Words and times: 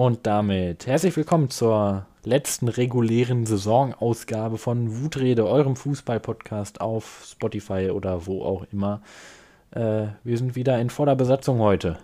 Und 0.00 0.26
damit 0.26 0.86
herzlich 0.86 1.14
willkommen 1.14 1.50
zur 1.50 2.06
letzten 2.24 2.68
regulären 2.68 3.44
Saisonausgabe 3.44 4.56
von 4.56 5.02
Wutrede, 5.02 5.46
eurem 5.46 5.76
Fußball-Podcast 5.76 6.80
auf 6.80 7.26
Spotify 7.30 7.90
oder 7.90 8.24
wo 8.26 8.42
auch 8.42 8.64
immer. 8.72 9.02
Äh, 9.72 10.06
wir 10.24 10.38
sind 10.38 10.56
wieder 10.56 10.80
in 10.80 10.88
voller 10.88 11.16
Besatzung 11.16 11.58
heute. 11.58 11.98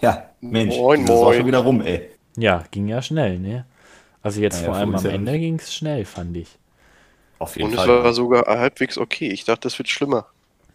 Ja, 0.00 0.30
Mensch, 0.40 0.74
Moin, 0.74 1.06
das 1.06 1.10
ist 1.10 1.16
auch 1.16 1.24
moin. 1.26 1.36
schon 1.36 1.46
wieder 1.46 1.58
rum, 1.60 1.80
ey. 1.80 2.10
Ja, 2.36 2.64
ging 2.72 2.88
ja 2.88 3.02
schnell, 3.02 3.38
ne? 3.38 3.64
Also 4.20 4.40
jetzt 4.40 4.62
Ja, 4.62 4.66
vor 4.66 4.74
allem 4.74 4.96
am. 4.96 5.06
Ende 5.06 5.38
ging 5.38 5.60
es 5.60 5.72
schnell, 5.72 6.04
fand 6.04 6.36
ich. 6.36 6.58
Auf 7.38 7.54
jeden 7.56 7.68
Und 7.68 7.78
es 7.78 7.84
Fall. 7.84 8.02
war 8.02 8.12
sogar 8.14 8.46
halbwegs 8.46 8.98
okay. 8.98 9.28
Ich 9.28 9.44
dachte, 9.44 9.60
das 9.60 9.78
wird 9.78 9.88
schlimmer. 9.88 10.26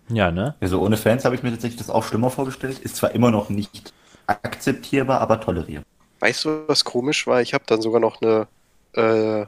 Ja, 0.07 0.31
ne? 0.31 0.55
Also 0.61 0.79
ohne 0.81 0.95
Fans 0.95 1.25
habe 1.25 1.35
ich 1.35 1.43
mir 1.43 1.52
tatsächlich 1.52 1.79
das 1.79 1.89
auch 1.89 2.05
schlimmer 2.05 2.29
vorgestellt. 2.29 2.79
Ist 2.79 2.95
zwar 2.95 3.11
immer 3.11 3.31
noch 3.31 3.49
nicht 3.49 3.91
akzeptierbar, 4.27 5.21
aber 5.21 5.39
tolerierbar. 5.39 5.85
Weißt 6.20 6.45
du, 6.45 6.67
was 6.67 6.84
komisch 6.84 7.27
war? 7.27 7.41
Ich 7.41 7.53
habe 7.53 7.63
dann 7.67 7.81
sogar 7.81 7.99
noch 7.99 8.21
eine 8.21 8.48
äh, 8.93 9.45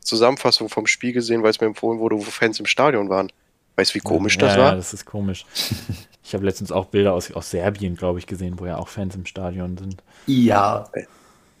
Zusammenfassung 0.00 0.68
vom 0.68 0.86
Spiel 0.86 1.12
gesehen, 1.12 1.42
weil 1.42 1.50
es 1.50 1.60
mir 1.60 1.66
empfohlen 1.66 1.98
wurde, 1.98 2.16
wo 2.16 2.22
Fans 2.22 2.60
im 2.60 2.66
Stadion 2.66 3.08
waren. 3.08 3.32
Weißt 3.76 3.92
du, 3.92 3.94
wie 3.96 4.00
komisch 4.00 4.36
ja, 4.36 4.40
das 4.42 4.56
Ja, 4.56 4.62
war? 4.62 4.76
das 4.76 4.92
ist 4.92 5.06
komisch. 5.06 5.46
Ich 6.22 6.34
habe 6.34 6.44
letztens 6.44 6.70
auch 6.70 6.84
Bilder 6.84 7.12
aus, 7.14 7.32
aus 7.32 7.50
Serbien, 7.50 7.96
glaube 7.96 8.20
ich, 8.20 8.26
gesehen, 8.26 8.60
wo 8.60 8.66
ja 8.66 8.76
auch 8.76 8.86
Fans 8.86 9.16
im 9.16 9.26
Stadion 9.26 9.76
sind. 9.76 10.00
Ja. 10.26 10.88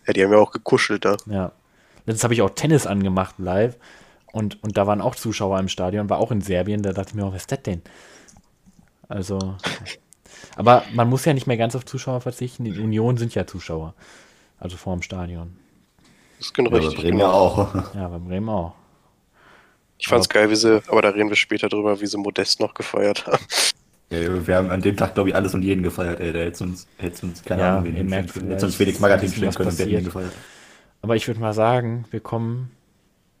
Ja, 0.06 0.12
die 0.12 0.22
haben 0.22 0.30
ja 0.30 0.38
auch 0.38 0.52
gekuschelt 0.52 1.04
da. 1.04 1.16
Ja. 1.26 1.50
Letztens 2.06 2.22
habe 2.22 2.34
ich 2.34 2.42
auch 2.42 2.50
Tennis 2.50 2.86
angemacht 2.86 3.34
live 3.38 3.74
und, 4.30 4.62
und 4.62 4.76
da 4.76 4.86
waren 4.86 5.00
auch 5.00 5.16
Zuschauer 5.16 5.58
im 5.58 5.66
Stadion, 5.66 6.08
war 6.08 6.18
auch 6.18 6.30
in 6.30 6.40
Serbien. 6.40 6.82
Da 6.82 6.92
dachte 6.92 7.08
ich 7.08 7.14
mir, 7.16 7.26
was 7.26 7.34
ist 7.34 7.50
das 7.50 7.62
denn? 7.62 7.82
Also. 9.08 9.38
Aber 10.56 10.84
man 10.92 11.08
muss 11.08 11.24
ja 11.24 11.32
nicht 11.34 11.46
mehr 11.46 11.56
ganz 11.56 11.74
auf 11.76 11.84
Zuschauer 11.84 12.20
verzichten. 12.20 12.64
Die 12.64 12.78
Union 12.78 13.16
sind 13.16 13.34
ja 13.34 13.46
Zuschauer. 13.46 13.94
Also 14.58 14.76
vor 14.76 14.94
dem 14.94 15.02
Stadion. 15.02 15.56
Das 16.38 16.46
ist 16.48 16.54
genau 16.54 16.70
Ja, 16.70 16.76
aber 16.78 16.86
richtig. 16.88 16.96
Bremen 16.96 17.18
ja 17.18 17.26
Genau. 17.26 17.32
auch. 17.32 17.74
Ja, 17.94 18.08
bei 18.08 18.18
Bremen 18.18 18.48
auch. 18.48 18.74
Ich 19.98 20.08
fand's 20.08 20.28
geil, 20.28 20.50
wie 20.50 20.56
sie, 20.56 20.82
aber 20.88 21.02
da 21.02 21.10
reden 21.10 21.28
wir 21.28 21.36
später 21.36 21.68
drüber, 21.68 22.00
wie 22.00 22.06
sie 22.06 22.16
Modest 22.18 22.58
noch 22.60 22.74
gefeiert 22.74 23.26
haben. 23.26 23.44
Ja, 24.10 24.46
wir 24.46 24.56
haben 24.56 24.70
an 24.70 24.82
dem 24.82 24.96
Tag, 24.96 25.14
glaube 25.14 25.28
ich, 25.30 25.34
alles 25.36 25.54
und 25.54 25.62
jeden 25.62 25.82
gefeiert, 25.82 26.18
ey. 26.20 26.32
Da 26.32 26.40
hätte 26.40 26.64
uns, 26.64 26.88
hätte 26.98 27.26
uns 27.26 27.44
keine 27.44 27.62
Ja, 27.62 27.68
Ahnung, 27.68 27.84
wen 27.84 27.94
hinstellen 27.94 28.26
können. 28.26 28.50
Hätte 28.50 28.66
uns 28.66 28.74
Felix 28.76 28.98
hinstellen 28.98 29.46
was 29.48 29.56
können, 29.56 29.78
wir 29.78 29.84
hätten 29.86 29.98
ihn 29.98 30.04
gefeiert. 30.04 30.32
Aber 31.02 31.16
ich 31.16 31.26
würde 31.28 31.40
mal 31.40 31.52
sagen, 31.54 32.06
wir 32.10 32.20
kommen, 32.20 32.70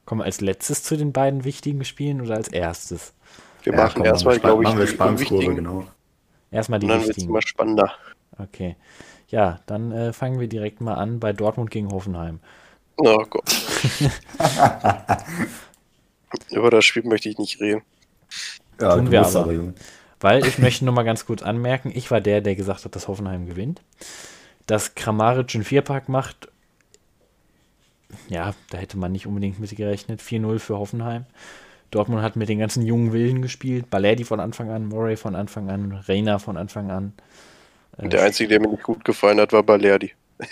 kommen 0.04 0.22
als 0.22 0.40
letztes 0.40 0.82
zu 0.82 0.96
den 0.96 1.12
beiden 1.12 1.44
wichtigen 1.44 1.84
Spielen 1.84 2.20
oder 2.20 2.36
als 2.36 2.48
erstes? 2.48 3.14
Wir 3.62 3.72
Ja, 3.72 3.78
machen 3.84 3.94
komm, 3.96 4.06
erstmal, 4.06 4.38
glaube 4.38 4.64
ich, 4.64 4.68
machen 4.68 4.78
wir 4.78 4.86
die 4.86 4.92
Spannungskurve, 4.92 5.42
wichtigen. 5.42 5.56
genau. 5.56 5.86
Erstmal 6.50 6.78
die 6.80 6.86
Und 6.86 6.90
dann 6.90 6.98
wird's 7.00 7.08
wichtigen. 7.08 7.30
immer 7.30 7.42
spannender. 7.42 7.92
Okay. 8.38 8.76
Ja, 9.28 9.60
dann 9.66 9.92
äh, 9.92 10.12
fangen 10.12 10.40
wir 10.40 10.48
direkt 10.48 10.80
mal 10.80 10.94
an 10.94 11.20
bei 11.20 11.32
Dortmund 11.32 11.70
gegen 11.70 11.90
Hoffenheim. 11.90 12.40
Oh 12.96 13.24
Gott. 13.30 13.54
Über 16.50 16.70
das 16.70 16.84
Spiel 16.84 17.04
möchte 17.04 17.28
ich 17.28 17.38
nicht 17.38 17.60
reden. 17.60 17.82
Ja, 18.80 18.96
Tun 18.96 19.10
wir 19.10 19.26
aber. 19.26 19.52
Junge. 19.52 19.74
Weil 20.20 20.46
ich 20.46 20.58
möchte 20.58 20.84
nur 20.84 20.94
mal 20.94 21.04
ganz 21.04 21.24
kurz 21.24 21.42
anmerken, 21.42 21.92
ich 21.94 22.10
war 22.10 22.20
der, 22.20 22.40
der 22.40 22.54
gesagt 22.54 22.84
hat, 22.84 22.94
dass 22.94 23.08
Hoffenheim 23.08 23.46
gewinnt. 23.46 23.80
Dass 24.66 24.94
Kramaric 24.94 25.54
einen 25.54 25.64
Vierpack 25.64 26.08
macht, 26.08 26.48
ja, 28.28 28.54
da 28.70 28.78
hätte 28.78 28.98
man 28.98 29.12
nicht 29.12 29.26
unbedingt 29.26 29.58
mit 29.60 29.74
gerechnet. 29.74 30.20
4-0 30.20 30.58
für 30.58 30.78
Hoffenheim. 30.78 31.26
Dortmund 31.90 32.22
hat 32.22 32.36
mit 32.36 32.48
den 32.48 32.58
ganzen 32.60 32.82
jungen 32.84 33.12
Wilden 33.12 33.42
gespielt. 33.42 33.90
Balerdi 33.90 34.24
von 34.24 34.40
Anfang 34.40 34.70
an, 34.70 34.86
Murray 34.86 35.16
von 35.16 35.34
Anfang 35.34 35.70
an, 35.70 35.92
Reina 36.06 36.38
von 36.38 36.56
Anfang 36.56 36.90
an. 36.90 37.12
Äh, 37.98 38.08
Der 38.08 38.22
einzige, 38.22 38.48
der 38.48 38.60
mir 38.60 38.68
nicht 38.68 38.82
gut 38.84 39.04
gefallen 39.04 39.40
hat, 39.40 39.52
war 39.52 39.62
Balerdi. 39.62 40.12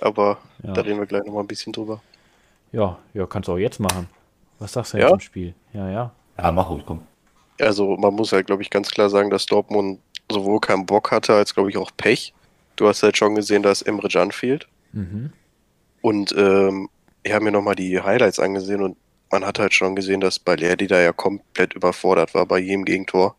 aber 0.00 0.38
Ja. 0.62 0.72
da 0.72 0.80
reden 0.82 0.98
wir 0.98 1.06
gleich 1.06 1.24
nochmal 1.24 1.44
ein 1.44 1.48
bisschen 1.48 1.72
drüber. 1.72 2.00
ja, 2.72 2.98
ja, 3.14 3.26
kannst 3.26 3.48
du 3.48 3.52
auch 3.52 3.58
jetzt 3.58 3.80
machen. 3.80 4.06
Was 4.58 4.72
sagst 4.72 4.92
du 4.94 4.98
Ja? 4.98 5.04
jetzt 5.06 5.14
im 5.14 5.20
Spiel? 5.20 5.54
Ja, 5.72 5.88
ja. 5.90 6.12
Ja, 6.38 6.52
mach 6.52 6.68
ruhig, 6.70 6.84
komm. 6.86 7.02
Also 7.60 7.96
man 7.96 8.14
muss 8.14 8.32
halt, 8.32 8.46
glaube 8.46 8.62
ich, 8.62 8.70
ganz 8.70 8.90
klar 8.90 9.10
sagen, 9.10 9.30
dass 9.30 9.46
Dortmund 9.46 10.00
sowohl 10.30 10.60
keinen 10.60 10.86
Bock 10.86 11.10
hatte, 11.10 11.34
als, 11.34 11.54
glaube 11.54 11.70
ich, 11.70 11.76
auch 11.76 11.90
Pech. 11.96 12.32
Du 12.76 12.86
hast 12.88 13.02
halt 13.02 13.16
schon 13.16 13.34
gesehen, 13.34 13.62
dass 13.62 13.82
Emre 13.82 14.08
Can 14.08 14.30
fehlt. 14.32 14.66
Mhm. 14.92 15.32
Und 16.00 16.34
ähm, 16.36 16.88
ich 17.22 17.32
habe 17.32 17.44
mir 17.44 17.52
nochmal 17.52 17.74
die 17.74 18.00
Highlights 18.00 18.38
angesehen 18.38 18.82
und 18.82 18.96
man 19.30 19.44
hat 19.44 19.58
halt 19.58 19.74
schon 19.74 19.94
gesehen, 19.96 20.20
dass 20.20 20.38
Balerdi 20.38 20.86
da 20.86 21.00
ja 21.00 21.12
komplett 21.12 21.74
überfordert 21.74 22.34
war 22.34 22.46
bei 22.46 22.58
jedem 22.58 22.84
Gegentor. 22.84 23.36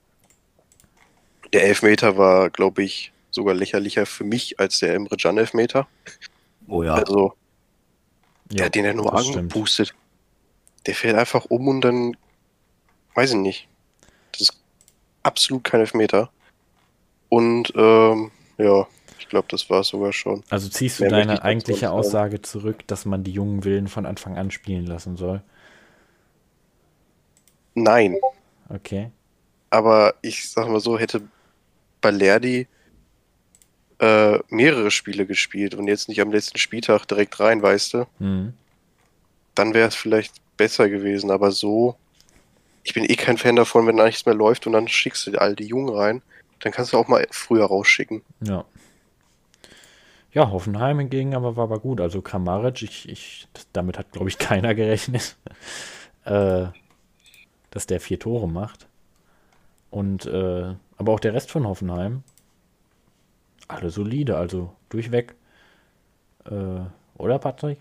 Der 1.54 1.64
Elfmeter 1.66 2.18
war, 2.18 2.50
glaube 2.50 2.84
ich, 2.84 3.12
sogar 3.30 3.54
lächerlicher 3.54 4.06
für 4.06 4.24
mich 4.24 4.60
als 4.60 4.80
der 4.80 4.94
Emre 4.94 5.18
Can 5.18 5.38
Elfmeter. 5.38 5.88
Oh 6.68 6.84
ja. 6.84 6.94
Also, 6.94 7.34
Ja, 8.52 8.58
der 8.58 8.66
hat 8.68 8.76
den 8.76 8.86
ja 8.86 8.94
nur 8.94 9.18
stimmt. 9.20 9.38
angepustet. 9.38 9.94
Der 10.86 10.96
fällt 10.96 11.16
einfach 11.16 11.46
um 11.46 11.68
und 11.68 11.82
dann, 11.82 12.16
weiß 13.16 13.32
ich 13.32 13.38
nicht. 13.38 13.68
Das 14.32 14.42
ist 14.42 14.54
absolut 15.24 15.64
kein 15.64 15.82
Elfmeter. 15.82 16.32
Und, 17.30 17.72
ähm, 17.76 18.32
ja, 18.58 18.88
ich 19.20 19.28
glaube, 19.30 19.48
das 19.50 19.70
war 19.70 19.82
es 19.82 19.90
sogar 19.90 20.12
schon. 20.14 20.44
Also 20.50 20.68
ziehst 20.70 21.00
du 21.00 21.04
Mehr 21.04 21.12
deine 21.12 21.44
eigentliche. 21.44 21.92
Aussage 21.92 22.42
zurück, 22.42 22.88
dass 22.88 23.06
man 23.06 23.24
die 23.24 23.32
jungen 23.32 23.64
Willen 23.64 23.88
von 23.88 24.06
Anfang 24.06 24.38
an 24.38 24.52
spielen 24.52 24.86
lassen 24.86 25.16
soll? 25.18 25.42
Nein, 27.74 28.18
Okay. 28.70 29.12
aber 29.70 30.16
ich 30.22 30.50
sag 30.50 30.68
mal 30.70 30.80
so, 30.80 30.98
hätte 31.00 31.22
Balerdi 32.02 32.68
äh, 34.00 34.40
mehrere 34.50 34.92
Spiele 34.92 35.26
gespielt 35.26 35.76
und 35.76 35.88
jetzt 35.88 36.10
nicht 36.10 36.22
am 36.22 36.32
letzten 36.32 36.58
Spieltag 36.58 37.06
direkt 37.06 37.40
rein, 37.40 37.62
weißt 37.62 37.94
du, 37.94 38.06
Mhm. 38.20 38.54
dann 39.56 39.74
wäre 39.74 39.88
es 39.88 39.96
vielleicht 39.96 40.34
besser 40.58 40.90
gewesen. 40.90 41.32
Aber 41.32 41.52
so, 41.52 41.96
ich 42.84 42.94
bin 42.94 43.04
eh 43.04 43.16
kein 43.16 43.38
Fan 43.38 43.56
davon, 43.56 43.86
wenn 43.88 43.98
da 43.98 44.06
nichts 44.06 44.26
mehr 44.26 44.36
läuft 44.36 44.66
und 44.68 44.74
dann 44.74 44.88
schickst 44.88 45.28
du 45.28 45.40
all 45.40 45.56
die 45.56 45.66
Jungen 45.68 45.90
rein, 45.90 46.22
dann 46.62 46.72
kannst 46.72 46.94
du 46.94 46.98
auch 46.98 47.08
mal 47.08 47.28
früher 47.32 47.66
rausschicken. 47.66 48.22
Ja. 48.44 48.66
Ja, 50.34 50.50
Hoffenheim 50.50 50.98
hingegen 51.00 51.36
aber 51.36 51.58
war 51.58 51.66
aber 51.66 51.80
gut. 51.80 52.00
Also 52.00 52.22
Kramaric, 52.22 52.82
ich, 52.84 53.10
ich, 53.10 53.48
damit 53.74 53.98
hat, 53.98 54.12
glaube 54.14 54.30
ich, 54.30 54.38
keiner 54.40 54.74
gerechnet, 54.74 55.36
äh, 56.26 56.68
dass 57.72 57.88
der 57.88 58.00
vier 58.00 58.20
Tore 58.20 58.48
macht. 58.48 58.88
Und, 59.90 60.26
äh, 60.26 60.76
aber 60.98 61.14
auch 61.14 61.20
der 61.20 61.34
Rest 61.34 61.52
von 61.52 61.68
Hoffenheim, 61.68 62.24
alle 63.68 63.90
solide, 63.90 64.38
also 64.38 64.74
durchweg. 64.90 65.36
Äh, 66.46 66.82
oder, 67.18 67.40
Patrick? 67.40 67.80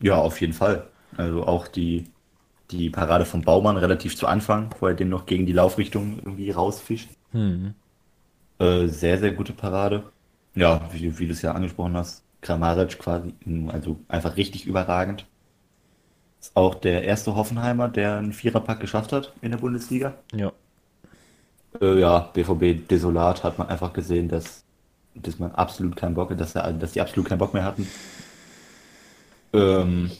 Ja, 0.00 0.16
auf 0.16 0.40
jeden 0.40 0.52
Fall. 0.52 0.88
Also 1.16 1.44
auch 1.44 1.66
die, 1.66 2.04
die 2.70 2.90
Parade 2.90 3.24
von 3.24 3.42
Baumann 3.42 3.76
relativ 3.76 4.16
zu 4.16 4.26
Anfang, 4.26 4.74
wo 4.78 4.86
er 4.86 4.94
den 4.94 5.08
noch 5.08 5.26
gegen 5.26 5.46
die 5.46 5.52
Laufrichtung 5.52 6.18
irgendwie 6.18 6.50
rausfischt. 6.50 7.08
Hm. 7.32 7.74
Äh, 8.58 8.86
sehr, 8.86 9.18
sehr 9.18 9.32
gute 9.32 9.52
Parade. 9.52 10.04
Ja, 10.54 10.88
wie, 10.92 11.18
wie 11.18 11.26
du 11.26 11.32
es 11.32 11.42
ja 11.42 11.52
angesprochen 11.52 11.96
hast, 11.96 12.24
Kramaric 12.40 12.98
quasi, 12.98 13.32
also 13.68 13.98
einfach 14.08 14.36
richtig 14.36 14.66
überragend. 14.66 15.26
Ist 16.40 16.56
auch 16.56 16.74
der 16.76 17.04
erste 17.04 17.34
Hoffenheimer, 17.34 17.88
der 17.88 18.16
einen 18.18 18.32
Viererpack 18.32 18.80
geschafft 18.80 19.12
hat 19.12 19.32
in 19.42 19.50
der 19.50 19.58
Bundesliga. 19.58 20.14
Ja. 20.32 20.52
Äh, 21.80 22.00
ja, 22.00 22.30
BVB 22.32 22.88
desolat 22.88 23.42
hat 23.44 23.58
man 23.58 23.68
einfach 23.68 23.92
gesehen, 23.92 24.28
dass, 24.28 24.64
dass 25.14 25.38
man 25.38 25.52
absolut 25.52 25.96
keinen 25.96 26.14
Bock, 26.14 26.36
dass, 26.36 26.54
er, 26.54 26.72
dass 26.72 26.92
die 26.92 27.00
absolut 27.00 27.28
keinen 27.28 27.38
Bock 27.38 27.54
mehr 27.54 27.64
hatten. 27.64 27.88
Ähm, 29.52 30.10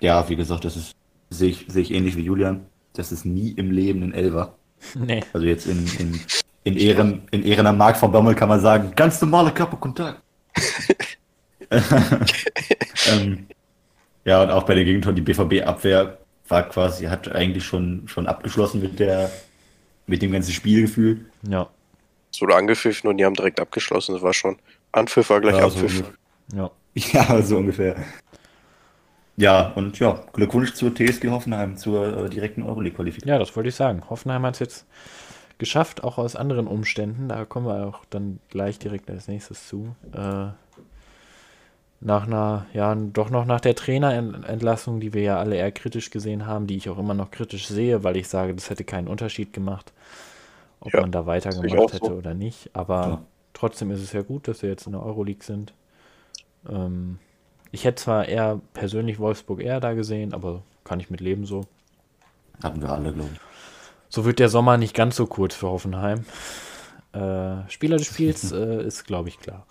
ja, 0.00 0.28
wie 0.28 0.36
gesagt, 0.36 0.64
das 0.64 0.76
ist, 0.76 0.94
sehe 1.30 1.50
ich, 1.50 1.66
sehe 1.68 1.82
ich 1.82 1.92
ähnlich 1.92 2.16
wie 2.16 2.24
Julian. 2.24 2.66
Das 2.92 3.12
ist 3.12 3.24
nie 3.24 3.50
im 3.52 3.70
Leben 3.70 4.02
ein 4.02 4.12
Elfer. 4.12 4.54
Nee. 4.94 5.24
Also 5.32 5.46
jetzt 5.46 5.66
in, 5.66 5.86
in, 5.98 6.20
in 6.64 6.76
Ehren, 6.76 7.22
in 7.30 7.42
Ehren 7.44 7.66
am 7.66 7.78
Markt 7.78 7.98
von 7.98 8.12
Bommel 8.12 8.34
kann 8.34 8.50
man 8.50 8.60
sagen, 8.60 8.92
ganz 8.94 9.20
normaler 9.22 9.50
Körperkontakt. 9.50 10.20
ähm, 11.70 13.46
ja, 14.26 14.42
und 14.42 14.50
auch 14.50 14.64
bei 14.64 14.74
der 14.74 14.84
Gegentor, 14.84 15.12
die 15.12 15.22
BVB-Abwehr 15.22 16.18
war 16.48 16.62
quasi, 16.68 17.06
hat 17.06 17.32
eigentlich 17.32 17.64
schon, 17.64 18.06
schon 18.06 18.26
abgeschlossen 18.26 18.82
mit 18.82 18.98
der, 18.98 19.30
mit 20.06 20.20
dem 20.20 20.32
ganzen 20.32 20.52
Spielgefühl. 20.52 21.24
Ja. 21.48 21.68
Es 22.32 22.40
wurde 22.40 22.56
angepfiffen 22.56 23.08
und 23.08 23.18
die 23.18 23.24
haben 23.24 23.34
direkt 23.34 23.60
abgeschlossen. 23.60 24.14
Das 24.14 24.22
war 24.22 24.34
schon. 24.34 24.58
Anpfiff 24.92 25.30
war 25.30 25.40
gleich 25.40 25.56
Ja, 25.56 25.70
so 25.70 25.78
Abpfiff. 25.78 26.04
Ja. 26.54 26.70
Ja, 27.12 27.42
so 27.42 27.58
ungefähr. 27.58 27.94
Ja, 29.36 29.68
und 29.74 29.98
ja, 29.98 30.24
Glückwunsch 30.32 30.72
zur 30.72 30.94
TSG 30.94 31.28
Hoffenheim, 31.28 31.76
zur 31.76 32.24
äh, 32.24 32.30
direkten 32.30 32.62
Euroleague-Qualifikation. 32.62 33.28
Ja, 33.28 33.38
das 33.38 33.54
wollte 33.54 33.68
ich 33.68 33.74
sagen. 33.74 34.02
Hoffenheim 34.08 34.44
hat 34.46 34.54
es 34.54 34.60
jetzt 34.60 34.86
geschafft, 35.58 36.02
auch 36.02 36.16
aus 36.16 36.36
anderen 36.36 36.66
Umständen. 36.66 37.28
Da 37.28 37.44
kommen 37.44 37.66
wir 37.66 37.86
auch 37.86 38.04
dann 38.08 38.40
gleich 38.48 38.78
direkt 38.78 39.10
als 39.10 39.28
nächstes 39.28 39.68
zu. 39.68 39.94
Äh, 40.12 40.48
nach 42.06 42.26
einer, 42.26 42.66
ja, 42.72 42.94
doch 42.94 43.30
noch 43.30 43.46
nach 43.46 43.60
der 43.60 43.74
Trainerentlassung, 43.74 45.00
die 45.00 45.12
wir 45.12 45.22
ja 45.22 45.38
alle 45.38 45.56
eher 45.56 45.72
kritisch 45.72 46.10
gesehen 46.10 46.46
haben, 46.46 46.66
die 46.68 46.76
ich 46.76 46.88
auch 46.88 46.98
immer 46.98 47.14
noch 47.14 47.32
kritisch 47.32 47.66
sehe, 47.66 48.04
weil 48.04 48.16
ich 48.16 48.28
sage, 48.28 48.54
das 48.54 48.70
hätte 48.70 48.84
keinen 48.84 49.08
Unterschied 49.08 49.52
gemacht, 49.52 49.92
ob 50.80 50.92
Ja, 50.92 51.00
man 51.00 51.10
da 51.12 51.26
weitergemacht 51.26 51.92
hätte 51.92 52.06
so. 52.06 52.12
oder 52.14 52.34
nicht. 52.34 52.70
Aber 52.74 53.06
Ja. 53.08 53.22
Trotzdem 53.54 53.90
ist 53.90 54.02
es 54.02 54.12
ja 54.12 54.22
gut, 54.22 54.48
dass 54.48 54.60
sie 54.60 54.66
jetzt 54.66 54.86
in 54.86 54.92
der 54.92 55.02
Euroleague 55.02 55.42
sind. 55.42 55.72
Ähm, 56.68 57.18
ich 57.72 57.84
hätte 57.84 58.02
zwar 58.02 58.26
eher 58.28 58.60
persönlich 58.74 59.18
Wolfsburg 59.18 59.60
eher 59.62 59.80
da 59.80 59.94
gesehen, 59.94 60.34
aber 60.34 60.62
kann 60.84 61.00
ich 61.00 61.10
mit 61.10 61.20
leben 61.20 61.46
so. 61.46 61.62
Hatten 62.62 62.82
wir 62.82 62.90
alle, 62.90 63.12
glaube 63.12 63.30
ich. 63.32 63.40
So 64.08 64.24
wird 64.24 64.38
der 64.38 64.48
Sommer 64.50 64.76
nicht 64.78 64.94
ganz 64.94 65.16
so 65.16 65.26
kurz 65.26 65.54
für 65.54 65.68
Hoffenheim. 65.68 66.24
Äh, 67.12 67.68
Spieler 67.68 67.96
des 67.96 68.06
Spiels 68.06 68.52
äh, 68.52 68.82
ist, 68.84 69.04
glaube 69.04 69.28
ich, 69.30 69.38
klar. 69.40 69.66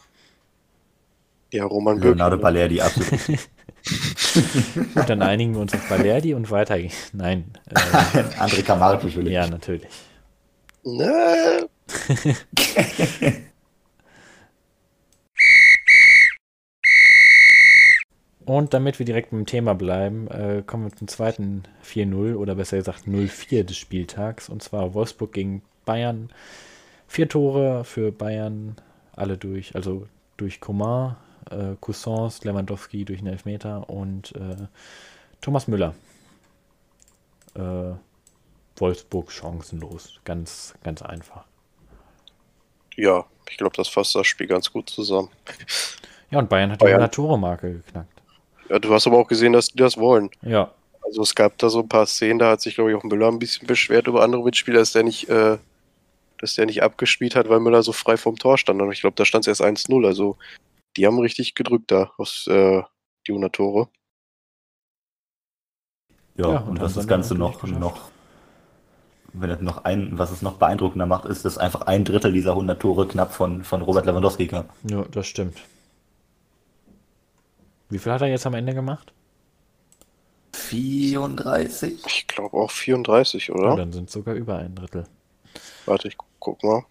Ja, 1.55 1.65
Roman 1.65 1.95
Bürki. 1.95 2.17
Leonardo 2.17 2.37
Balerdi, 2.37 2.81
absolut. 2.81 3.09
Gut, 4.93 5.09
dann 5.09 5.21
einigen 5.21 5.53
wir 5.53 5.61
uns 5.61 5.73
auf 5.73 5.87
Balerdi 5.87 6.33
und 6.33 6.51
weitergehen. 6.51 6.91
Nein. 7.13 7.45
Äh, 7.69 7.75
André 8.39 8.61
Kamaric 8.61 9.03
natürlich. 9.05 9.33
ja, 9.33 9.47
natürlich. 9.47 9.87
Ne, 10.83 11.69
Und 18.45 18.75
damit 18.75 18.99
wir 18.99 19.05
direkt 19.05 19.31
beim 19.31 19.45
Thema 19.45 19.73
bleiben, 19.73 20.27
äh, 20.27 20.61
kommen 20.65 20.85
wir 20.85 20.95
zum 20.95 21.07
zweiten 21.07 21.63
4-0 21.83 22.35
oder 22.35 22.55
besser 22.55 22.77
gesagt 22.77 23.07
0-4 23.07 23.63
des 23.63 23.77
Spieltags. 23.77 24.49
Und 24.49 24.61
zwar 24.61 24.93
Wolfsburg 24.93 25.31
gegen 25.33 25.63
Bayern. 25.85 26.29
Vier 27.07 27.29
Tore 27.29 27.83
für 27.85 28.11
Bayern, 28.11 28.75
alle 29.15 29.37
durch, 29.37 29.73
also 29.75 30.07
durch 30.37 30.59
Coman, 30.59 31.15
äh, 31.51 31.75
Cousins, 31.79 32.43
Lewandowski 32.43 33.05
durch 33.05 33.19
einen 33.19 33.27
Elfmeter 33.33 33.89
und 33.89 34.33
äh, 34.35 34.67
Thomas 35.41 35.67
Müller. 35.67 35.93
Äh, 37.55 37.93
Wolfsburg 38.77 39.31
chancenlos. 39.31 40.19
Ganz, 40.25 40.73
ganz 40.83 41.01
einfach. 41.01 41.45
ja, 42.97 43.25
ich 43.49 43.57
glaube, 43.57 43.75
das 43.77 43.87
fasst 43.87 44.15
das 44.15 44.25
Spiel 44.27 44.47
ganz 44.47 44.71
gut 44.71 44.89
zusammen. 44.89 45.29
Ja, 46.31 46.39
und 46.39 46.49
Bayern 46.49 46.71
hat 46.71 46.81
die 46.81 46.85
Bayern. 46.85 47.01
100-Tore-Marke 47.03 47.73
geknackt. 47.73 48.21
Ja, 48.69 48.79
du 48.79 48.91
hast 48.93 49.05
aber 49.05 49.17
auch 49.17 49.27
gesehen, 49.27 49.53
dass 49.53 49.67
die 49.67 49.77
das 49.77 49.97
wollen. 49.97 50.31
Ja, 50.41 50.71
Also 51.03 51.21
es 51.21 51.35
gab 51.35 51.57
da 51.59 51.69
so 51.69 51.81
ein 51.81 51.87
paar 51.87 52.07
Szenen, 52.07 52.39
da 52.39 52.49
hat 52.51 52.61
sich, 52.61 52.73
glaube 52.75 52.89
ich, 52.89 52.97
auch 52.97 53.03
Müller 53.03 53.27
ein 53.27 53.37
bisschen 53.37 53.67
beschwert 53.67 54.07
über 54.07 54.23
andere 54.23 54.43
Mitspieler, 54.43 54.79
dass 54.79 54.91
der 54.93 55.03
nicht, 55.03 55.29
äh, 55.29 55.57
dass 56.39 56.55
der 56.55 56.65
nicht 56.65 56.81
abgespielt 56.81 57.35
hat, 57.35 57.47
weil 57.47 57.59
Müller 57.59 57.83
so 57.83 57.91
frei 57.93 58.17
vorm 58.17 58.37
Tor 58.37 58.57
stand. 58.57 58.81
Und 58.81 58.91
ich 58.91 59.01
glaube, 59.01 59.15
da 59.15 59.23
stand 59.23 59.47
es 59.47 59.59
erst 59.59 59.61
1-0. 59.61 60.05
Also 60.07 60.37
die 60.97 61.05
haben 61.05 61.19
richtig 61.19 61.55
gedrückt 61.55 61.91
da 61.91 62.11
aus 62.17 62.47
äh, 62.47 62.81
die 63.27 63.31
100 63.31 63.55
Tore. 63.55 63.89
Ja, 66.37 66.49
Ja, 66.49 66.57
und, 66.59 66.69
und 66.69 66.81
was 66.81 66.93
das 66.95 67.07
Ganze 67.07 67.35
noch, 67.35 67.63
noch, 67.63 68.11
wenn 69.33 69.49
es 69.49 69.61
noch 69.61 69.83
ein, 69.83 70.17
was 70.17 70.31
es 70.31 70.41
noch 70.41 70.57
beeindruckender 70.57 71.05
macht, 71.05 71.25
ist, 71.25 71.45
dass 71.45 71.57
einfach 71.57 71.81
ein 71.83 72.03
Drittel 72.05 72.31
dieser 72.31 72.51
100 72.51 72.81
Tore 72.81 73.07
knapp 73.07 73.33
von, 73.33 73.63
von 73.63 73.81
Robert 73.81 74.05
Lewandowski 74.05 74.47
kam. 74.47 74.65
ja, 74.83 75.03
das 75.11 75.27
stimmt. 75.27 75.57
Wie 77.89 77.99
viel 77.99 78.11
hat 78.11 78.21
er 78.21 78.27
jetzt 78.27 78.45
am 78.45 78.53
Ende 78.53 78.73
gemacht? 78.73 79.13
34? 80.53 82.03
Ich 82.07 82.27
glaube 82.27 82.57
auch 82.57 82.71
34, 82.71 83.47
Ja, 83.47 83.53
oder? 83.53 83.75
dann 83.75 83.91
sind 83.91 84.07
es 84.09 84.13
sogar 84.13 84.35
über 84.35 84.57
ein 84.57 84.73
Drittel. 84.75 85.05
Warte, 85.85 86.07
ich 86.07 86.17
gu- 86.17 86.25
guck 86.39 86.63
mal. 86.63 86.83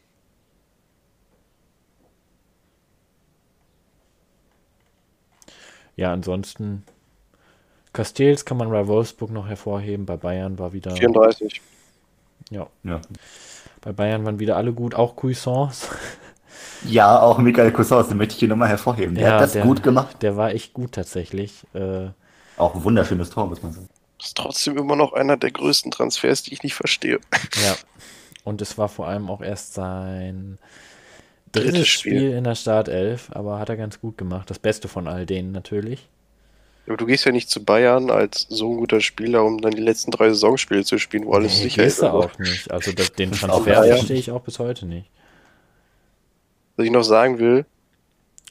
Ja, 5.97 6.13
ansonsten 6.13 6.85
Castells 7.93 8.45
kann 8.45 8.57
man 8.57 8.71
bei 8.71 8.87
Wolfsburg 8.87 9.31
noch 9.31 9.47
hervorheben. 9.49 10.07
Bei 10.07 10.17
Bayern 10.17 10.59
war 10.59 10.73
wieder. 10.73 10.91
34. 10.97 11.61
Ja, 12.51 12.67
Ja. 12.83 13.01
bei 13.81 13.93
Bayern 13.93 14.25
waren 14.25 14.39
wieder 14.39 14.57
alle 14.57 14.73
gut, 14.73 14.95
auch 14.95 15.15
Cuisance. 15.17 15.89
Ja, 16.85 17.21
auch 17.21 17.39
Michael 17.39 17.73
Cousins, 17.73 18.09
den 18.09 18.17
möchte 18.19 18.35
ich 18.35 18.41
hier 18.41 18.49
nochmal 18.49 18.69
hervorheben. 18.69 19.15
Der 19.15 19.25
Ja, 19.29 19.35
hat 19.35 19.41
das 19.43 19.53
der- 19.53 19.63
gut 19.65 19.83
gemacht. 19.83 20.23
Der 20.23 20.37
war 20.37 20.51
echt 20.51 20.73
gut 20.75 20.93
tatsächlich. 20.93 21.65
Äh, 21.73 22.09
Auch 22.57 22.75
ein 22.75 22.85
wunderschönes 22.85 23.31
Tor, 23.31 23.47
muss 23.47 23.63
man 23.63 23.73
sagen. 23.73 23.89
Das 24.19 24.29
ist 24.29 24.37
trotzdem 24.37 24.77
immer 24.79 24.95
noch 24.97 25.13
einer 25.13 25.37
der 25.37 25.51
größten 25.51 25.91
Transfers, 25.91 26.43
die 26.43 26.53
ich 26.53 26.63
nicht 26.63 26.75
verstehe. 26.75 27.19
ja. 27.65 27.75
Und 28.45 28.61
es 28.63 28.77
war 28.79 28.89
vor 28.89 29.09
allem 29.09 29.31
auch 29.31 29.41
erst 29.41 29.75
sein 29.75 30.59
drittes 31.55 31.89
Spiel. 31.89 32.19
Spiel. 32.19 32.31
in 32.33 32.45
der 32.45 32.55
Startelf, 32.55 33.29
aber 33.33 33.59
hat 33.59 33.69
er 33.69 33.77
ganz 33.77 34.01
gut 34.01 34.19
gemacht. 34.19 34.49
Das 34.51 34.59
Beste 34.59 34.89
von 34.89 35.09
all 35.09 35.27
denen 35.27 35.53
natürlich. 35.53 36.09
Aber 36.87 36.97
du 36.99 37.07
gehst 37.07 37.25
ja 37.25 37.33
nicht 37.33 37.49
zu 37.49 37.65
Bayern 37.65 38.11
als 38.11 38.47
so 38.51 38.71
ein 38.71 38.77
guter 38.77 39.01
Spieler, 39.01 39.43
um 39.45 39.61
dann 39.61 39.73
die 39.73 39.81
letzten 39.83 40.11
drei 40.11 40.29
Saisonspiele 40.29 40.85
zu 40.85 40.99
spielen, 40.99 41.25
wo 41.25 41.33
alles 41.33 41.57
Nee, 41.57 41.63
sicher 41.65 41.85
ist. 41.85 42.03
Aber 42.03 42.27
auch 42.27 42.39
nicht. 42.39 42.71
Also 42.71 42.93
das, 42.93 43.13
den 43.13 43.33
Transfer 43.33 43.87
ja. 43.87 43.97
verstehe 43.97 44.19
ich 44.19 44.31
auch 44.31 44.43
bis 44.43 44.59
heute 44.59 44.85
nicht. 44.87 45.09
Was 46.77 46.85
ich 46.87 46.93
noch 46.93 47.05
sagen 47.05 47.39
will, 47.39 47.65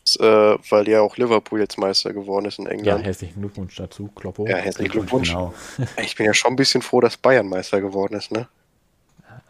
ist, 0.06 0.20
äh, 0.20 0.24
weil 0.70 0.88
ja 0.90 1.02
auch 1.02 1.16
Liverpool 1.18 1.60
jetzt 1.60 1.78
Meister 1.78 2.12
geworden 2.12 2.46
ist 2.46 2.58
in 2.58 2.66
Ja, 2.66 2.72
England. 2.72 3.06
herzlichen 3.06 3.40
Glückwunsch 3.40 3.76
dazu, 3.76 4.08
Kloppo. 4.16 4.48
Ja, 4.48 4.58
herzlichen 4.58 4.92
Glückwunsch. 4.92 5.30
Genau. 5.30 5.54
Ich 6.04 6.16
bin 6.16 6.26
ja 6.26 6.34
schon 6.34 6.54
ein 6.54 6.56
bisschen 6.56 6.82
froh, 6.82 7.02
dass 7.02 7.18
Bayern 7.18 7.48
Meister 7.48 7.82
geworden 7.82 8.16
ist, 8.16 8.32
ne? 8.32 8.48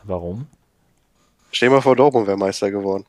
Warum? 0.03 0.47
Stell 1.51 1.69
dir 1.69 1.75
mal 1.75 1.81
vor, 1.81 1.95
Dortmund 1.95 2.27
wäre 2.27 2.37
Meister 2.37 2.69
geworden. 2.69 3.05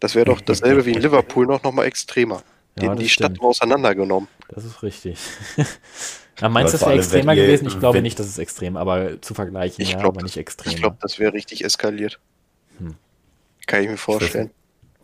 Das 0.00 0.14
wäre 0.14 0.26
doch 0.26 0.40
dasselbe 0.40 0.84
wie 0.86 0.92
in 0.92 1.00
Liverpool, 1.02 1.46
noch, 1.46 1.62
noch 1.62 1.72
mal 1.72 1.84
extremer. 1.84 2.42
Die, 2.78 2.84
Ja, 2.84 2.94
die 2.94 3.08
Stadt 3.08 3.32
stimmt. 3.32 3.42
auseinandergenommen. 3.42 4.28
Das 4.48 4.64
ist 4.64 4.82
richtig. 4.82 5.18
ja, 6.40 6.48
meinst 6.48 6.74
du, 6.74 6.78
das 6.78 6.86
wäre 6.86 6.98
extremer 6.98 7.34
ihr- 7.34 7.44
gewesen? 7.46 7.66
Ich 7.68 7.78
glaube 7.78 7.96
wenn- 7.96 8.02
nicht, 8.02 8.18
dass 8.18 8.26
es 8.26 8.38
extrem, 8.38 8.76
aber 8.76 9.20
zu 9.22 9.32
vergleichen, 9.34 9.82
Ich 9.82 9.92
ja, 9.92 9.98
glaube, 9.98 10.18
aber 10.18 10.22
nicht 10.24 10.36
ich 10.36 10.40
extrem. 10.40 10.74
glaube, 10.76 10.96
das 11.00 11.18
wäre 11.18 11.32
richtig 11.32 11.64
eskaliert. 11.64 12.20
Hm. 12.78 12.94
Kann 13.66 13.82
ich 13.82 13.88
mir 13.88 13.96
vorstellen. 13.96 14.50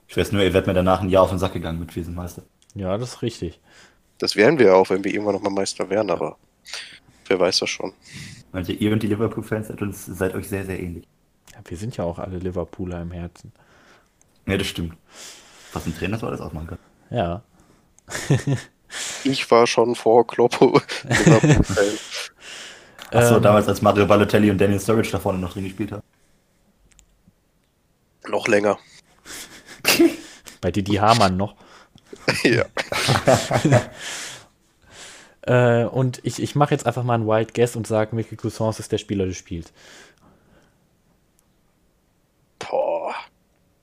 Ich 0.09 0.17
weiß 0.17 0.33
nur, 0.33 0.43
ihr 0.43 0.53
werdet 0.53 0.67
mir 0.67 0.75
danach 0.75 1.01
ein 1.01 1.09
Jahr 1.09 1.23
auf 1.23 1.31
den 1.31 1.39
Sack 1.39 1.55
gegangen 1.55 1.79
mit 1.81 1.97
Wiesenmeister. 1.97 2.43
Ja, 2.75 2.99
das 2.99 3.15
ist 3.15 3.23
richtig. 3.23 3.59
Das 4.19 4.37
wären 4.37 4.59
wir 4.59 4.77
auch, 4.77 4.91
wenn 4.91 5.03
wir 5.03 5.13
irgendwann 5.13 5.35
noch 5.35 5.43
mal 5.43 5.51
Meister 5.51 5.89
wären, 5.89 6.11
aber 6.11 6.37
wer 7.27 7.41
weiß 7.41 7.61
das 7.61 7.71
schon. 7.71 7.93
Also 8.53 8.73
ihr 8.73 8.93
und 8.93 9.03
die 9.03 9.07
Liverpool-Fans 9.07 9.69
seid, 9.69 9.81
uns, 9.81 10.05
seid 10.05 10.35
euch 10.35 10.49
sehr, 10.49 10.67
sehr 10.67 10.79
ähnlich. 10.79 11.09
Ja, 11.55 11.61
wir 11.65 11.77
sind 11.79 11.97
ja 11.97 12.05
auch 12.05 12.19
alle 12.19 12.39
Liverpooler 12.39 13.01
im 13.01 13.11
Herzen. 13.11 13.53
Ja, 14.47 14.57
das 14.57 14.67
stimmt. 14.67 14.95
Was 15.73 15.87
ein 15.87 15.97
Trainer 15.97 16.19
so 16.19 16.27
alles 16.27 16.41
ausmachen 16.41 16.67
kann. 16.69 16.79
Ja. 17.11 17.43
Ich 19.25 19.51
war 19.51 19.67
schon 19.67 19.95
vor 19.95 20.27
Kloppo. 20.27 20.77
Achso, 23.11 23.37
Ähm, 23.37 23.43
damals 23.43 23.69
als 23.69 23.83
Mario 23.83 24.07
Balotelli 24.07 24.51
und 24.51 24.59
Daniel 24.59 24.81
Sturridge 24.81 25.11
da 25.13 25.19
vorne 25.19 25.39
noch 25.39 25.53
drin 25.53 25.65
gespielt 25.65 25.93
haben. 25.93 26.03
noch 28.29 28.47
länger. 28.49 28.79
Bei 30.61 30.71
Didi 30.71 30.95
Hamann 30.95 31.37
noch. 31.37 31.57
ja. 32.45 32.65
Äh, 35.43 35.85
und 35.87 36.21
ich, 36.25 36.41
ich 36.41 36.55
mache 36.55 36.73
jetzt 36.73 36.87
einfach 36.87 37.03
mal 37.03 37.15
einen 37.15 37.27
Wild 37.27 37.53
Guess 37.55 37.77
und 37.77 37.87
sage, 37.87 38.15
Michael 38.15 38.37
Cousins 38.39 38.79
ist 38.79 38.93
der 38.93 38.99
Spieler 38.99 39.27
des 39.27 39.37
Spiels. 39.37 39.73
Boah. 42.59 43.15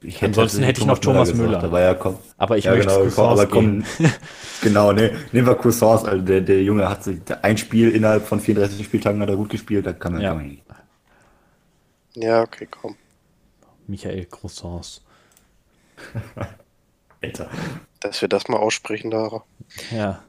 Ich 0.01 0.23
Ansonsten 0.23 0.63
hätte 0.63 0.79
ich 0.79 0.87
noch 0.87 0.99
Thomas 0.99 1.33
Müller. 1.33 1.47
gesagt, 1.47 1.63
Aber 1.65 1.81
ja, 1.81 1.93
komm. 1.93 2.17
Aber 2.37 2.57
ich 2.57 2.63
ja, 2.65 2.71
möchte 2.73 2.87
genau, 2.87 3.09
komm, 3.13 3.25
aber 3.27 3.47
komm, 3.47 3.83
genau, 4.61 4.93
ne, 4.93 5.11
nehmen 5.33 5.45
wir 5.47 5.55
Cousins, 5.55 6.05
also 6.05 6.21
der, 6.23 6.39
der 6.39 6.63
Junge 6.63 6.87
hat 6.89 7.03
sich 7.03 7.19
ein 7.41 7.57
Spiel 7.57 7.91
innerhalb 7.91 8.25
von 8.25 8.39
34 8.39 8.85
Spieltagen 8.85 9.21
hat 9.21 9.29
er 9.29 9.35
gut 9.35 9.49
gespielt, 9.49 9.85
da 9.85 9.91
kann 9.91 10.13
man 10.13 10.21
Ja. 10.21 10.33
nicht. 10.35 10.63
Ja, 12.15 12.41
okay, 12.43 12.67
komm. 12.69 12.95
Michael 13.87 14.25
Cousins. 14.25 15.01
Alter. 17.21 17.49
Dass 17.99 18.21
wir 18.21 18.29
das 18.29 18.47
mal 18.47 18.57
aussprechen, 18.57 19.11
Lara. 19.11 19.43
Ja. 19.91 20.23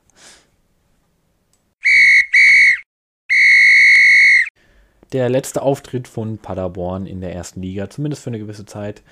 Der 5.12 5.28
letzte 5.28 5.62
Auftritt 5.62 6.06
von 6.06 6.38
Paderborn 6.38 7.06
in 7.06 7.20
der 7.20 7.34
ersten 7.34 7.62
Liga, 7.62 7.90
zumindest 7.90 8.22
für 8.22 8.30
eine 8.30 8.38
gewisse 8.38 8.64
Zeit, 8.64 9.02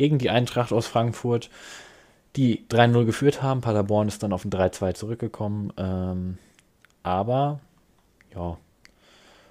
gegen 0.00 0.16
die 0.16 0.30
Eintracht 0.30 0.72
aus 0.72 0.86
Frankfurt, 0.86 1.50
die 2.34 2.64
3-0 2.70 3.04
geführt 3.04 3.42
haben. 3.42 3.60
Paderborn 3.60 4.08
ist 4.08 4.22
dann 4.22 4.32
auf 4.32 4.46
ein 4.46 4.50
3-2 4.50 4.94
zurückgekommen. 4.94 5.74
Ähm, 5.76 6.38
aber, 7.02 7.60
ja, 8.34 8.56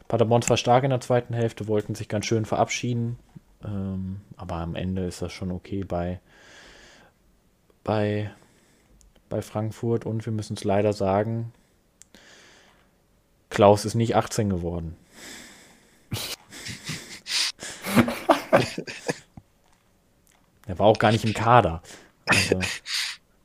Paderborn 0.08 0.42
zwar 0.42 0.58
stark 0.58 0.84
in 0.84 0.90
der 0.90 1.02
zweiten 1.02 1.36
Hälfte, 1.36 1.68
wollten 1.68 1.94
sich 1.94 2.10
ganz 2.10 2.26
schön 2.26 2.46
verabschieden. 2.46 3.20
Ähm, 3.64 4.22
aber 4.38 4.56
am 4.56 4.74
Ende 4.74 5.06
ist 5.06 5.22
das 5.22 5.32
schon 5.32 5.52
okay 5.52 5.84
bei, 5.84 6.20
bei, 7.84 8.32
bei 9.30 9.44
Frankfurt. 9.44 10.08
Und 10.08 10.26
wir 10.26 10.34
müssen 10.34 10.56
es 10.58 10.64
leider 10.64 10.94
sagen, 10.94 11.52
Klaus 13.52 13.86
ist 13.86 13.94
nicht 13.94 14.16
18 14.16 14.50
geworden. 14.50 14.96
Er 20.70 20.80
war 20.80 20.86
auch 20.86 21.00
gar 21.00 21.12
nicht 21.12 21.26
im 21.26 21.34
Kader. 21.34 21.82
Also, 22.26 22.60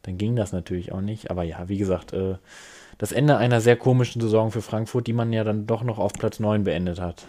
dann 0.03 0.19
ging 0.19 0.37
das 0.37 0.53
natürlich 0.53 0.93
auch 0.93 1.01
nicht. 1.01 1.31
Aber 1.31 1.43
ja, 1.43 1.69
wie 1.69 1.79
gesagt, 1.79 2.13
äh, 2.13 2.37
das 2.99 3.13
Ende 3.13 3.37
einer 3.37 3.61
sehr 3.61 3.77
komischen 3.77 4.21
Saison 4.21 4.51
für 4.51 4.63
Frankfurt, 4.63 5.07
die 5.07 5.13
man 5.13 5.33
ja 5.33 5.43
dann 5.43 5.67
doch 5.67 5.83
noch 5.83 5.99
auf 5.99 6.13
Platz 6.13 6.39
9 6.39 6.65
beendet 6.65 7.01
hat. 7.01 7.27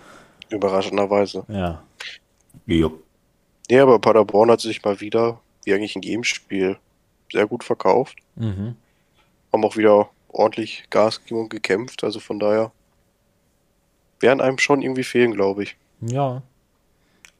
Überraschenderweise. 0.49 1.43
Ja, 1.47 1.81
Jo. 2.65 3.01
Ja, 3.69 3.83
aber 3.83 3.99
Paderborn 3.99 4.51
hat 4.51 4.61
sich 4.61 4.83
mal 4.83 5.01
wieder 5.01 5.39
wie 5.63 5.73
eigentlich 5.73 5.95
in 5.95 6.03
jedem 6.03 6.23
Spiel, 6.23 6.77
sehr 7.31 7.47
gut 7.47 7.63
verkauft. 7.63 8.17
Mhm. 8.35 8.75
Haben 9.51 9.65
auch 9.65 9.75
wieder 9.75 10.09
ordentlich 10.27 10.83
Gas 10.89 11.21
gegeben 11.21 11.41
und 11.41 11.49
gekämpft. 11.49 12.03
Also 12.03 12.19
von 12.19 12.39
daher 12.39 12.71
werden 14.19 14.41
einem 14.41 14.59
schon 14.59 14.81
irgendwie 14.81 15.03
fehlen, 15.03 15.31
glaube 15.31 15.63
ich. 15.63 15.75
Ja. 16.01 16.43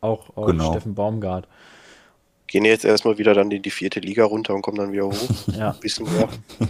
Auch, 0.02 0.36
auch 0.36 0.48
Genau. 0.48 0.72
Steffen 0.72 0.96
Baumgart. 0.96 1.48
Gehen 2.48 2.66
jetzt 2.66 2.86
erstmal 2.86 3.18
wieder 3.18 3.34
dann 3.34 3.50
in 3.52 3.62
die 3.62 3.72
vierte 3.72 4.00
Liga 4.00 4.24
runter 4.25 4.54
und 4.54 4.62
kommen 4.62 4.78
dann 4.78 4.92
wieder 4.92 5.08
hoch. 5.08 5.30
Ja, 5.48 5.72
Ein 5.72 5.80
bisschen 5.80 6.12
mehr. 6.14 6.30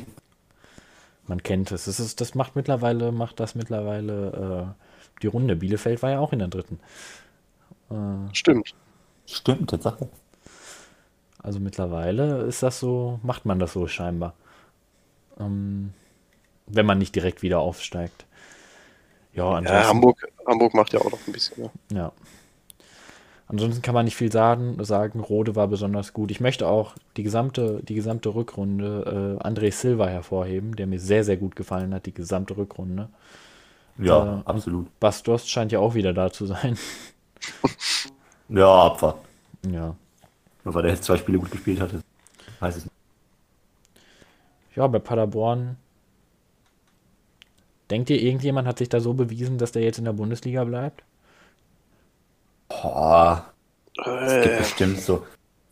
man 1.27 1.43
kennt 1.43 1.71
es. 1.71 1.85
Das, 1.85 1.99
ist, 1.99 2.21
das 2.21 2.35
macht 2.35 2.55
mittlerweile, 2.55 3.11
macht 3.11 3.39
das 3.39 3.55
mittlerweile 3.55 4.75
äh, 4.77 5.21
die 5.21 5.27
Runde. 5.27 5.55
Bielefeld 5.55 6.01
war 6.01 6.11
ja 6.11 6.19
auch 6.19 6.33
in 6.33 6.39
der 6.39 6.47
dritten. 6.47 6.79
Äh, 7.89 8.33
Stimmt. 8.33 8.73
Stimmt, 9.25 9.69
Tatsache. 9.71 10.07
also 11.41 11.59
mittlerweile 11.59 12.43
ist 12.43 12.61
das 12.63 12.79
so, 12.79 13.19
macht 13.23 13.45
man 13.45 13.59
das 13.59 13.73
so 13.73 13.87
scheinbar. 13.87 14.33
Ähm, 15.39 15.93
wenn 16.67 16.85
man 16.85 16.97
nicht 16.99 17.15
direkt 17.15 17.41
wieder 17.41 17.59
aufsteigt. 17.59 18.25
Ja, 19.33 19.43
Ja, 19.43 19.57
ansonsten, 19.57 19.87
Hamburg, 19.87 20.27
Hamburg 20.47 20.73
macht 20.73 20.93
ja 20.93 21.01
auch 21.01 21.11
noch 21.11 21.19
ein 21.27 21.33
bisschen. 21.33 21.63
Ne? 21.63 21.71
ja. 21.91 22.11
Ansonsten 23.47 23.81
kann 23.83 23.93
man 23.93 24.05
nicht 24.05 24.15
viel 24.15 24.31
sagen. 24.31 24.83
sagen. 24.83 25.19
Rode 25.19 25.55
war 25.55 25.67
besonders 25.67 26.13
gut. 26.13 26.31
Ich 26.31 26.39
möchte 26.39 26.67
auch 26.67 26.95
die 27.15 27.23
gesamte, 27.23 27.81
die 27.83 27.93
gesamte 27.93 28.33
Rückrunde 28.33 29.37
äh, 29.41 29.47
André 29.47 29.71
Silva 29.71 30.07
hervorheben, 30.07 30.75
der 30.75 30.87
mir 30.87 30.99
sehr, 30.99 31.23
sehr 31.23 31.37
gut 31.37 31.55
gefallen 31.55 31.93
hat, 31.93 32.05
die 32.07 32.13
gesamte 32.13 32.57
Rückrunde. 32.57 33.09
Ja, 33.97 34.39
Äh, 34.39 34.49
absolut. 34.49 34.87
Bas 34.99 35.21
Dost 35.23 35.49
scheint 35.49 35.71
ja 35.71 35.79
auch 35.79 35.93
wieder 35.95 36.13
da 36.13 36.31
zu 36.31 36.45
sein. 36.45 36.77
Ja, 38.47 38.85
Abfahrt. 38.85 39.17
Ja. 39.67 39.95
Nur 40.63 40.73
weil 40.73 40.85
er 40.85 40.91
jetzt 40.91 41.03
zwei 41.03 41.17
Spiele 41.17 41.39
gut 41.39 41.49
gespielt 41.51 41.79
hatte. 41.79 42.01
Weiß 42.59 42.77
ich 42.77 42.83
nicht. 42.83 42.93
Ja, 44.75 44.85
bei 44.87 44.99
Paderborn. 44.99 45.77
Denkt 47.89 48.09
ihr, 48.09 48.21
irgendjemand 48.21 48.67
hat 48.67 48.77
sich 48.79 48.89
da 48.89 48.99
so 48.99 49.13
bewiesen, 49.13 49.57
dass 49.57 49.71
der 49.71 49.83
jetzt 49.83 49.97
in 49.99 50.05
der 50.05 50.13
Bundesliga 50.13 50.63
bleibt? 50.63 51.03
Boah, 52.69 53.45
es 53.97 54.33
gibt 54.33 54.45
Äh, 54.55 54.57
bestimmt 54.57 54.99
so, 55.01 55.25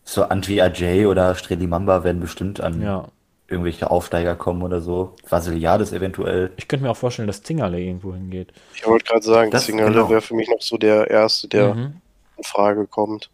so 0.04 0.24
Antwi 0.24 0.62
Ajay 0.62 1.06
oder 1.06 1.36
Streli 1.36 1.68
Mamba 1.68 2.04
werden 2.04 2.22
bestimmt 2.22 2.62
an 2.62 2.82
Ja. 2.82 3.08
irgendwelche 3.48 3.90
Aufsteiger 3.92 4.36
kommen 4.36 4.62
oder 4.62 4.80
so. 4.82 5.16
Vasiliades 5.28 5.92
eventuell. 5.92 6.52
Ich 6.58 6.68
könnte 6.68 6.84
mir 6.86 6.92
auch 6.92 6.98
vorstellen, 6.98 7.28
dass 7.28 7.42
Zingerle 7.44 7.80
irgendwo 7.80 8.14
hingeht. 8.14 8.54
ich 8.76 8.86
wollte 8.88 9.06
gerade 9.06 9.24
sagen, 9.26 9.52
Das- 9.52 9.66
Zingerle 9.66 9.92
genau. 9.94 10.10
wäre 10.10 10.22
für 10.22 10.36
mich 10.36 10.50
noch 10.50 10.62
so 10.62 10.78
der 10.78 11.10
Erste, 11.10 11.48
der 11.48 11.74
Mhm. 11.76 11.94
in 12.38 12.44
Frage 12.44 12.88
kommt. 12.88 13.30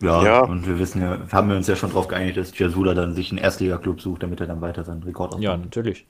Ja, 0.00 0.22
Ja. 0.22 0.40
und 0.44 0.66
wir 0.66 0.78
wissen 0.78 1.02
ja, 1.02 1.18
haben 1.32 1.48
wir 1.48 1.56
uns 1.56 1.66
ja 1.66 1.74
schon 1.74 1.90
darauf 1.90 2.06
geeinigt, 2.06 2.36
dass 2.36 2.56
Jasula 2.56 2.94
dann 2.94 3.14
sich 3.14 3.30
einen 3.32 3.38
Erstliga-Club 3.38 4.00
sucht, 4.00 4.22
damit 4.22 4.40
er 4.40 4.46
dann 4.46 4.60
weiter 4.60 4.84
seinen 4.84 5.02
Rekord 5.02 5.34
Ja, 5.40 5.50
aufbaut. 5.52 5.64
natürlich. 5.64 6.06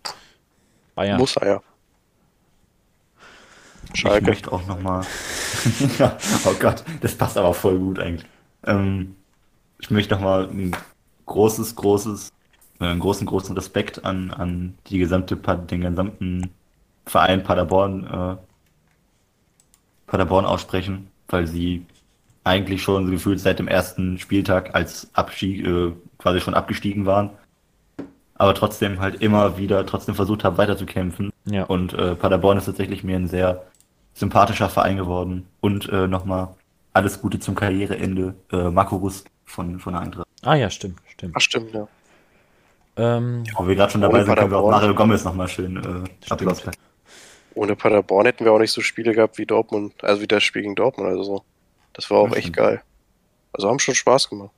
Bayern. 0.95 1.19
Muss 1.19 1.37
er 1.37 1.47
ja. 1.49 1.63
Ich 3.93 4.01
Schalke. 4.01 4.27
möchte 4.27 4.53
auch 4.53 4.67
nochmal. 4.67 5.05
ja, 5.99 6.17
oh 6.45 6.55
Gott, 6.59 6.85
das 7.01 7.15
passt 7.15 7.37
aber 7.37 7.55
voll 7.55 7.79
gut 7.79 7.99
eigentlich. 7.99 8.27
Ähm, 8.65 9.17
ich 9.79 9.91
möchte 9.91 10.15
nochmal 10.15 10.49
ein 10.49 10.77
großes, 11.27 11.77
großes, 11.77 12.33
äh, 12.81 12.85
einen 12.85 13.01
großen, 13.01 13.27
großen 13.27 13.55
Respekt 13.57 14.05
an, 14.05 14.31
an 14.31 14.77
die 14.89 14.99
gesamte, 14.99 15.37
den 15.37 15.81
gesamten 15.81 16.51
Verein 17.07 17.43
Paderborn, 17.43 18.05
äh, 18.05 18.37
Paderborn 20.07 20.45
aussprechen, 20.45 21.11
weil 21.29 21.47
sie 21.47 21.87
eigentlich 22.45 22.83
schon 22.83 23.07
so 23.07 23.13
gefühlt 23.13 23.41
seit 23.41 23.59
dem 23.59 23.69
ersten 23.69 24.19
Spieltag 24.19 24.75
als 24.75 25.11
Abstieg, 25.13 25.67
äh, 25.67 25.93
quasi 26.19 26.41
schon 26.41 26.55
abgestiegen 26.55 27.07
waren. 27.07 27.31
Aber 28.35 28.55
trotzdem 28.55 29.01
halt 29.01 29.21
immer 29.21 29.59
wieder 29.59 29.85
trotzdem 29.85 30.15
versucht 30.15 30.45
haben, 30.45 30.59
weiterzukämpfen. 30.59 31.31
Ja. 31.45 31.65
Und 31.65 31.93
äh, 31.93 32.15
Paderborn 32.15 32.59
ist 32.59 32.67
tatsächlich 32.67 33.03
mir 33.03 33.17
ein 33.17 33.29
sehr 33.29 33.65
sympathischer 34.19 34.69
Verein 34.69 34.97
geworden. 34.97 35.49
Und 35.61 35.89
äh, 35.89 36.07
nochmal 36.07 36.49
alles 36.93 37.21
Gute 37.21 37.39
zum 37.39 37.55
Karriereende. 37.55 38.35
Äh, 38.53 38.71
Marco 38.71 38.97
Rust 38.97 39.27
von, 39.45 39.79
von 39.79 39.93
der 39.95 40.03
Eintracht. 40.03 40.27
Ah 40.43 40.55
ja, 40.55 40.69
stimmt, 40.71 40.99
stimmt. 41.09 41.35
Ach, 41.37 41.41
stimmt, 41.41 41.73
ja. 41.73 41.89
Ähm, 42.97 43.45
Wo 43.57 43.67
wir 43.67 43.75
gerade 43.77 43.93
schon 43.93 44.01
dabei 44.01 44.17
Ohne 44.19 44.25
sind, 44.27 44.35
können 44.37 44.51
wir 44.51 44.59
auch 44.59 44.71
Paderborn. 44.71 44.83
Mario 44.83 44.95
Gomez 44.95 45.25
nochmal 45.25 45.49
schön 45.49 45.77
äh, 45.77 46.31
Applaus 46.33 46.63
klatschen. 46.63 46.83
Ohne 47.55 47.77
Paderborn 47.77 48.27
hätten 48.27 48.45
wir 48.45 48.53
auch 48.53 48.59
nicht 48.59 48.73
so 48.73 48.81
Spiele 48.81 49.13
gehabt 49.15 49.39
wie 49.39 49.47
Dortmund, 49.47 49.93
also 50.05 50.21
wie 50.23 50.27
das 50.27 50.43
Spiel 50.45 50.63
gegen 50.63 50.75
Dortmund 50.75 51.13
oder 51.13 51.23
so. 51.25 51.43
Das 51.93 52.11
war 52.11 52.19
auch 52.19 52.29
Ja, 52.31 52.35
echt 52.35 52.43
stimmt. 52.49 52.57
geil. 52.57 52.83
Also 53.53 53.69
haben 53.69 53.79
schon 53.79 53.95
Spaß 53.95 54.29
gemacht. 54.29 54.51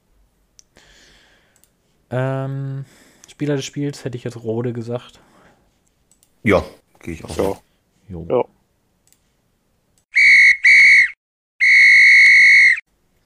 ähm, 2.10 2.84
Spieler 3.28 3.56
des 3.56 3.64
Spiels 3.64 4.04
hätte 4.04 4.16
ich 4.16 4.24
jetzt 4.24 4.36
Rode 4.42 4.72
gesagt. 4.72 5.20
Ja, 6.42 6.62
gehe 7.00 7.14
ich 7.14 7.24
auch. 7.24 7.36
Ja. 7.36 7.52
Jo. 8.08 8.26
Ja. 8.28 8.44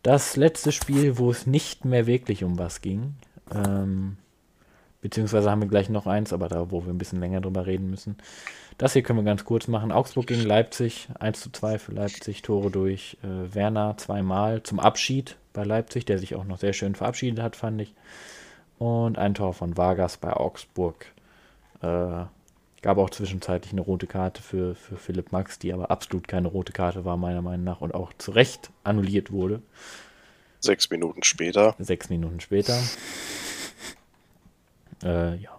Das 0.05 0.37
letzte 0.37 0.71
Spiel, 0.71 1.17
wo 1.17 1.31
es 1.31 1.47
nicht 1.47 1.87
mehr 1.87 2.07
wirklich 2.07 2.45
um 2.45 2.59
was 2.59 2.83
ging, 2.83 3.15
ähm, 3.55 4.19
beziehungsweise 5.01 5.51
haben 5.51 5.63
wir 5.63 5.69
gleich 5.69 5.89
noch 5.89 6.07
eins, 6.07 6.35
aber 6.35 6.49
da, 6.49 6.71
wo 6.71 6.85
wir 6.85 6.93
ein 6.93 6.99
bisschen 6.99 7.21
länger 7.21 7.41
drüber 7.41 7.65
reden 7.65 7.89
müssen. 7.89 8.19
Das 8.77 8.93
hier 8.93 9.03
können 9.03 9.21
wir 9.21 9.25
ganz 9.25 9.47
kurz 9.47 9.67
machen. 9.67 9.93
Augsburg 9.93 10.27
gegen 10.27 10.43
Leipzig, 10.43 11.09
1 11.19 11.41
zu 11.41 11.51
2 11.51 11.79
für 11.79 11.93
Leipzig, 11.93 12.43
Tore 12.43 12.71
durch 12.71 13.17
äh, 13.23 13.55
Werner 13.55 13.97
zweimal 13.97 14.63
zum 14.63 14.79
Abschied 14.79 15.39
bei 15.55 15.65
Leipzig, 15.65 16.05
der 16.05 16.19
sich 16.19 16.35
auch 16.35 16.45
noch 16.45 16.59
sehr 16.59 16.75
schön 16.75 16.95
verabschiedet 16.95 17.43
hat, 17.43 17.57
fand 17.57 17.81
ich. 17.81 17.95
Und 18.79 19.17
ein 19.17 19.33
Tor 19.33 19.55
von 19.55 19.79
Vargas 19.79 20.19
bei 20.19 20.35
Augsburg. 20.35 21.07
Äh, 21.81 22.25
gab 22.85 22.99
auch 22.99 23.09
zwischenzeitlich 23.09 23.73
eine 23.73 23.81
rote 23.81 24.07
Karte 24.07 24.43
für, 24.43 24.75
für 24.75 24.99
Philipp 24.99 25.33
Max, 25.33 25.59
die 25.59 25.73
aber 25.73 25.91
absolut 25.91 26.29
keine 26.29 26.49
rote 26.49 26.75
Karte 26.75 27.07
war, 27.07 27.17
meiner 27.17 27.41
Meinung 27.41 27.65
nach, 27.65 27.81
und 27.81 27.95
auch 27.95 28.13
zu 28.19 28.31
Recht 28.31 28.71
annulliert 28.85 29.33
wurde. 29.33 29.63
Sechs 30.61 30.91
Minuten 30.91 31.23
später. 31.23 31.75
Sechs 31.79 32.11
Minuten 32.11 32.41
später. 32.41 32.79
Äh, 35.03 35.37
ja. 35.37 35.51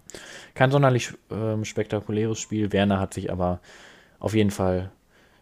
Kein 0.53 0.72
sonderlich 0.72 1.13
ähm, 1.29 1.65
spektakuläres 1.65 2.39
Spiel. 2.39 2.72
Werner 2.72 3.00
hat 3.00 3.13
sich 3.13 3.32
aber 3.32 3.60
auf 4.20 4.34
jeden 4.34 4.51
Fall 4.51 4.91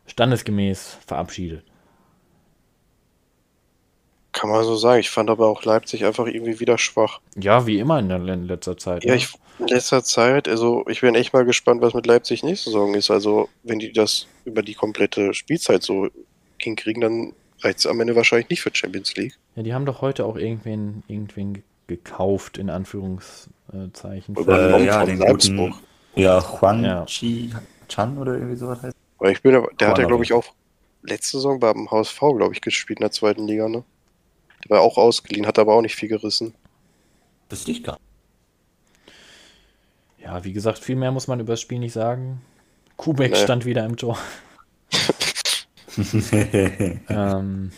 standesgemäß 0.07 0.97
verabschiedet. 1.05 1.63
Kann 4.43 4.51
man 4.51 4.65
so 4.65 4.75
sagen. 4.75 4.99
Ich 4.99 5.09
fand 5.09 5.29
aber 5.29 5.47
auch 5.47 5.63
Leipzig 5.63 6.03
einfach 6.03 6.25
irgendwie 6.27 6.59
wieder 6.59 6.77
schwach. 6.77 7.21
Ja, 7.39 7.65
wie 7.65 7.79
immer 7.79 7.97
in, 7.99 8.09
der, 8.09 8.17
in 8.17 8.45
letzter 8.45 8.75
Zeit. 8.75 9.05
Ja, 9.05 9.11
ne? 9.11 9.15
ich 9.17 9.29
in 9.57 9.67
letzter 9.67 10.03
Zeit, 10.03 10.49
also 10.49 10.83
ich 10.89 10.99
bin 10.99 11.15
echt 11.15 11.31
mal 11.31 11.45
gespannt, 11.45 11.81
was 11.81 11.93
mit 11.93 12.05
Leipzig 12.05 12.43
nächste 12.43 12.71
Saison 12.71 12.93
ist. 12.93 13.09
Also, 13.09 13.47
wenn 13.63 13.79
die 13.79 13.93
das 13.93 14.27
über 14.43 14.61
die 14.61 14.73
komplette 14.73 15.33
Spielzeit 15.33 15.81
so 15.81 16.09
hinkriegen, 16.57 16.99
dann 16.99 17.33
reicht 17.61 17.79
es 17.79 17.87
am 17.87 18.01
Ende 18.01 18.17
wahrscheinlich 18.17 18.49
nicht 18.49 18.59
für 18.61 18.71
Champions 18.73 19.15
League. 19.15 19.33
ja, 19.55 19.63
die 19.63 19.73
haben 19.73 19.85
doch 19.85 20.01
heute 20.01 20.25
auch 20.25 20.35
irgendwen, 20.35 21.03
irgendwen 21.07 21.53
ge- 21.53 21.63
gekauft, 21.87 22.57
in 22.57 22.69
Anführungszeichen. 22.69 24.35
Übernommen 24.35 24.83
Äh, 24.83 24.87
ja, 24.87 25.05
den 25.05 25.19
Salzburg. 25.19 25.71
guten, 25.71 26.21
ja, 26.21 26.39
Juan 26.61 26.83
Ja. 26.83 27.05
Chi 27.05 27.49
Chan 27.87 28.17
oder 28.17 28.33
irgendwie 28.33 28.57
sowas 28.57 28.81
heißt. 28.83 28.95
Weil 29.19 29.31
ich 29.31 29.41
bin, 29.41 29.55
aber- 29.55 29.69
der 29.79 29.87
hat 29.87 29.97
ja, 29.99 30.05
glaube 30.05 30.25
ich, 30.25 30.33
auch 30.33 30.45
letzte 31.03 31.37
Saison 31.37 31.59
beim 31.61 31.89
HSV, 31.89 32.19
glaube 32.19 32.53
ich, 32.53 32.59
gespielt 32.59 32.99
in 32.99 33.03
der 33.03 33.11
zweiten 33.11 33.47
Liga, 33.47 33.69
ne? 33.69 33.83
Der 34.63 34.69
war 34.69 34.81
auch 34.81 34.97
ausgeliehen, 34.97 35.47
hat 35.47 35.59
aber 35.59 35.73
auch 35.73 35.81
nicht 35.81 35.95
viel 35.95 36.09
gerissen. 36.09 36.53
Wüsste 37.49 37.71
ich 37.71 37.83
gar 37.83 37.93
nicht. 37.93 39.13
ja, 40.23 40.43
wie 40.43 40.53
gesagt, 40.53 40.79
viel 40.79 40.95
mehr 40.95 41.11
muss 41.11 41.27
man 41.27 41.39
über 41.39 41.53
das 41.53 41.61
Spiel 41.61 41.79
nicht 41.79 41.93
sagen. 41.93 42.41
Kubek 42.97 43.31
Nee. 43.31 43.37
stand 43.37 43.65
wieder 43.65 43.85
im 43.85 43.97
Tor. 43.97 44.17
ähm, 47.09 47.71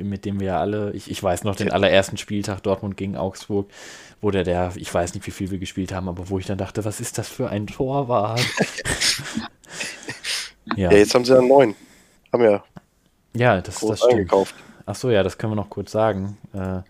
mit 0.00 0.24
dem 0.24 0.40
wir 0.40 0.46
ja 0.48 0.60
alle, 0.60 0.92
ich, 0.92 1.10
ich 1.10 1.22
weiß 1.22 1.44
noch 1.44 1.54
den 1.54 1.70
allerersten 1.70 2.16
Spieltag 2.16 2.62
Dortmund 2.62 2.96
gegen 2.96 3.16
Augsburg, 3.16 3.70
wo 4.20 4.30
der, 4.30 4.44
der, 4.44 4.72
ich 4.76 4.92
weiß 4.92 5.14
nicht, 5.14 5.26
wie 5.26 5.30
viel 5.30 5.50
wir 5.50 5.58
gespielt 5.58 5.92
haben, 5.92 6.08
aber 6.08 6.28
wo 6.30 6.38
ich 6.38 6.46
dann 6.46 6.58
dachte, 6.58 6.84
was 6.84 7.00
ist 7.00 7.18
das 7.18 7.28
für 7.28 7.50
ein 7.50 7.66
Torwart? 7.66 8.40
ja, 10.76 10.90
Ja, 10.90 10.92
jetzt 10.92 11.14
haben 11.14 11.24
sie 11.24 11.36
einen 11.36 11.48
neuen. 11.48 11.74
Haben 12.32 12.44
ja 12.44 12.64
ja, 13.34 13.60
das, 13.60 13.80
das 13.80 13.98
stimmt. 13.98 14.12
eingekauft. 14.12 14.54
Ach 14.86 14.94
so, 14.94 15.10
ja, 15.10 15.22
das 15.22 15.38
können 15.38 15.52
wir 15.52 15.56
noch 15.56 15.70
kurz 15.70 15.92
sagen. 15.92 16.38
Äh, 16.52 16.82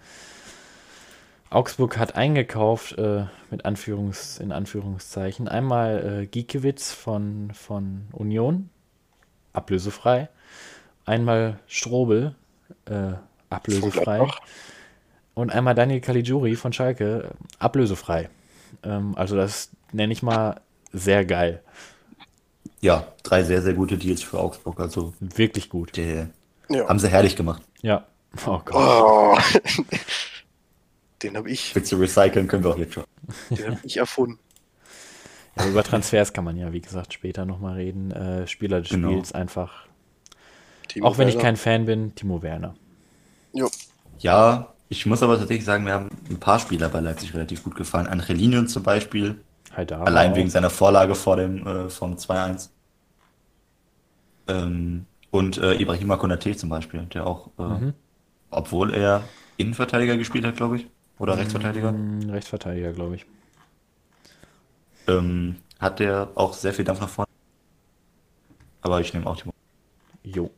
Augsburg 1.51 1.99
hat 1.99 2.17
eingekauft, 2.17 2.97
äh, 2.97 3.27
mit 3.51 3.67
Anführungs, 3.67 4.39
in 4.39 4.53
Anführungszeichen, 4.53 5.49
einmal 5.49 6.23
äh, 6.23 6.27
Giekewitz 6.27 6.93
von, 6.93 7.51
von 7.53 8.07
Union, 8.13 8.71
ablösefrei. 9.53 10.31
Einmal 11.05 11.59
Strobel, 11.67 12.35
äh, 12.87 13.13
ablösefrei. 13.51 14.27
Und 15.35 15.53
einmal 15.53 15.75
Daniel 15.75 16.01
Caligiuri 16.01 16.57
von 16.57 16.73
Schalke, 16.73 17.33
ablösefrei. 17.59 18.31
Ähm, 18.83 19.15
also 19.17 19.37
das 19.37 19.71
nenne 19.93 20.13
ich 20.13 20.23
mal 20.23 20.61
sehr 20.93 21.25
geil. 21.25 21.63
Ja, 22.81 23.07
drei 23.23 23.43
sehr, 23.43 23.63
sehr 23.63 23.75
gute 23.75 23.99
Deals 23.99 24.23
für 24.23 24.41
Augsburg. 24.41 24.81
Also, 24.81 25.13
Wirklich 25.21 25.69
gut. 25.69 25.97
die 25.97 26.27
Ja. 26.73 26.89
haben 26.89 26.99
sie 26.99 27.09
herrlich 27.09 27.37
gemacht. 27.37 27.63
Ja, 27.83 28.07
Oh 28.47 28.61
Gott. 28.65 28.75
Oh. 28.75 29.37
Den 31.23 31.37
habe 31.37 31.51
ich, 31.51 31.75
Willst 31.75 31.93
du 31.93 31.97
recyceln, 31.97 32.49
können 32.49 32.65
wir 32.65 32.71
auch 32.71 32.79
jetzt 32.79 32.95
schon. 32.95 33.05
den 33.51 33.73
hab 33.77 33.85
ich 33.85 33.97
erfunden. 33.97 34.39
Ja, 35.57 35.67
über 35.67 35.85
Transfers 35.85 36.33
kann 36.33 36.45
man 36.45 36.57
ja, 36.57 36.73
wie 36.73 36.81
gesagt, 36.81 37.13
später 37.13 37.45
nochmal 37.45 37.75
reden. 37.75 38.11
Äh, 38.11 38.47
Spieler 38.49 38.81
des 38.81 38.89
Genau. 38.91 39.11
Spiels 39.11 39.33
einfach. 39.33 39.87
Timo 40.89 41.07
auch 41.07 41.19
wenn 41.19 41.29
ich 41.29 41.35
Werner. 41.35 41.47
kein 41.49 41.57
Fan 41.59 41.85
bin, 41.85 42.15
Timo 42.15 42.43
Werner. 42.43 42.75
Jo. 43.53 43.69
Ja, 44.19 44.73
ich 44.89 45.05
muss 45.07 45.23
aber 45.23 45.39
tatsächlich 45.39 45.65
sagen, 45.67 45.85
mir 45.85 45.93
haben 45.93 46.09
ein 46.31 46.41
paar 46.41 46.59
Spieler 46.59 46.89
bei 46.89 47.01
Leipzig 47.01 47.35
relativ 47.35 47.63
gut 47.65 47.75
gefallen. 47.77 48.07
Angelino 48.07 48.65
zum 48.65 48.83
Beispiel, 48.83 49.41
Haidara 49.77 50.05
allein 50.05 50.33
auch. 50.33 50.37
wegen 50.37 50.49
seiner 50.51 50.71
Vorlage 50.71 51.15
vor 51.15 51.37
dem 51.37 51.67
äh, 51.67 51.91
vom 51.91 52.15
2-1. 52.17 52.71
Ähm, 54.49 55.07
und 55.33 55.59
äh, 55.59 55.75
Ibrahima 55.75 56.17
Konate 56.19 56.57
zum 56.57 56.71
Beispiel, 56.71 57.07
der 57.07 57.27
auch, 57.27 57.51
äh, 57.59 57.63
Mhm. 57.65 57.95
obwohl 58.51 58.95
er 58.95 59.25
Innenverteidiger 59.59 60.17
gespielt 60.17 60.45
hat, 60.47 60.57
glaube 60.57 60.77
ich, 60.77 60.89
oder 61.19 61.39
Rechtsverteidiger, 61.39 61.93
Mm, 61.93 62.31
Rechtsverteidiger, 62.31 62.93
glaube 62.93 63.17
ich. 63.17 63.27
ähm, 65.09 65.57
hat 65.79 65.99
der 66.01 66.31
auch 66.35 66.53
sehr 66.55 66.73
viel 66.73 66.85
Dampf 66.85 67.01
nach 67.01 67.09
vorne. 67.09 67.29
Aber 68.83 69.01
ich 69.01 69.13
nehme 69.15 69.27
auch 69.27 69.37
Timo. 69.37 69.53
Jo. 70.25 70.51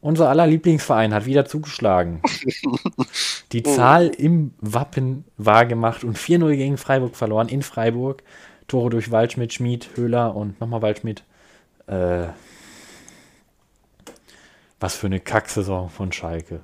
Unser 0.00 0.28
aller 0.28 0.46
Lieblingsverein 0.46 1.12
hat 1.12 1.26
wieder 1.26 1.44
zugeschlagen. 1.44 2.22
Die 3.52 3.62
Zahl 3.64 4.08
im 4.08 4.52
Wappen 4.60 5.24
war 5.36 5.66
gemacht 5.66 6.04
und 6.04 6.18
4-0 6.18 6.56
gegen 6.56 6.76
Freiburg 6.76 7.16
verloren 7.16 7.48
in 7.48 7.62
Freiburg. 7.62 8.22
Tore 8.68 8.90
durch 8.90 9.10
Waldschmidt, 9.10 9.52
Schmid, 9.52 9.90
Höhler 9.96 10.36
und 10.36 10.60
nochmal 10.60 10.82
Waldschmidt. 10.82 11.24
Äh, 11.86 12.28
was 14.80 14.96
für 14.96 15.06
eine 15.06 15.20
Kacksaison 15.20 15.90
von 15.90 16.12
Schalke. 16.12 16.60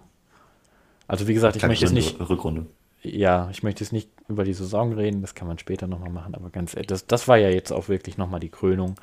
Also 1.06 1.26
wie 1.26 1.34
gesagt, 1.34 1.56
ich 1.56 1.62
möchte 1.66 1.84
jetzt 1.84 1.94
nicht 1.94 2.18
Rückrunde. 2.20 2.66
ja, 3.02 3.48
ich 3.50 3.62
möchte 3.62 3.82
jetzt 3.82 3.92
nicht 3.92 4.08
über 4.28 4.44
die 4.44 4.54
Saison 4.54 4.92
reden, 4.92 5.20
das 5.20 5.34
kann 5.34 5.48
man 5.48 5.58
später 5.58 5.86
nochmal 5.86 6.10
machen, 6.10 6.34
aber 6.34 6.50
ganz 6.50 6.74
ehrlich, 6.74 6.86
das, 6.86 7.06
das 7.06 7.28
war 7.28 7.36
ja 7.36 7.50
jetzt 7.50 7.72
auch 7.72 7.88
wirklich 7.88 8.16
nochmal 8.16 8.40
die 8.40 8.48
Krönung. 8.48 8.94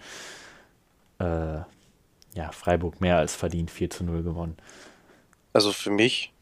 Äh, 1.20 1.60
ja, 2.34 2.52
Freiburg 2.52 3.02
mehr 3.02 3.18
als 3.18 3.36
verdient 3.36 3.70
4 3.70 3.90
zu 3.90 4.04
0 4.04 4.24
gewonnen. 4.24 4.58
Also 5.54 5.72
für 5.74 5.92
mich, 5.92 6.34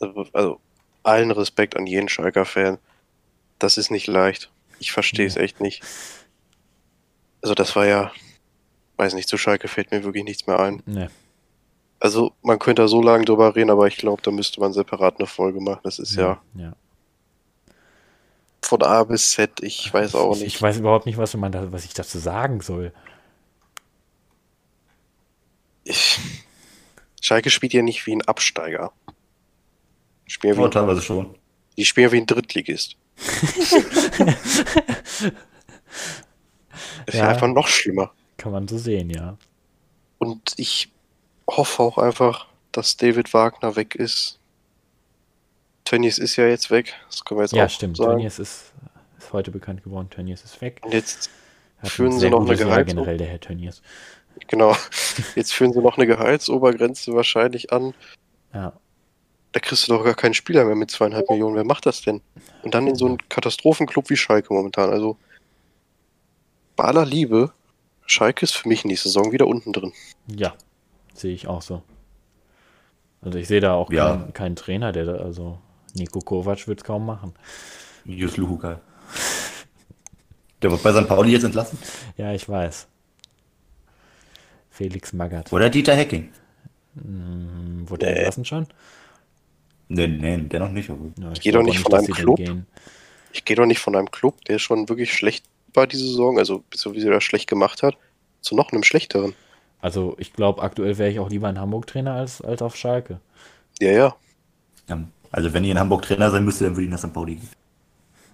also, 0.00 0.26
also 0.32 0.60
allen 1.02 1.30
Respekt 1.30 1.76
an 1.76 1.86
jeden 1.86 2.08
Schalker-Fan, 2.08 2.78
das 3.58 3.78
ist 3.78 3.90
nicht 3.90 4.06
leicht. 4.06 4.50
Ich 4.78 4.92
verstehe 4.92 5.26
es 5.26 5.36
echt 5.36 5.60
nicht. 5.60 5.82
Also 7.42 7.54
das 7.54 7.74
war 7.76 7.86
ja, 7.86 8.12
weiß 8.96 9.14
nicht, 9.14 9.28
zu 9.28 9.36
Schalke 9.38 9.68
fällt 9.68 9.90
mir 9.90 10.04
wirklich 10.04 10.24
nichts 10.24 10.46
mehr 10.46 10.60
ein. 10.60 10.82
Ne, 10.86 11.10
Also 12.00 12.32
man 12.42 12.58
könnte 12.58 12.82
da 12.82 12.88
so 12.88 13.02
lange 13.02 13.24
drüber 13.24 13.54
reden, 13.56 13.70
aber 13.70 13.86
ich 13.86 13.96
glaube, 13.96 14.22
da 14.22 14.30
müsste 14.30 14.60
man 14.60 14.72
separat 14.72 15.18
eine 15.18 15.26
Folge 15.26 15.60
machen. 15.60 15.80
Das 15.82 15.98
ist 15.98 16.14
ja 16.14 16.40
ja. 16.54 16.72
von 18.62 18.82
A 18.82 19.02
bis 19.04 19.32
Z, 19.32 19.60
ich 19.62 19.92
weiß 19.92 20.14
auch 20.14 20.34
Ich, 20.36 20.42
nicht. 20.42 20.54
ich 20.56 20.62
weiß 20.62 20.78
überhaupt 20.78 21.06
nicht, 21.06 21.18
was, 21.18 21.34
man 21.34 21.50
da, 21.52 21.72
was 21.72 21.84
ich 21.84 21.94
dazu 21.94 22.18
sagen 22.18 22.60
soll. 22.60 22.92
Ich, 25.84 26.18
Schalke 27.20 27.50
spielt 27.50 27.72
ja 27.72 27.82
nicht 27.82 28.06
wie 28.06 28.14
ein 28.14 28.22
Absteiger. 28.22 28.92
Spielen 30.26 30.58
Oh, 30.58 30.66
wie, 30.66 30.70
teilweise 30.70 31.02
schon. 31.02 31.34
die 31.76 31.84
spielen 31.84 32.12
wie 32.12 32.18
ein 32.18 32.26
Drittligist. 32.26 32.96
ist 37.06 37.14
ja. 37.14 37.24
Ja. 37.24 37.28
einfach 37.28 37.48
noch 37.48 37.68
schlimmer. 37.68 38.12
Kann 38.36 38.52
man 38.52 38.68
so 38.68 38.78
sehen, 38.78 39.10
ja. 39.10 39.36
Und 40.18 40.54
ich 40.56 40.90
hoffe 41.48 41.82
auch 41.82 41.98
einfach, 41.98 42.46
dass 42.72 42.96
David 42.96 43.32
Wagner 43.34 43.76
weg 43.76 43.94
ist. 43.94 44.38
Tönnies 45.84 46.18
ist 46.18 46.36
ja 46.36 46.46
jetzt 46.46 46.70
weg. 46.70 46.94
Das 47.08 47.24
können 47.24 47.38
wir 47.40 47.44
jetzt 47.44 47.52
Ja, 47.52 47.66
auch 47.66 47.70
stimmt. 47.70 47.96
sagen. 47.96 48.18
Tönnies 48.18 48.38
ist, 48.38 48.72
ist 49.18 49.32
heute 49.32 49.50
bekannt 49.50 49.82
geworden. 49.84 50.08
Tönnies 50.10 50.42
ist 50.44 50.60
weg. 50.60 50.80
Und 50.84 50.94
jetzt, 50.94 51.30
Hat 51.80 51.90
Führen 51.90 52.18
Sie 52.18 52.30
noch 52.30 52.46
eine 52.46 52.56
Gehalts- 52.56 52.86
generell, 52.88 53.18
der 53.18 53.26
Herr 53.26 53.40
Tönnies. 53.40 53.82
genau, 54.46 54.76
jetzt 55.34 55.52
führen 55.52 55.72
sie 55.72 55.80
noch 55.80 55.96
eine 55.98 56.06
Gehaltsobergrenze 56.06 57.12
wahrscheinlich 57.14 57.72
an. 57.72 57.94
Ja. 58.54 58.72
Da 59.52 59.60
kriegst 59.60 59.86
du 59.86 59.92
doch 59.92 60.04
gar 60.04 60.14
keinen 60.14 60.34
Spieler 60.34 60.64
mehr 60.64 60.74
mit 60.76 60.90
zweieinhalb 60.90 61.28
Millionen. 61.28 61.56
Wer 61.56 61.64
macht 61.64 61.84
das 61.86 62.00
denn? 62.00 62.22
Und 62.62 62.74
dann 62.74 62.86
in 62.86 62.96
so 62.96 63.06
einen 63.06 63.18
Katastrophenclub 63.28 64.08
wie 64.08 64.16
Schalke 64.16 64.52
momentan. 64.54 64.90
Also, 64.90 65.18
bei 66.76 66.84
aller 66.84 67.04
Liebe, 67.04 67.52
Schalke 68.06 68.44
ist 68.44 68.56
für 68.56 68.68
mich 68.68 68.84
in 68.84 68.88
die 68.90 68.96
Saison 68.96 69.30
wieder 69.32 69.46
unten 69.46 69.72
drin. 69.72 69.92
Ja, 70.26 70.54
sehe 71.14 71.34
ich 71.34 71.46
auch 71.48 71.60
so. 71.62 71.82
Also 73.20 73.38
ich 73.38 73.46
sehe 73.46 73.60
da 73.60 73.74
auch 73.74 73.92
Ja. 73.92 74.08
keinen, 74.16 74.32
keinen 74.32 74.56
Trainer, 74.56 74.90
der 74.92 75.04
da, 75.04 75.14
also 75.16 75.58
Nico 75.94 76.18
Kovac 76.20 76.66
wird 76.66 76.80
es 76.80 76.84
kaum 76.84 77.04
machen. 77.06 77.34
Jus 78.04 78.36
Luhukai. 78.36 78.76
Der 80.62 80.70
wird 80.70 80.82
bei 80.82 80.92
St. 80.92 81.06
Pauli 81.08 81.30
jetzt 81.32 81.44
entlassen. 81.44 81.78
Ja, 82.16 82.32
ich 82.32 82.48
weiß. 82.48 82.86
Felix 84.70 85.12
Magath. 85.12 85.52
Oder 85.52 85.68
Dieter 85.70 85.94
Hecking. 85.94 86.32
Hm, 86.94 87.84
wurde 87.88 88.06
er 88.06 88.12
Nee. 88.12 88.18
entlassen 88.18 88.44
schon? 88.44 88.66
Nee, 89.94 90.06
nee, 90.08 90.38
der 90.38 90.60
noch 90.60 90.70
nicht. 90.70 90.88
Aber 90.90 91.00
Ja, 91.20 91.32
ich 91.32 91.40
Geh 91.40 91.50
doch 91.50 91.60
glaub 91.60 91.68
auch 91.68 91.74
nicht 91.74 91.80
von 91.82 91.94
einem 91.94 92.06
Club. 92.06 92.36
gehen. 92.36 92.66
Ich 93.32 93.44
gehe 93.44 93.56
doch 93.56 93.66
nicht 93.66 93.78
von 93.80 93.94
einem 93.94 94.10
Club, 94.10 94.42
der 94.46 94.58
schon 94.58 94.88
wirklich 94.88 95.12
schlecht 95.12 95.44
war 95.74 95.86
diese 95.86 96.06
Saison, 96.06 96.38
also 96.38 96.64
so 96.74 96.94
wie 96.94 97.00
sie 97.00 97.08
das 97.08 97.24
schlecht 97.24 97.48
gemacht 97.48 97.82
hat, 97.82 97.96
zu 98.42 98.54
noch 98.54 98.72
einem 98.72 98.82
schlechteren. 98.82 99.34
Also 99.80 100.16
ich 100.18 100.32
glaube, 100.32 100.62
aktuell 100.62 100.98
wäre 100.98 101.10
ich 101.10 101.18
auch 101.18 101.30
lieber 101.30 101.48
ein 101.48 101.58
Hamburg-Trainer 101.58 102.12
als, 102.14 102.40
als 102.42 102.62
auf 102.62 102.76
Schalke. 102.76 103.20
Ja, 103.80 103.90
ja. 103.90 104.16
Ja, 104.88 105.02
also 105.30 105.52
wenn 105.52 105.64
ihr 105.64 105.72
in 105.72 105.78
Hamburg 105.78 106.02
Trainer 106.02 106.30
sein 106.30 106.44
müsst, 106.44 106.60
dann 106.60 106.76
würde 106.76 106.84
ich 106.84 106.90
nach 106.90 106.98
St. 106.98 107.12
Pauli 107.12 107.36
gehen. 107.36 107.48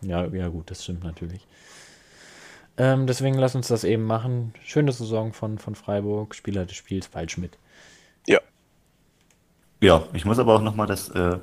Ja, 0.03 0.27
ja 0.27 0.49
gut, 0.49 0.71
das 0.71 0.83
stimmt 0.83 1.05
natürlich. 1.05 1.47
Ähm, 2.77 3.07
deswegen 3.07 3.37
lass 3.39 3.55
uns 3.55 3.69
das 3.69 3.85
eben 3.85 4.05
machen. 4.05 4.53
Schöne 4.65 4.93
Saison 4.93 5.33
von, 5.33 5.59
von 5.59 5.75
Freiburg. 5.75 6.35
Spieler 6.35 6.65
des 6.65 6.77
Spiels, 6.77 7.13
Waldschmidt. 7.13 7.57
Ja. 8.27 8.41
Ja, 9.81 10.03
ich 10.13 10.25
muss 10.25 10.39
aber 10.39 10.55
auch 10.57 10.63
nochmal 10.63 10.87
das 10.87 11.09
äh, 11.11 11.39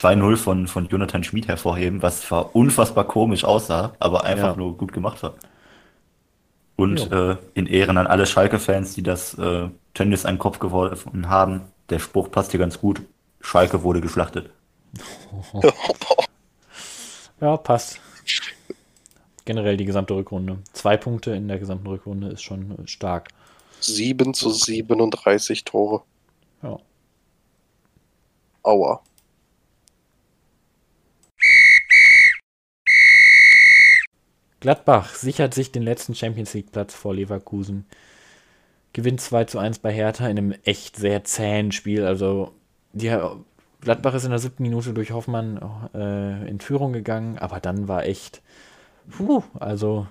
2-0 0.00 0.36
von, 0.36 0.66
von 0.68 0.86
Jonathan 0.88 1.22
Schmid 1.24 1.48
hervorheben, 1.48 2.02
was 2.02 2.22
zwar 2.22 2.54
unfassbar 2.56 3.04
komisch 3.04 3.44
aussah, 3.44 3.94
aber 3.98 4.24
einfach 4.24 4.52
Ja. 4.52 4.56
nur 4.56 4.76
gut 4.76 4.92
gemacht 4.92 5.22
war. 5.22 5.34
Und 6.76 7.10
Jo. 7.10 7.30
äh, 7.32 7.36
in 7.54 7.66
Ehren 7.66 7.98
an 7.98 8.06
alle 8.06 8.26
Schalke-Fans, 8.26 8.94
die 8.94 9.02
das 9.02 9.34
äh, 9.38 9.68
Tönnies 9.94 10.24
an 10.24 10.34
den 10.34 10.40
Kopf 10.40 10.58
geworfen 10.58 11.28
haben, 11.28 11.62
der 11.90 11.98
Spruch 12.00 12.30
passt 12.30 12.50
hier 12.50 12.58
ganz 12.60 12.80
gut. 12.80 13.02
Schalke 13.40 13.82
wurde 13.82 14.00
geschlachtet. 14.00 14.50
Ja, 17.40 17.56
passt. 17.56 18.00
Generell 19.44 19.76
die 19.76 19.84
gesamte 19.84 20.14
Rückrunde. 20.14 20.58
Zwei 20.72 20.96
Punkte 20.96 21.32
in 21.32 21.48
der 21.48 21.58
gesamten 21.58 21.86
Rückrunde 21.86 22.28
ist 22.28 22.42
schon 22.42 22.74
stark. 22.86 23.28
7 23.80 24.32
zu 24.32 24.50
37 24.50 25.64
Tore. 25.64 26.02
Ja. 26.62 26.78
Aua. 28.64 29.02
Gladbach 34.60 35.14
sichert 35.14 35.52
sich 35.52 35.72
den 35.72 35.82
letzten 35.82 36.14
Champions 36.14 36.54
League 36.54 36.72
Platz 36.72 36.94
vor 36.94 37.14
Leverkusen. 37.14 37.84
Gewinnt 38.94 39.20
2 39.20 39.44
zu 39.44 39.58
1 39.58 39.80
bei 39.80 39.92
Hertha 39.92 40.26
in 40.26 40.38
einem 40.38 40.54
echt 40.64 40.96
sehr 40.96 41.22
zähen 41.24 41.70
Spiel. 41.70 42.06
Also 42.06 42.52
die 42.94 43.14
Gladbach 43.82 44.14
ist 44.14 44.24
in 44.24 44.30
der 44.30 44.38
siebten 44.38 44.62
Minute 44.62 44.94
durch 44.94 45.12
Hoffmann 45.12 45.60
äh, 45.94 46.48
in 46.48 46.60
Führung 46.60 46.94
gegangen, 46.94 47.38
aber 47.38 47.60
dann 47.60 47.88
war 47.88 48.04
echt, 48.04 48.40
puh, 49.10 49.42
also 49.60 50.06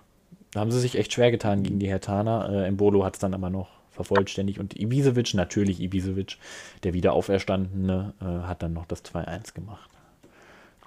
da 0.51 0.59
haben 0.59 0.71
sie 0.71 0.79
sich 0.79 0.99
echt 0.99 1.13
schwer 1.13 1.31
getan 1.31 1.63
gegen 1.63 1.79
die 1.79 1.87
Hertaner. 1.89 2.49
Äh, 2.51 2.67
Embolo 2.67 3.03
hat 3.03 3.15
es 3.15 3.19
dann 3.19 3.33
aber 3.33 3.49
noch 3.49 3.69
vervollständigt 3.93 4.59
und 4.59 4.79
Ibisevic, 4.79 5.33
natürlich 5.33 5.79
Ibisevic, 5.79 6.37
der 6.83 6.93
wieder 6.93 7.13
auferstandene, 7.13 8.13
äh, 8.21 8.25
hat 8.47 8.61
dann 8.63 8.73
noch 8.73 8.85
das 8.85 9.03
2-1 9.03 9.53
gemacht. 9.53 9.89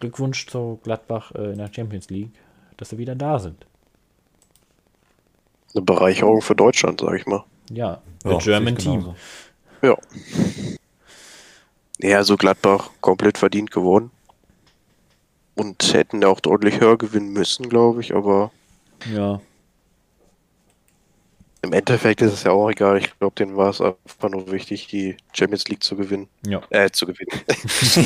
Glückwunsch 0.00 0.46
zu 0.46 0.78
Gladbach 0.82 1.32
äh, 1.34 1.52
in 1.52 1.58
der 1.58 1.72
Champions 1.72 2.10
League, 2.10 2.32
dass 2.76 2.90
sie 2.90 2.98
wieder 2.98 3.14
da 3.14 3.38
sind. 3.38 3.66
Eine 5.74 5.82
Bereicherung 5.84 6.42
für 6.42 6.54
Deutschland, 6.54 7.00
sag 7.00 7.14
ich 7.18 7.26
mal. 7.26 7.44
Ja, 7.70 8.00
the 8.24 8.30
Ja, 8.30 8.38
German 8.38 8.76
sehe 8.76 8.78
ich 8.78 8.84
Team. 8.84 9.00
genauso. 9.00 9.16
Ja. 9.82 9.96
Ja, 11.98 12.18
also 12.18 12.36
Gladbach 12.36 12.90
komplett 13.00 13.38
verdient 13.38 13.70
gewonnen. 13.70 14.10
Und 15.54 15.94
hätten 15.94 16.22
auch 16.24 16.40
deutlich 16.40 16.80
höher 16.80 16.98
gewinnen 16.98 17.32
müssen, 17.32 17.68
glaube 17.70 18.00
ich, 18.02 18.14
aber 18.14 18.52
Ja, 19.14 19.40
im 21.66 21.72
Endeffekt 21.72 22.22
ist 22.22 22.33
es 22.33 22.42
ja 22.44 22.52
auch 22.52 22.70
egal. 22.70 22.98
Ich 22.98 23.18
glaube, 23.18 23.35
denen 23.37 23.57
war 23.57 23.70
es 23.70 23.81
einfach 23.81 24.31
nur 24.31 24.50
wichtig, 24.50 24.87
die 24.88 25.16
Champions 25.33 25.68
League 25.68 25.83
zu 25.83 25.96
gewinnen. 25.96 26.29
ja. 26.46 26.62
Äh, 26.70 26.90
zu 26.90 27.07
gewinnen. 27.07 27.31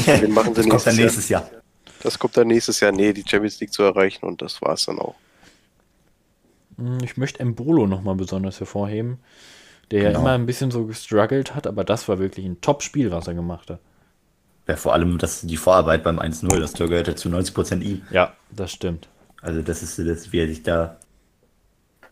Den 0.21 0.33
machen 0.33 0.55
sie 0.55 0.63
Das 0.63 0.69
kommt 0.71 0.87
dann 0.87 0.97
nächstes 0.97 1.29
Jahr. 1.29 1.43
Jahr. 1.43 1.63
Das 2.03 2.19
kommt 2.19 2.37
dann 2.37 2.49
nächstes 2.49 2.81
Jahr, 2.81 2.93
nee, 2.93 3.13
die 3.13 3.25
Champions 3.29 3.61
League 3.61 3.73
zu 3.73 3.83
erreichen 3.83 4.25
und 4.27 4.43
das 4.43 4.61
war 4.63 4.73
es 4.75 4.87
dann 4.87 4.99
auch. 4.99 5.15
Hm, 6.77 6.99
Ich 7.05 7.17
möchte 7.17 7.41
Embolo 7.41 7.87
nochmal 7.87 8.15
besonders 8.17 8.61
hervorheben. 8.61 9.19
der 9.91 10.03
ja 10.03 10.09
Genau. 10.11 10.21
immer 10.21 10.33
ein 10.35 10.47
bisschen 10.47 10.71
so 10.71 10.87
gestruggelt 10.87 11.55
hat, 11.57 11.67
aber 11.67 11.83
das 11.83 12.09
war 12.09 12.21
wirklich 12.21 12.47
ein 12.47 12.61
Top-Spiel, 12.61 13.11
was 13.11 13.27
er 13.27 13.35
gemacht 13.35 13.71
hat. 13.71 13.81
Ja, 14.69 14.77
vor 14.77 14.93
allem 14.93 15.19
das, 15.19 15.41
die 15.41 15.57
Vorarbeit 15.57 16.05
beim 16.05 16.21
1-0, 16.21 16.61
das 16.61 16.75
Tor 16.75 16.89
gehört 16.89 17.09
ja 17.09 17.17
zu 17.17 17.29
90% 17.29 17.81
ihm. 17.83 18.03
Ja, 18.13 18.35
das 18.51 18.71
stimmt. 18.71 19.09
Also 19.43 19.63
das 19.63 19.83
ist 19.83 19.97
so 19.97 20.05
das, 20.05 20.31
wie 20.31 20.39
er 20.39 20.47
sich 20.47 20.63
da. 20.63 21.00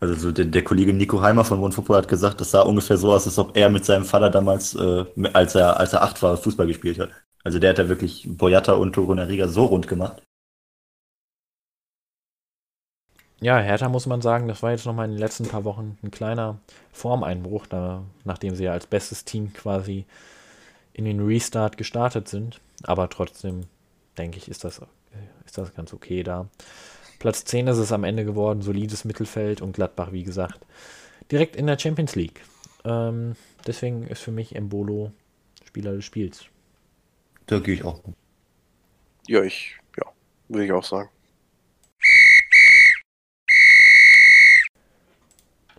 Also 0.00 0.14
so 0.14 0.32
der, 0.32 0.44
der 0.44 0.62
Kollege 0.62 0.92
Nico 0.92 1.20
Heimer 1.20 1.44
von 1.44 1.72
Football 1.72 1.98
hat 1.98 2.08
gesagt, 2.08 2.40
das 2.40 2.52
sah 2.52 2.62
ungefähr 2.62 2.96
so 2.96 3.12
aus, 3.12 3.26
als 3.26 3.38
ob 3.38 3.56
er 3.56 3.68
mit 3.68 3.84
seinem 3.84 4.04
Vater 4.04 4.30
damals, 4.30 4.74
äh, 4.74 5.04
als 5.32 5.54
er 5.54 5.78
als 5.78 5.92
er 5.92 6.02
acht 6.02 6.22
war, 6.22 6.36
Fußball 6.36 6.66
gespielt 6.66 6.98
hat. 6.98 7.10
Also 7.44 7.58
der 7.58 7.70
hat 7.70 7.78
da 7.78 7.88
wirklich 7.88 8.24
Boyata 8.28 8.74
und 8.74 8.92
Torunariga 8.92 9.48
so 9.48 9.64
rund 9.64 9.88
gemacht. 9.88 10.22
Ja, 13.40 13.58
Hertha 13.58 13.88
muss 13.88 14.06
man 14.06 14.20
sagen, 14.20 14.48
das 14.48 14.62
war 14.62 14.72
jetzt 14.72 14.84
nochmal 14.84 15.06
in 15.06 15.12
den 15.12 15.20
letzten 15.20 15.46
paar 15.46 15.64
Wochen 15.64 15.96
ein 16.02 16.10
kleiner 16.10 16.58
Formeinbruch, 16.92 17.66
da, 17.66 18.02
nachdem 18.24 18.56
sie 18.56 18.64
ja 18.64 18.72
als 18.72 18.86
bestes 18.86 19.24
Team 19.24 19.52
quasi 19.52 20.06
in 20.92 21.04
den 21.04 21.24
Restart 21.24 21.76
gestartet 21.76 22.28
sind. 22.28 22.60
Aber 22.82 23.08
trotzdem, 23.08 23.62
denke 24.16 24.38
ich, 24.38 24.48
ist 24.48 24.64
das, 24.64 24.80
ist 25.46 25.56
das 25.56 25.72
ganz 25.74 25.92
okay 25.92 26.24
da. 26.24 26.46
Platz 27.18 27.44
10 27.44 27.66
ist 27.66 27.78
es 27.78 27.92
am 27.92 28.04
Ende 28.04 28.24
geworden, 28.24 28.62
solides 28.62 29.04
Mittelfeld 29.04 29.60
und 29.60 29.72
Gladbach, 29.72 30.12
wie 30.12 30.22
gesagt, 30.22 30.64
direkt 31.30 31.56
in 31.56 31.66
der 31.66 31.78
Champions 31.78 32.14
League. 32.14 32.42
Ähm, 32.84 33.34
deswegen 33.66 34.06
ist 34.06 34.22
für 34.22 34.30
mich 34.30 34.54
Embolo 34.54 35.12
Spieler 35.64 35.94
des 35.94 36.04
Spiels. 36.04 36.46
Da 37.46 37.58
gehe 37.58 37.74
ich 37.74 37.84
auch. 37.84 38.00
Ja, 39.26 39.42
ich, 39.42 39.76
ja, 39.96 40.04
würde 40.48 40.64
ich 40.64 40.72
auch 40.72 40.84
sagen. 40.84 41.10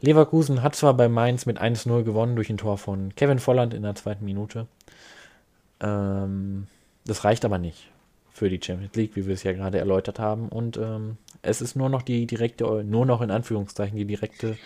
Leverkusen 0.02 0.62
hat 0.62 0.76
zwar 0.76 0.94
bei 0.94 1.10
Mainz 1.10 1.46
mit 1.46 1.60
1-0 1.60 2.04
gewonnen 2.04 2.36
durch 2.36 2.50
ein 2.50 2.58
Tor 2.58 2.78
von 2.78 3.16
Kevin 3.16 3.40
Volland 3.40 3.74
in 3.74 3.84
der 3.84 3.96
zweiten 3.96 4.24
Minute. 4.24 4.68
Ähm, 5.82 6.68
das 7.06 7.24
reicht 7.24 7.44
aber 7.44 7.58
nicht 7.58 7.90
für 8.32 8.50
die 8.50 8.60
Champions 8.62 8.96
League, 8.96 9.16
wie 9.16 9.26
wir 9.26 9.34
es 9.34 9.44
ja 9.44 9.54
gerade 9.54 9.80
erläutert 9.80 10.20
haben. 10.20 10.50
Und 10.50 10.78
ähm, 10.78 11.18
es 11.42 11.62
ist 11.62 11.76
nur 11.76 11.90
noch 11.90 12.02
die 12.02 12.26
direkte, 12.26 12.84
nur 12.84 13.06
noch 13.06 13.22
in 13.22 13.32
Anführungszeichen 13.32 13.98
die 13.98 14.06
direkte 14.06 14.58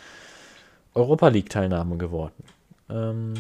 Europa 0.94 1.28
League-Teilnahme 1.28 1.98
geworden. 1.98 2.44
Ähm, 2.90 3.34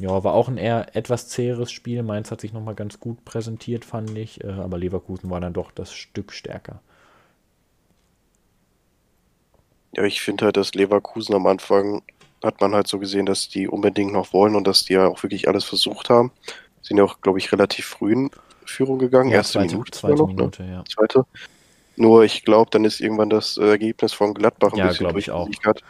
ja, 0.00 0.24
war 0.24 0.32
auch 0.32 0.48
ein 0.48 0.56
eher 0.56 0.96
etwas 0.96 1.28
zäheres 1.28 1.70
Spiel. 1.70 2.02
Mainz 2.02 2.30
hat 2.30 2.40
sich 2.40 2.54
nochmal 2.54 2.74
ganz 2.74 3.00
gut 3.00 3.24
präsentiert, 3.24 3.84
fand 3.84 4.16
ich. 4.16 4.42
Äh, 4.42 4.52
aber 4.52 4.78
Leverkusen 4.78 5.28
war 5.28 5.40
dann 5.40 5.52
doch 5.52 5.70
das 5.70 5.92
Stück 5.92 6.32
stärker. 6.32 6.80
Ja, 9.94 10.04
ich 10.04 10.22
finde 10.22 10.46
halt, 10.46 10.56
dass 10.56 10.74
Leverkusen 10.74 11.34
am 11.34 11.46
Anfang 11.46 12.02
hat 12.42 12.60
man 12.60 12.74
halt 12.74 12.86
so 12.86 12.98
gesehen, 12.98 13.26
dass 13.26 13.48
die 13.48 13.68
unbedingt 13.68 14.12
noch 14.12 14.32
wollen 14.32 14.54
und 14.54 14.66
dass 14.66 14.84
die 14.84 14.94
ja 14.94 15.06
auch 15.06 15.22
wirklich 15.22 15.48
alles 15.48 15.64
versucht 15.64 16.08
haben. 16.08 16.32
Sind 16.80 16.96
ja 16.96 17.04
auch, 17.04 17.20
glaube 17.20 17.38
ich, 17.38 17.52
relativ 17.52 17.84
früh 17.84 18.12
in 18.12 18.30
Führung 18.70 18.98
gegangen. 18.98 19.30
Erste 19.30 19.54
zweite, 19.54 19.72
Minute 19.74 19.90
zweite 19.92 20.16
noch, 20.16 20.28
ne? 20.28 20.34
Minute, 20.34 20.64
ja. 20.64 20.84
Zweite. 20.84 21.24
Nur 21.96 22.24
ich 22.24 22.44
glaube, 22.44 22.70
dann 22.70 22.84
ist 22.84 23.00
irgendwann 23.00 23.30
das 23.30 23.56
äh, 23.56 23.64
Ergebnis 23.68 24.12
von 24.12 24.32
Gladbach 24.34 24.72
ein 24.72 24.78
Ja, 24.78 24.88
bisschen 24.88 25.06
glaub 25.06 25.16
ich 25.18 25.30
auch. 25.30 25.44
durchgesickert. 25.46 25.82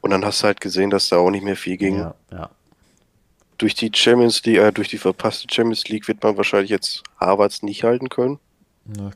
Und 0.00 0.10
dann 0.10 0.24
hast 0.24 0.42
du 0.42 0.46
halt 0.46 0.60
gesehen, 0.60 0.90
dass 0.90 1.08
da 1.08 1.16
auch 1.18 1.30
nicht 1.30 1.44
mehr 1.44 1.56
viel 1.56 1.76
ging. 1.76 1.98
Ja, 1.98 2.14
ja. 2.32 2.50
Durch 3.58 3.74
die 3.74 3.90
Champions 3.94 4.44
League, 4.44 4.58
äh, 4.58 4.72
durch 4.72 4.88
die 4.88 4.98
verpasste 4.98 5.46
Champions 5.52 5.88
League 5.88 6.06
wird 6.08 6.22
man 6.22 6.36
wahrscheinlich 6.36 6.70
jetzt 6.70 7.02
Harvards 7.20 7.62
nicht 7.62 7.82
halten 7.84 8.08
können, 8.08 8.38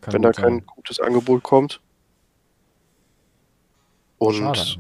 kann 0.01 0.13
wenn 0.15 0.23
da 0.23 0.29
gut 0.31 0.37
sein. 0.37 0.45
kein 0.45 0.67
gutes 0.67 1.01
Angebot 1.01 1.43
kommt. 1.43 1.81
Und 4.19 4.79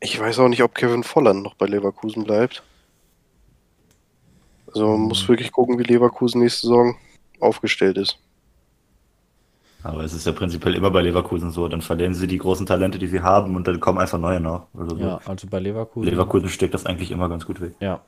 ich 0.00 0.18
weiß 0.18 0.38
auch 0.40 0.48
nicht, 0.48 0.62
ob 0.62 0.74
Kevin 0.74 1.02
Volland 1.04 1.42
noch 1.42 1.54
bei 1.54 1.66
Leverkusen 1.66 2.24
bleibt. 2.24 2.62
Also 4.68 4.86
man 4.88 5.00
Mhm. 5.02 5.08
muss 5.08 5.28
wirklich 5.28 5.52
gucken, 5.52 5.78
wie 5.78 5.84
Leverkusen 5.84 6.40
nächste 6.42 6.66
Saison 6.68 6.96
aufgestellt 7.40 7.96
ist. 7.98 8.18
Aber 9.82 10.02
es 10.02 10.12
ist 10.12 10.26
ja 10.26 10.32
prinzipiell 10.32 10.74
immer 10.74 10.90
bei 10.90 11.00
Leverkusen 11.02 11.52
so. 11.52 11.68
Dann 11.68 11.80
verlieren 11.80 12.12
sie 12.14 12.26
die 12.26 12.38
großen 12.38 12.66
Talente, 12.66 12.98
die 12.98 13.06
sie 13.06 13.20
haben, 13.20 13.54
und 13.54 13.68
dann 13.68 13.78
kommen 13.78 13.98
einfach 13.98 14.18
neue 14.18 14.40
nach. 14.40 14.62
Also 14.76 14.96
so. 14.96 15.02
Ja, 15.02 15.20
also 15.24 15.46
bei 15.46 15.60
Leverkusen. 15.60 16.10
Leverkusen 16.10 16.48
steckt 16.48 16.74
das 16.74 16.86
eigentlich 16.86 17.10
immer 17.12 17.28
ganz 17.28 17.46
gut 17.46 17.60
weg. 17.60 17.72
Ja, 17.80 18.00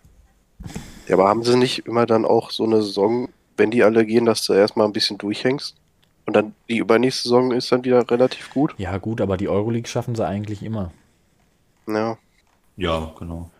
Ja, 1.06 1.14
aber 1.14 1.28
haben 1.28 1.44
sie 1.44 1.56
nicht 1.56 1.86
immer 1.86 2.04
dann 2.04 2.24
auch 2.24 2.50
so 2.50 2.64
eine 2.64 2.82
Saison, 2.82 3.28
wenn 3.56 3.70
die 3.70 3.84
alle 3.84 4.04
gehen, 4.04 4.24
dass 4.24 4.44
du 4.44 4.54
erstmal 4.54 4.86
ein 4.86 4.92
bisschen 4.92 5.18
durchhängst? 5.18 5.76
Und 6.26 6.34
dann 6.34 6.54
die 6.68 6.78
übernächste 6.78 7.22
Saison 7.28 7.52
ist 7.52 7.70
dann 7.70 7.84
wieder 7.84 8.10
relativ 8.10 8.50
gut? 8.50 8.74
ja 8.76 8.98
gut, 8.98 9.20
aber 9.20 9.36
die 9.36 9.48
Euroleague 9.48 9.88
schaffen 9.88 10.14
sie 10.16 10.26
eigentlich 10.26 10.62
immer. 10.64 10.90
Ja. 11.86 12.18
Ja, 12.76 13.12
genau. 13.18 13.50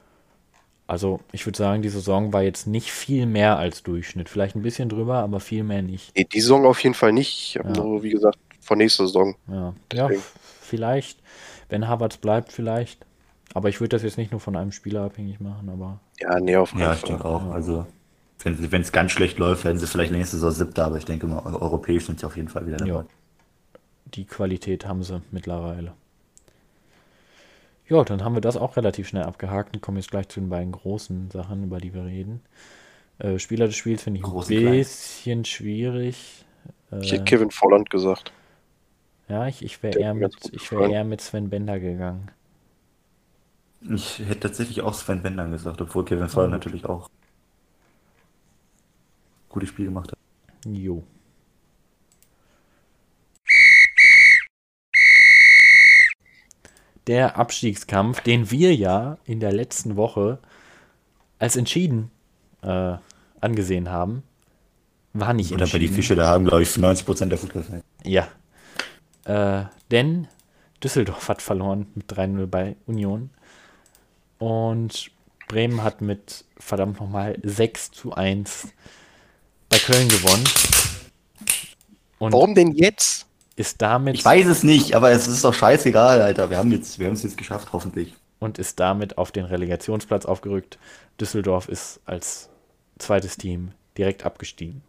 Also 0.88 1.20
ich 1.33 1.44
würde 1.46 1.59
sagen, 1.59 1.83
die 1.83 1.90
Saison 1.90 2.33
war 2.33 2.42
jetzt 2.42 2.66
nicht 2.66 2.90
viel 2.90 3.27
mehr 3.27 3.59
als 3.59 3.83
Durchschnitt. 3.83 4.29
Vielleicht 4.31 4.57
ein 4.57 4.62
bisschen 4.62 4.88
drüber, 4.88 5.16
aber 5.18 5.38
viel 5.38 5.62
mehr 5.62 5.83
nicht. 5.83 6.16
Nee, 6.16 6.24
die 6.24 6.40
Saison 6.40 6.64
auf 6.64 6.83
jeden 6.83 6.94
Fall 6.94 7.12
nicht. 7.12 7.51
Ich 7.51 7.59
habe 7.59 7.68
Ja. 7.68 7.85
nur, 7.85 8.03
wie 8.03 8.09
gesagt, 8.11 8.38
von 8.61 8.79
nächster 8.79 9.07
Saison. 9.07 9.37
Ja, 9.48 9.74
ja 9.92 10.09
vielleicht. 10.62 11.20
Wenn 11.68 11.87
Havertz 11.88 12.16
bleibt, 12.16 12.53
vielleicht. 12.53 13.05
Aber 13.53 13.68
ich 13.68 13.81
würde 13.81 13.96
das 13.96 14.03
jetzt 14.03 14.16
nicht 14.16 14.31
nur 14.33 14.40
von 14.40 14.57
einem 14.57 14.72
Spieler 14.72 15.03
abhängig 15.03 15.40
machen, 15.40 15.68
aber 15.68 16.01
Ja, 16.20 16.40
nee, 16.40 16.57
auf 16.57 16.72
keinen 16.72 16.81
Ja, 16.81 16.94
ich 16.94 17.01
Fall. 17.01 17.11
denke 17.11 17.24
auch. 17.27 17.51
Also, 17.51 17.87
wenn 18.42 18.81
es 18.83 18.90
ganz 18.92 19.12
schlecht 19.12 19.38
läuft, 19.38 19.64
werden 19.64 19.79
sie 19.79 19.87
vielleicht 19.87 20.12
nächste 20.12 20.37
Saison 20.37 20.53
siebter, 20.53 20.87
aber 20.87 20.96
ich 20.96 21.05
denke 21.05 21.27
mal, 21.27 21.40
eu- 21.44 21.61
europäisch 21.61 22.07
sind 22.07 22.18
sie 22.20 22.27
auf 22.27 22.37
jeden 22.37 22.48
Fall 22.48 22.66
wieder 22.66 22.79
dabei. 22.79 22.90
ja. 22.90 23.05
Die 24.07 24.24
Qualität 24.24 24.87
haben 24.87 25.03
sie 25.03 25.20
mittlerweile. 25.33 25.92
Ja, 27.88 28.05
dann 28.05 28.22
haben 28.24 28.35
wir 28.35 28.40
das 28.40 28.57
auch 28.57 28.77
relativ 28.77 29.09
schnell 29.09 29.24
abgehakt 29.24 29.74
und 29.74 29.81
kommen 29.83 29.96
jetzt 29.98 30.11
gleich 30.11 30.29
zu 30.29 30.40
den 30.40 30.48
beiden 30.51 30.72
großen 30.72 31.31
Sachen, 31.31 31.64
über 31.64 31.79
die 31.81 31.94
wir 31.94 32.05
reden. 32.05 32.42
Äh, 33.18 33.38
Spieler 33.38 33.66
des 33.66 33.77
Spiels 33.77 34.03
finde 34.05 34.20
ich 34.20 34.27
ein 34.27 34.33
und 34.33 34.57
klein. 34.57 34.87
bisschen 34.87 35.44
schwierig. 35.44 36.44
Ich 37.01 37.12
Äh, 37.12 37.12
hätte 37.12 37.24
Kevin 37.24 37.51
Volland 37.51 37.90
gesagt. 37.90 38.33
Ja, 39.29 39.46
ich, 39.46 39.62
ich 39.64 39.83
wäre 39.83 39.94
eher, 39.94 40.14
mit, 40.14 40.35
ich 40.53 40.70
wär 40.72 40.83
eher 40.83 41.05
mit 41.05 41.20
Sven 41.20 41.51
Bender 41.51 41.79
gegangen. 41.81 42.31
Ich 43.81 44.20
hätte 44.20 44.38
tatsächlich 44.40 44.83
auch 44.83 44.94
Sven 44.94 45.22
Bender 45.22 45.48
gesagt, 45.48 45.81
obwohl 45.81 46.05
Kevin 46.05 46.29
Volland 46.29 46.53
Oh. 46.53 46.55
natürlich 46.55 46.85
auch 46.85 47.09
gutes 49.51 49.68
Spiel 49.70 49.87
gemacht 49.87 50.11
hat. 50.12 50.18
Jo. 50.64 51.03
Der 57.09 57.37
Abstiegskampf, 57.37 58.21
den 58.21 58.51
wir 58.51 58.75
ja 58.75 59.18
in 59.25 59.40
der 59.40 59.53
letzten 59.53 59.97
Woche 59.97 60.38
als 61.38 61.57
entschieden 61.57 62.11
äh, 62.62 62.97
angesehen 63.40 63.90
haben, 63.90 64.23
war 65.14 65.33
nicht 65.33 65.53
Oder 65.53 65.66
bei 65.66 65.79
die 65.79 65.87
entschieden. 65.87 65.94
Fische, 65.94 66.16
da 66.16 66.29
haben, 66.29 66.44
glaube 66.44 66.62
ich, 66.62 66.68
90% 66.68 67.27
der 67.27 67.38
Fußballfans. 67.38 67.83
Ja. 68.05 68.29
Äh, 69.25 69.64
denn 69.90 70.29
Düsseldorf 70.83 71.29
hat 71.29 71.42
verloren 71.42 71.87
mit 71.94 72.12
3-0 72.12 72.47
bei 72.47 72.77
Union. 72.87 73.31
Und 74.38 75.11
Bremen 75.49 75.83
hat 75.83 76.01
mit 76.01 76.44
verdammt 76.59 77.01
nochmal 77.01 77.38
6 77.42 77.90
zu 77.90 78.12
1 78.12 78.68
bei 79.68 79.79
Köln 79.79 80.09
gewonnen. 80.09 80.44
Und 82.18 82.33
Warum 82.33 82.55
denn 82.55 82.73
jetzt? 82.73 83.28
Ist 83.59 83.83
damit 83.83 84.14
Ich 84.14 84.25
weiß 84.25 84.47
es 84.47 84.62
nicht, 84.62 84.94
aber 84.94 85.11
es 85.11 85.27
ist 85.27 85.44
doch 85.44 85.55
scheißegal, 85.55 86.23
Alter. 86.23 86.51
Wir 86.51 86.59
haben 86.59 86.71
jetzt, 86.73 86.99
wir 86.99 87.07
haben 87.07 87.14
es 87.14 87.23
jetzt 87.23 87.37
geschafft, 87.37 87.73
hoffentlich. 87.73 88.14
und 88.38 88.59
ist 88.59 88.79
damit 88.81 89.18
auf 89.18 89.33
den 89.33 89.44
Relegationsplatz 89.44 90.25
aufgerückt. 90.27 90.79
Düsseldorf 91.21 91.68
ist 91.68 92.01
als 92.07 92.49
zweites 92.99 93.37
Team 93.37 93.73
direkt 93.97 94.25
abgestiegen. 94.25 94.83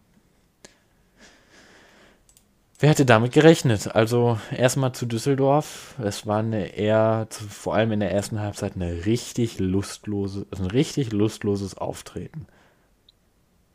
Wer 2.79 2.91
hätte 2.91 3.05
damit 3.05 3.33
gerechnet? 3.33 3.93
Also 3.93 4.39
erstmal 4.55 4.93
zu 4.93 5.05
Düsseldorf. 5.05 5.95
Es 6.01 6.25
war 6.27 6.39
eine 6.39 6.67
eher, 6.77 7.27
zu, 7.29 7.43
vor 7.45 7.75
allem 7.75 7.91
in 7.91 7.99
der 7.99 8.11
ersten 8.11 8.39
Halbzeit, 8.39 8.75
eine 8.75 9.05
richtig 9.05 9.59
lustlose, 9.59 10.45
also 10.51 10.63
ein 10.63 10.71
richtig 10.71 11.11
lustloses 11.11 11.77
Auftreten. 11.77 12.47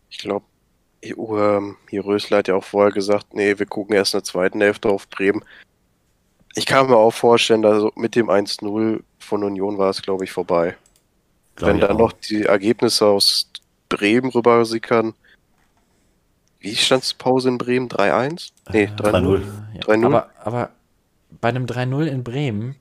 Ich 0.09 0.19
glaube, 0.19 0.47
hier 1.91 2.05
Rösler 2.05 2.39
hat 2.39 2.49
ja 2.49 2.55
auch 2.57 2.65
vorher 2.65 2.93
gesagt, 2.93 3.35
nee, 3.35 3.59
wir 3.59 3.67
gucken 3.67 3.95
erst 3.95 4.15
in 4.15 4.19
der 4.19 4.25
zweiten 4.25 4.61
Hälfte 4.61 4.89
auf 4.89 5.09
Bremen. 5.09 5.45
Ich 6.55 6.67
kann 6.67 6.87
mir 6.89 6.97
auch 6.97 7.13
vorstellen, 7.13 7.63
dass 7.63 7.83
mit 7.97 8.15
dem 8.15 8.31
1-0 8.31 9.01
von 9.19 9.43
Union 9.45 9.77
war 9.79 9.91
es, 9.91 10.03
glaube 10.03 10.25
ich, 10.25 10.33
vorbei. 10.33 10.77
Glaub 11.57 11.69
Wenn 11.71 11.77
ich 11.77 11.83
dann 11.83 11.97
auch. 11.97 11.99
noch 11.99 12.13
die 12.13 12.43
Ergebnisse 12.45 13.07
aus 13.07 13.51
Bremen 13.89 14.31
rüber 14.31 14.65
sickern. 14.65 15.15
Wie 16.61 16.75
stand 16.77 17.03
es 17.03 17.13
Pause 17.15 17.49
in 17.49 17.59
Bremen? 17.59 17.89
3-1? 17.89 18.51
Nee, 18.73 18.85
Äh, 18.85 18.87
3-0. 18.87 19.43
Ja, 19.75 19.81
3-0? 19.83 20.07
aber, 20.07 20.31
aber 20.43 20.71
bei 21.41 21.49
einem 21.51 21.67
3-0 21.67 22.07
in 22.07 22.25
Bremen 22.25 22.77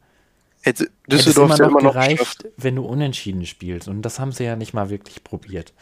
Hätte 0.61 0.83
hätte 0.85 0.93
es 1.17 1.25
Düsseldorf 1.25 1.49
immer 1.49 1.57
noch 1.59 1.67
immer 1.71 1.81
noch 1.81 1.93
gereicht, 1.93 2.17
geschafft. 2.19 2.45
wenn 2.55 2.75
du 2.77 2.85
unentschieden 2.85 3.45
spielst. 3.45 3.89
Und 3.89 4.01
das 4.03 4.19
haben 4.19 4.31
sie 4.31 4.45
ja 4.45 4.55
nicht 4.55 4.73
mal 4.73 4.89
wirklich 4.89 5.23
probiert. 5.23 5.73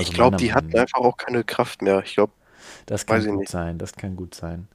Also 0.00 0.10
ich 0.10 0.14
glaube, 0.14 0.36
die 0.36 0.52
hatten 0.54 0.76
einfach 0.76 0.98
auch 1.00 1.16
keine 1.16 1.44
Kraft 1.44 1.82
mehr. 1.82 2.02
Ich 2.04 2.14
glaube, 2.14 2.32
Das 2.86 3.06
kann 3.06 3.24
gut 3.24 3.40
nicht. 3.40 3.50
sein, 3.50 3.78
das 3.78 3.92
kann 3.94 4.16
gut 4.16 4.34
sein. 4.34 4.68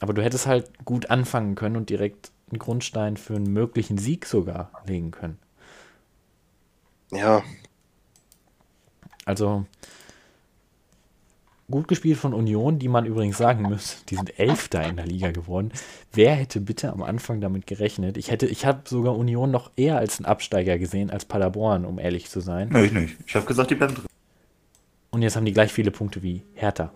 Aber 0.00 0.12
du 0.12 0.22
hättest 0.22 0.46
halt 0.46 0.84
gut 0.84 1.10
anfangen 1.10 1.54
können 1.54 1.76
und 1.76 1.90
direkt 1.90 2.30
einen 2.50 2.58
Grundstein 2.58 3.16
für 3.16 3.36
einen 3.36 3.52
möglichen 3.52 3.98
Sieg 3.98 4.26
sogar 4.26 4.70
legen 4.86 5.10
können. 5.10 5.38
Ja, 7.10 7.42
Also 9.24 9.64
gut 11.70 11.88
gespielt 11.88 12.18
von 12.18 12.34
Union, 12.34 12.78
die 12.78 12.88
man 12.88 13.06
übrigens 13.06 13.38
sagen 13.38 13.62
muss, 13.62 14.04
die 14.10 14.16
sind 14.16 14.38
Elfter 14.38 14.86
in 14.86 14.96
der 14.96 15.06
Liga 15.06 15.30
geworden. 15.30 15.72
Wer 16.12 16.34
hätte 16.34 16.60
bitte 16.60 16.92
am 16.92 17.02
Anfang 17.02 17.40
damit 17.40 17.66
gerechnet? 17.66 18.16
Ich 18.18 18.30
hätte, 18.30 18.46
ich 18.46 18.66
habe 18.66 18.82
sogar 18.86 19.16
Union 19.16 19.50
noch 19.50 19.70
eher 19.76 19.96
als 19.98 20.18
einen 20.18 20.26
Absteiger 20.26 20.78
gesehen 20.78 21.10
als 21.10 21.24
Paderborn, 21.24 21.84
um 21.86 21.98
ehrlich 21.98 22.28
zu 22.28 22.40
sein. 22.40 22.68
Nö, 22.70 22.84
ich 22.84 22.92
nicht. 22.92 23.16
Ich 23.26 23.34
habe 23.34 23.46
gesagt, 23.46 23.70
die 23.70 23.74
bleiben 23.76 23.94
drin. 23.94 24.06
Und 25.14 25.22
jetzt 25.22 25.36
haben 25.36 25.44
die 25.44 25.52
gleich 25.52 25.72
viele 25.72 25.92
Punkte 25.92 26.24
wie 26.24 26.42
Hertha. 26.54 26.92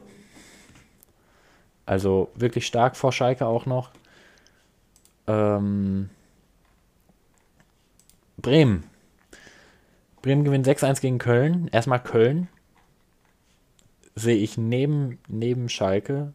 Also 1.87 2.33
wirklich 2.35 2.67
stark 2.67 2.97
vor 2.97 3.13
Schalke 3.13 3.47
auch 3.47 3.65
noch. 3.65 3.93
Ähm, 5.29 6.11
Bremen. 8.37 8.83
Bremen 10.21 10.43
gewinnt 10.43 10.67
6-1 10.67 11.01
gegen 11.01 11.19
Köln. 11.19 11.69
Erstmal 11.69 12.03
Köln. 12.03 12.49
Sehe 14.17 14.39
ich 14.39 14.59
neben, 14.59 15.21
neben 15.29 15.69
Schalke 15.69 16.33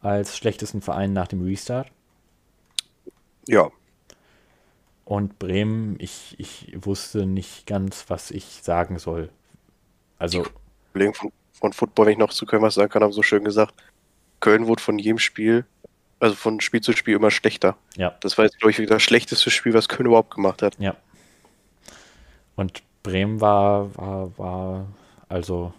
als 0.00 0.38
schlechtesten 0.38 0.80
Verein 0.80 1.12
nach 1.12 1.28
dem 1.28 1.42
Restart. 1.42 1.88
ja. 3.46 3.70
Und 5.04 5.38
Bremen, 5.38 5.96
ich, 5.98 6.36
ich 6.38 6.74
wusste 6.86 7.26
nicht 7.26 7.66
ganz, 7.66 8.06
was 8.08 8.30
ich 8.30 8.62
sagen 8.62 8.98
soll. 8.98 9.28
Also, 10.16 10.46
Kollegen 10.92 11.14
von, 11.14 11.32
von 11.52 11.72
Football, 11.72 12.06
wenn 12.06 12.12
ich 12.12 12.18
noch 12.18 12.30
zu 12.32 12.46
Köln 12.46 12.62
was 12.62 12.74
sagen 12.74 12.90
kann, 12.90 13.02
haben 13.02 13.12
so 13.12 13.22
schön 13.22 13.44
gesagt, 13.44 13.74
Köln 14.40 14.66
wurde 14.66 14.82
von 14.82 14.98
jedem 14.98 15.18
Spiel, 15.18 15.64
also 16.20 16.34
von 16.34 16.60
Spiel 16.60 16.80
zu 16.80 16.92
Spiel 16.92 17.14
immer 17.16 17.30
schlechter. 17.30 17.76
ja. 17.96 18.14
Das 18.20 18.36
war 18.38 18.44
jetzt, 18.44 18.58
glaube 18.58 18.70
ich, 18.70 18.86
das 18.88 19.02
schlechteste 19.02 19.50
Spiel, 19.50 19.74
was 19.74 19.88
Köln 19.88 20.06
überhaupt 20.06 20.34
gemacht 20.34 20.62
hat. 20.62 20.76
Ja. 20.78 20.96
Und 22.56 22.82
Bremen 23.02 23.40
war, 23.40 23.94
war, 23.96 24.38
war, 24.38 24.86
also, 25.28 25.72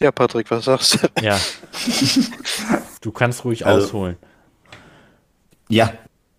Ja, 0.00 0.12
Patrick, 0.12 0.50
was 0.50 0.64
sagst 0.64 0.94
du? 1.02 1.08
ja. 1.22 1.38
du 3.00 3.10
kannst 3.12 3.44
ruhig 3.44 3.64
Also- 3.66 3.86
ausholen. 3.86 4.16
Ja, 5.68 5.92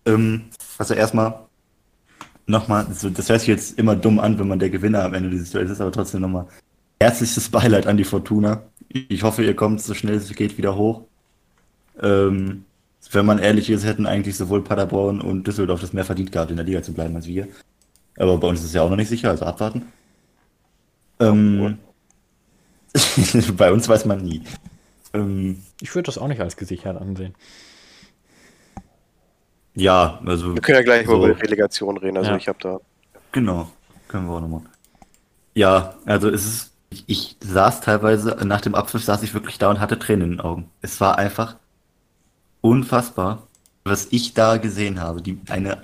ähm, 0.06 0.50
also 0.78 0.94
erstmal 0.94 1.40
nochmal, 2.46 2.86
so, 2.92 3.10
das 3.10 3.28
hört 3.28 3.40
sich 3.40 3.48
jetzt 3.48 3.78
immer 3.78 3.96
dumm 3.96 4.20
an, 4.20 4.38
wenn 4.38 4.46
man 4.46 4.58
der 4.58 4.70
Gewinner 4.70 5.02
am 5.02 5.14
Ende 5.14 5.30
dieses 5.30 5.50
Duells 5.50 5.70
ist, 5.70 5.80
aber 5.80 5.90
trotzdem 5.90 6.20
nochmal 6.20 6.46
herzlichstes 7.04 7.50
Beileid 7.50 7.86
an 7.86 7.96
die 7.98 8.04
Fortuna. 8.04 8.62
Ich 8.88 9.22
hoffe, 9.22 9.44
ihr 9.44 9.54
kommt 9.54 9.82
so 9.82 9.92
schnell 9.94 10.16
es 10.16 10.34
geht 10.34 10.56
wieder 10.56 10.74
hoch. 10.76 11.02
Ähm, 12.00 12.64
wenn 13.12 13.26
man 13.26 13.38
ehrlich 13.38 13.68
ist, 13.68 13.84
hätten 13.84 14.06
eigentlich 14.06 14.36
sowohl 14.36 14.64
Paderborn 14.64 15.20
und 15.20 15.46
Düsseldorf 15.46 15.80
das 15.82 15.92
mehr 15.92 16.04
verdient 16.06 16.32
gehabt, 16.32 16.50
in 16.50 16.56
der 16.56 16.64
Liga 16.64 16.82
zu 16.82 16.92
bleiben 16.94 17.14
als 17.14 17.26
wir. 17.26 17.46
Aber 18.16 18.38
bei 18.38 18.48
uns 18.48 18.60
ist 18.60 18.66
es 18.66 18.72
ja 18.72 18.82
auch 18.82 18.88
noch 18.88 18.96
nicht 18.96 19.08
sicher, 19.10 19.28
also 19.30 19.44
abwarten. 19.44 19.82
Ähm, 21.20 21.78
bei 23.56 23.70
uns 23.72 23.88
weiß 23.88 24.06
man 24.06 24.22
nie. 24.22 24.42
Ähm, 25.12 25.62
Ich 25.82 25.94
würde 25.94 26.06
das 26.06 26.16
auch 26.18 26.28
nicht 26.28 26.40
als 26.40 26.56
gesichert 26.56 26.96
ansehen. 27.00 27.34
ja, 29.74 30.20
also 30.24 30.54
Wir 30.54 30.62
können 30.62 30.78
ja 30.78 30.82
gleich 30.84 31.06
mal 31.06 31.12
So. 31.16 31.24
über 31.26 31.34
die 31.34 31.40
Relegation 31.42 31.96
reden. 31.98 32.16
Also 32.16 32.30
Ja. 32.30 32.36
ich 32.36 32.48
habe 32.48 32.58
da. 32.60 32.80
Genau, 33.32 33.70
können 34.08 34.26
wir 34.26 34.34
auch 34.36 34.40
nochmal. 34.40 34.62
Ja, 35.54 35.94
also 36.06 36.30
es 36.30 36.44
ist, 36.46 36.73
ich, 36.94 37.04
ich 37.06 37.36
saß 37.40 37.80
teilweise, 37.80 38.36
nach 38.44 38.60
dem 38.60 38.74
Abpfiff 38.74 39.02
saß 39.02 39.22
ich 39.22 39.34
wirklich 39.34 39.58
da 39.58 39.70
und 39.70 39.80
hatte 39.80 39.98
Tränen 39.98 40.22
in 40.22 40.30
den 40.36 40.40
Augen. 40.40 40.70
Es 40.80 41.00
war 41.00 41.18
einfach 41.18 41.56
unfassbar, 42.60 43.46
was 43.84 44.08
ich 44.10 44.34
da 44.34 44.56
gesehen 44.56 45.00
habe. 45.00 45.20
Die, 45.20 45.40
eine 45.50 45.82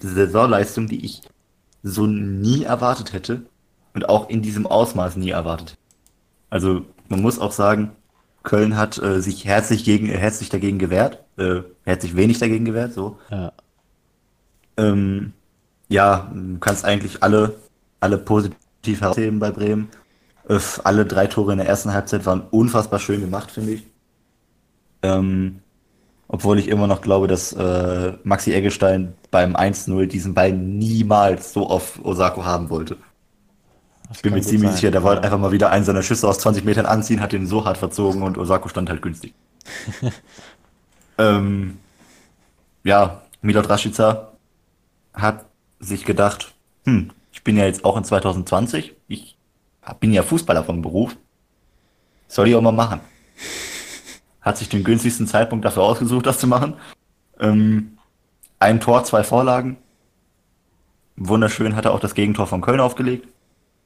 Saisonleistung, 0.00 0.86
die 0.86 1.04
ich 1.04 1.22
so 1.82 2.06
nie 2.06 2.62
erwartet 2.62 3.12
hätte 3.12 3.42
und 3.94 4.08
auch 4.08 4.28
in 4.30 4.42
diesem 4.42 4.66
Ausmaß 4.66 5.16
nie 5.16 5.30
erwartet. 5.30 5.76
Also 6.48 6.84
man 7.08 7.20
muss 7.20 7.38
auch 7.38 7.52
sagen, 7.52 7.92
Köln 8.42 8.76
hat 8.76 8.98
äh, 8.98 9.20
sich 9.20 9.44
herzlich 9.44 9.84
gegen, 9.84 10.08
äh, 10.08 10.16
herzlich 10.16 10.48
dagegen 10.48 10.78
gewehrt, 10.78 11.22
äh, 11.36 11.62
herzlich 11.84 12.16
wenig 12.16 12.38
dagegen 12.38 12.64
gewehrt, 12.64 12.94
so. 12.94 13.18
Ja. 13.30 13.52
Ähm, 14.76 15.32
ja, 15.88 16.30
du 16.32 16.58
kannst 16.58 16.84
eigentlich 16.84 17.22
alle, 17.22 17.54
alle 18.00 18.18
positiv 18.18 19.00
herausheben 19.00 19.38
bei 19.38 19.50
Bremen. 19.50 19.88
Äh, 20.48 20.58
alle 20.84 21.06
drei 21.06 21.26
Tore 21.26 21.52
in 21.52 21.58
der 21.58 21.68
ersten 21.68 21.92
Halbzeit 21.92 22.26
waren 22.26 22.42
unfassbar 22.50 22.98
schön 22.98 23.20
gemacht, 23.20 23.50
finde 23.50 23.72
ich. 23.72 23.86
Ähm, 25.02 25.60
obwohl 26.28 26.58
ich 26.58 26.68
immer 26.68 26.86
noch 26.86 27.02
glaube, 27.02 27.26
dass 27.26 27.52
äh, 27.52 28.14
Maxi 28.24 28.52
Eggestein 28.52 29.14
beim 29.30 29.54
1-0 29.54 30.06
diesen 30.06 30.34
Ball 30.34 30.52
niemals 30.52 31.52
so 31.52 31.68
auf 31.68 32.02
Osako 32.04 32.44
haben 32.44 32.70
wollte. 32.70 32.96
Das 34.08 34.18
Ich 34.18 34.22
bin 34.22 34.34
mir 34.34 34.40
ziemlich 34.40 34.70
sein. 34.70 34.76
sicher, 34.76 34.90
der 34.90 35.02
wollte 35.02 35.22
einfach 35.22 35.38
mal 35.38 35.52
wieder 35.52 35.70
einen 35.70 35.84
seiner 35.84 36.02
Schüsse 36.02 36.26
aus 36.26 36.38
20 36.38 36.64
Metern 36.64 36.86
anziehen, 36.86 37.20
hat 37.20 37.32
den 37.32 37.46
so 37.46 37.64
hart 37.64 37.78
verzogen 37.78 38.22
und 38.22 38.38
Osako 38.38 38.68
stand 38.68 38.88
halt 38.88 39.02
günstig. 39.02 39.34
ähm, 41.18 41.78
ja, 42.84 43.22
Milot 43.42 43.68
Rashica 43.68 44.32
hat 45.12 45.44
sich 45.80 46.04
gedacht, 46.04 46.54
hm, 46.84 47.10
ich 47.32 47.44
bin 47.44 47.56
ja 47.56 47.66
jetzt 47.66 47.84
auch 47.84 47.96
in 47.96 48.04
2020, 48.04 48.94
ich 49.08 49.36
bin 50.00 50.12
ja 50.12 50.22
Fußballer 50.22 50.64
vom 50.64 50.82
Beruf, 50.82 51.16
soll 52.28 52.48
ich 52.48 52.54
auch 52.54 52.62
mal 52.62 52.72
machen. 52.72 53.00
Hat 54.40 54.58
sich 54.58 54.68
den 54.68 54.84
günstigsten 54.84 55.26
Zeitpunkt 55.26 55.64
dafür 55.64 55.82
ausgesucht, 55.82 56.26
das 56.26 56.38
zu 56.38 56.46
machen. 56.46 56.74
Ähm, 57.38 57.98
ein 58.58 58.80
Tor, 58.80 59.04
zwei 59.04 59.24
Vorlagen. 59.24 59.76
Wunderschön 61.16 61.76
hat 61.76 61.84
er 61.84 61.92
auch 61.92 62.00
das 62.00 62.14
Gegentor 62.14 62.46
von 62.46 62.60
Köln 62.60 62.80
aufgelegt. 62.80 63.28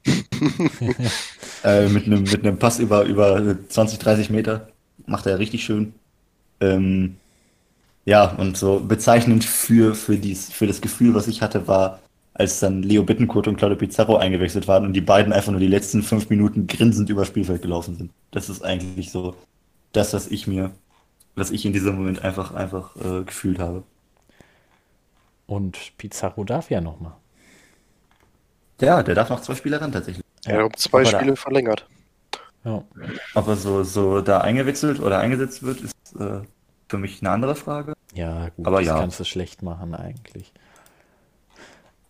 äh, 1.65 1.89
mit 1.89 2.07
einem 2.07 2.23
mit 2.23 2.45
einem 2.45 2.59
Pass 2.59 2.79
über, 2.79 3.05
über 3.05 3.57
20, 3.69 3.99
30 3.99 4.31
Meter. 4.31 4.69
Macht 5.07 5.27
er 5.27 5.39
richtig 5.39 5.65
schön. 5.65 5.95
Ähm, 6.61 7.17
ja, 8.05 8.31
und 8.31 8.57
so 8.57 8.81
bezeichnend 8.81 9.45
für, 9.45 9.95
für, 9.95 10.17
dies, 10.17 10.51
für 10.53 10.67
das 10.67 10.81
Gefühl, 10.81 11.15
was 11.15 11.27
ich 11.27 11.43
hatte, 11.43 11.67
war, 11.67 11.99
als 12.38 12.61
dann 12.61 12.83
Leo 12.83 13.03
Bittencourt 13.03 13.49
und 13.49 13.57
Claudio 13.57 13.79
Pizarro 13.79 14.16
eingewechselt 14.16 14.68
waren 14.68 14.85
und 14.85 14.92
die 14.92 15.01
beiden 15.01 15.33
einfach 15.33 15.53
nur 15.53 15.61
die 15.61 15.66
letzten 15.68 16.03
fünf 16.03 16.29
Minuten 16.29 16.66
grinsend 16.66 17.09
übers 17.09 17.29
Spielfeld 17.29 17.62
gelaufen 17.62 17.96
sind. 17.96 18.11
Das 18.31 18.51
ist 18.51 18.62
eigentlich 18.62 19.11
so 19.11 19.35
das, 19.92 20.12
was 20.12 20.27
ich 20.29 20.46
mir, 20.46 20.70
was 21.35 21.51
ich 21.51 21.64
in 21.64 21.72
diesem 21.72 21.96
Moment 21.96 22.22
einfach, 22.22 22.53
einfach 22.53 22.94
äh, 22.96 23.25
gefühlt 23.25 23.59
habe. 23.59 23.85
Und 25.46 25.96
Pizarro 25.96 26.44
darf 26.44 26.70
ja 26.70 26.81
nochmal. 26.81 27.14
Ja, 28.81 29.03
der 29.03 29.14
darf 29.14 29.31
noch 29.31 29.40
zwei 29.40 29.55
Spiele 29.55 29.81
ran 29.81 29.92
tatsächlich. 29.92 30.25
Er 30.44 30.59
hat 30.59 30.64
um 30.64 30.75
zwei 30.77 31.01
aber 31.01 31.11
da- 31.11 31.18
Spiele 31.18 31.37
verlängert. 31.37 31.87
Ja. 32.64 32.83
Ob 33.35 33.46
er 33.49 33.57
so, 33.57 33.85
so 33.85 34.20
da 34.20 34.40
eingewechselt 34.40 35.01
oder 35.01 35.20
eingesetzt 35.20 35.62
wird, 35.62 35.81
ist 35.83 35.94
äh, 36.18 36.40
für 36.88 36.99
mich 36.99 37.22
eine 37.22 37.31
andere 37.31 37.55
Frage. 37.55 37.94
Ja, 38.12 38.49
gut, 38.51 38.66
Aber 38.66 38.79
das 38.79 38.88
ja. 38.88 38.99
kannst 38.99 39.20
du 39.20 39.25
schlecht 39.25 39.62
machen 39.62 39.94
eigentlich. 39.94 40.53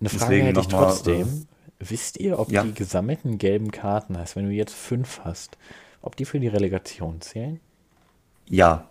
Eine 0.01 0.09
Frage 0.11 0.19
Deswegen 0.29 0.45
hätte 0.45 0.61
ich 0.61 0.69
noch 0.69 0.73
mal, 0.73 0.87
trotzdem. 0.87 1.49
Wisst 1.79 2.19
ihr, 2.19 2.39
ob 2.39 2.51
ja. 2.51 2.63
die 2.63 2.75
gesammelten 2.75 3.39
gelben 3.39 3.71
Karten, 3.71 4.19
heißt, 4.19 4.37
wenn 4.37 4.47
du 4.47 4.53
jetzt 4.53 4.75
fünf 4.75 5.21
hast, 5.25 5.59
ob 6.03 6.17
die 6.17 6.25
für 6.25 6.41
die 6.41 6.49
Relegation 6.49 7.21
zählen? 7.21 7.61
Ja, 8.49 8.89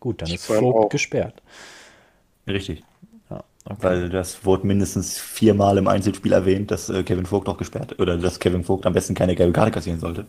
Gut, 0.00 0.22
dann 0.22 0.32
Ich 0.32 0.36
ist 0.36 0.46
Vogt 0.46 0.90
gesperrt. 0.90 1.42
richtig. 2.46 2.82
Ja, 3.30 3.44
okay. 3.64 3.76
Weil 3.82 4.08
das 4.10 4.44
wurde 4.44 4.66
mindestens 4.66 5.18
viermal 5.18 5.78
im 5.78 5.88
Einzelspiel 5.88 6.32
erwähnt, 6.32 6.70
dass 6.70 6.88
äh, 6.88 7.02
Kevin 7.04 7.26
Vogt 7.26 7.48
auch 7.48 7.58
gesperrt 7.58 7.98
oder 8.00 8.16
dass 8.18 8.38
Kevin 8.40 8.64
Vogt 8.64 8.86
am 8.86 8.92
besten 8.94 9.14
keine 9.14 9.34
gelbe 9.34 9.52
Karte 9.52 9.70
kassieren 9.70 10.00
sollte. 10.00 10.26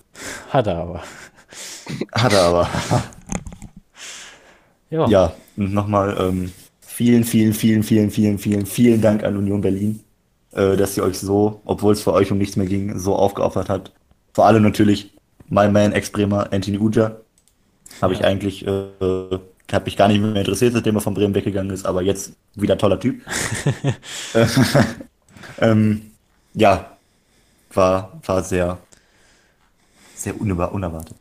Hat 0.50 0.68
er 0.68 0.78
aber. 0.78 1.04
Hat 2.13 2.34
er 2.34 2.44
aber. 2.44 2.70
Ja. 4.92 5.08
ja, 5.08 5.34
und 5.56 5.74
nochmal 5.74 6.15
ähm, 6.20 6.52
vielen, 6.82 7.24
vielen, 7.24 7.54
vielen, 7.54 7.84
vielen, 7.84 8.10
vielen, 8.12 8.38
vielen, 8.39 8.65
vielen 8.65 9.02
Dank 9.02 9.24
an 9.24 9.38
Union 9.38 9.62
Berlin, 9.62 10.04
äh, 10.54 10.76
dass 10.78 10.98
ihr 10.98 11.04
euch 11.04 11.20
so, 11.20 11.62
obwohl 11.66 11.94
es 11.94 12.02
für 12.02 12.14
euch 12.14 12.32
um 12.32 12.38
nichts 12.38 12.56
mehr 12.56 12.68
ging, 12.68 12.98
so 13.00 13.16
aufgeopfert 13.16 13.70
habt. 13.70 13.92
Vor 14.34 14.46
allem 14.46 14.64
natürlich 14.64 15.14
mein 15.48 15.74
Man 15.74 15.92
Ex-Bremer 15.94 16.52
Anthony 16.54 16.78
Uja. 16.80 17.18
Habe 18.02 18.14
ich 18.14 18.24
eigentlich, 18.24 18.66
äh, 18.68 18.84
habe 19.72 19.88
ich 19.90 19.98
gar 19.98 20.08
nicht 20.08 20.22
mehr 20.22 20.36
interessiert, 20.36 20.74
seitdem 20.74 20.96
er 20.96 21.02
von 21.02 21.14
Bremen 21.14 21.36
weggegangen 21.36 21.72
ist, 21.74 21.86
aber 21.86 22.02
jetzt 22.02 22.34
wieder 22.56 22.78
toller 22.78 23.00
Typ. 23.00 23.22
Äh, 24.34 24.46
ähm, 25.60 26.12
ja, 26.54 26.98
war, 27.74 28.20
war 28.26 28.44
sehr, 28.44 28.78
sehr 30.16 30.36
unerwa- 30.36 30.72
unerwartet. 30.72 31.18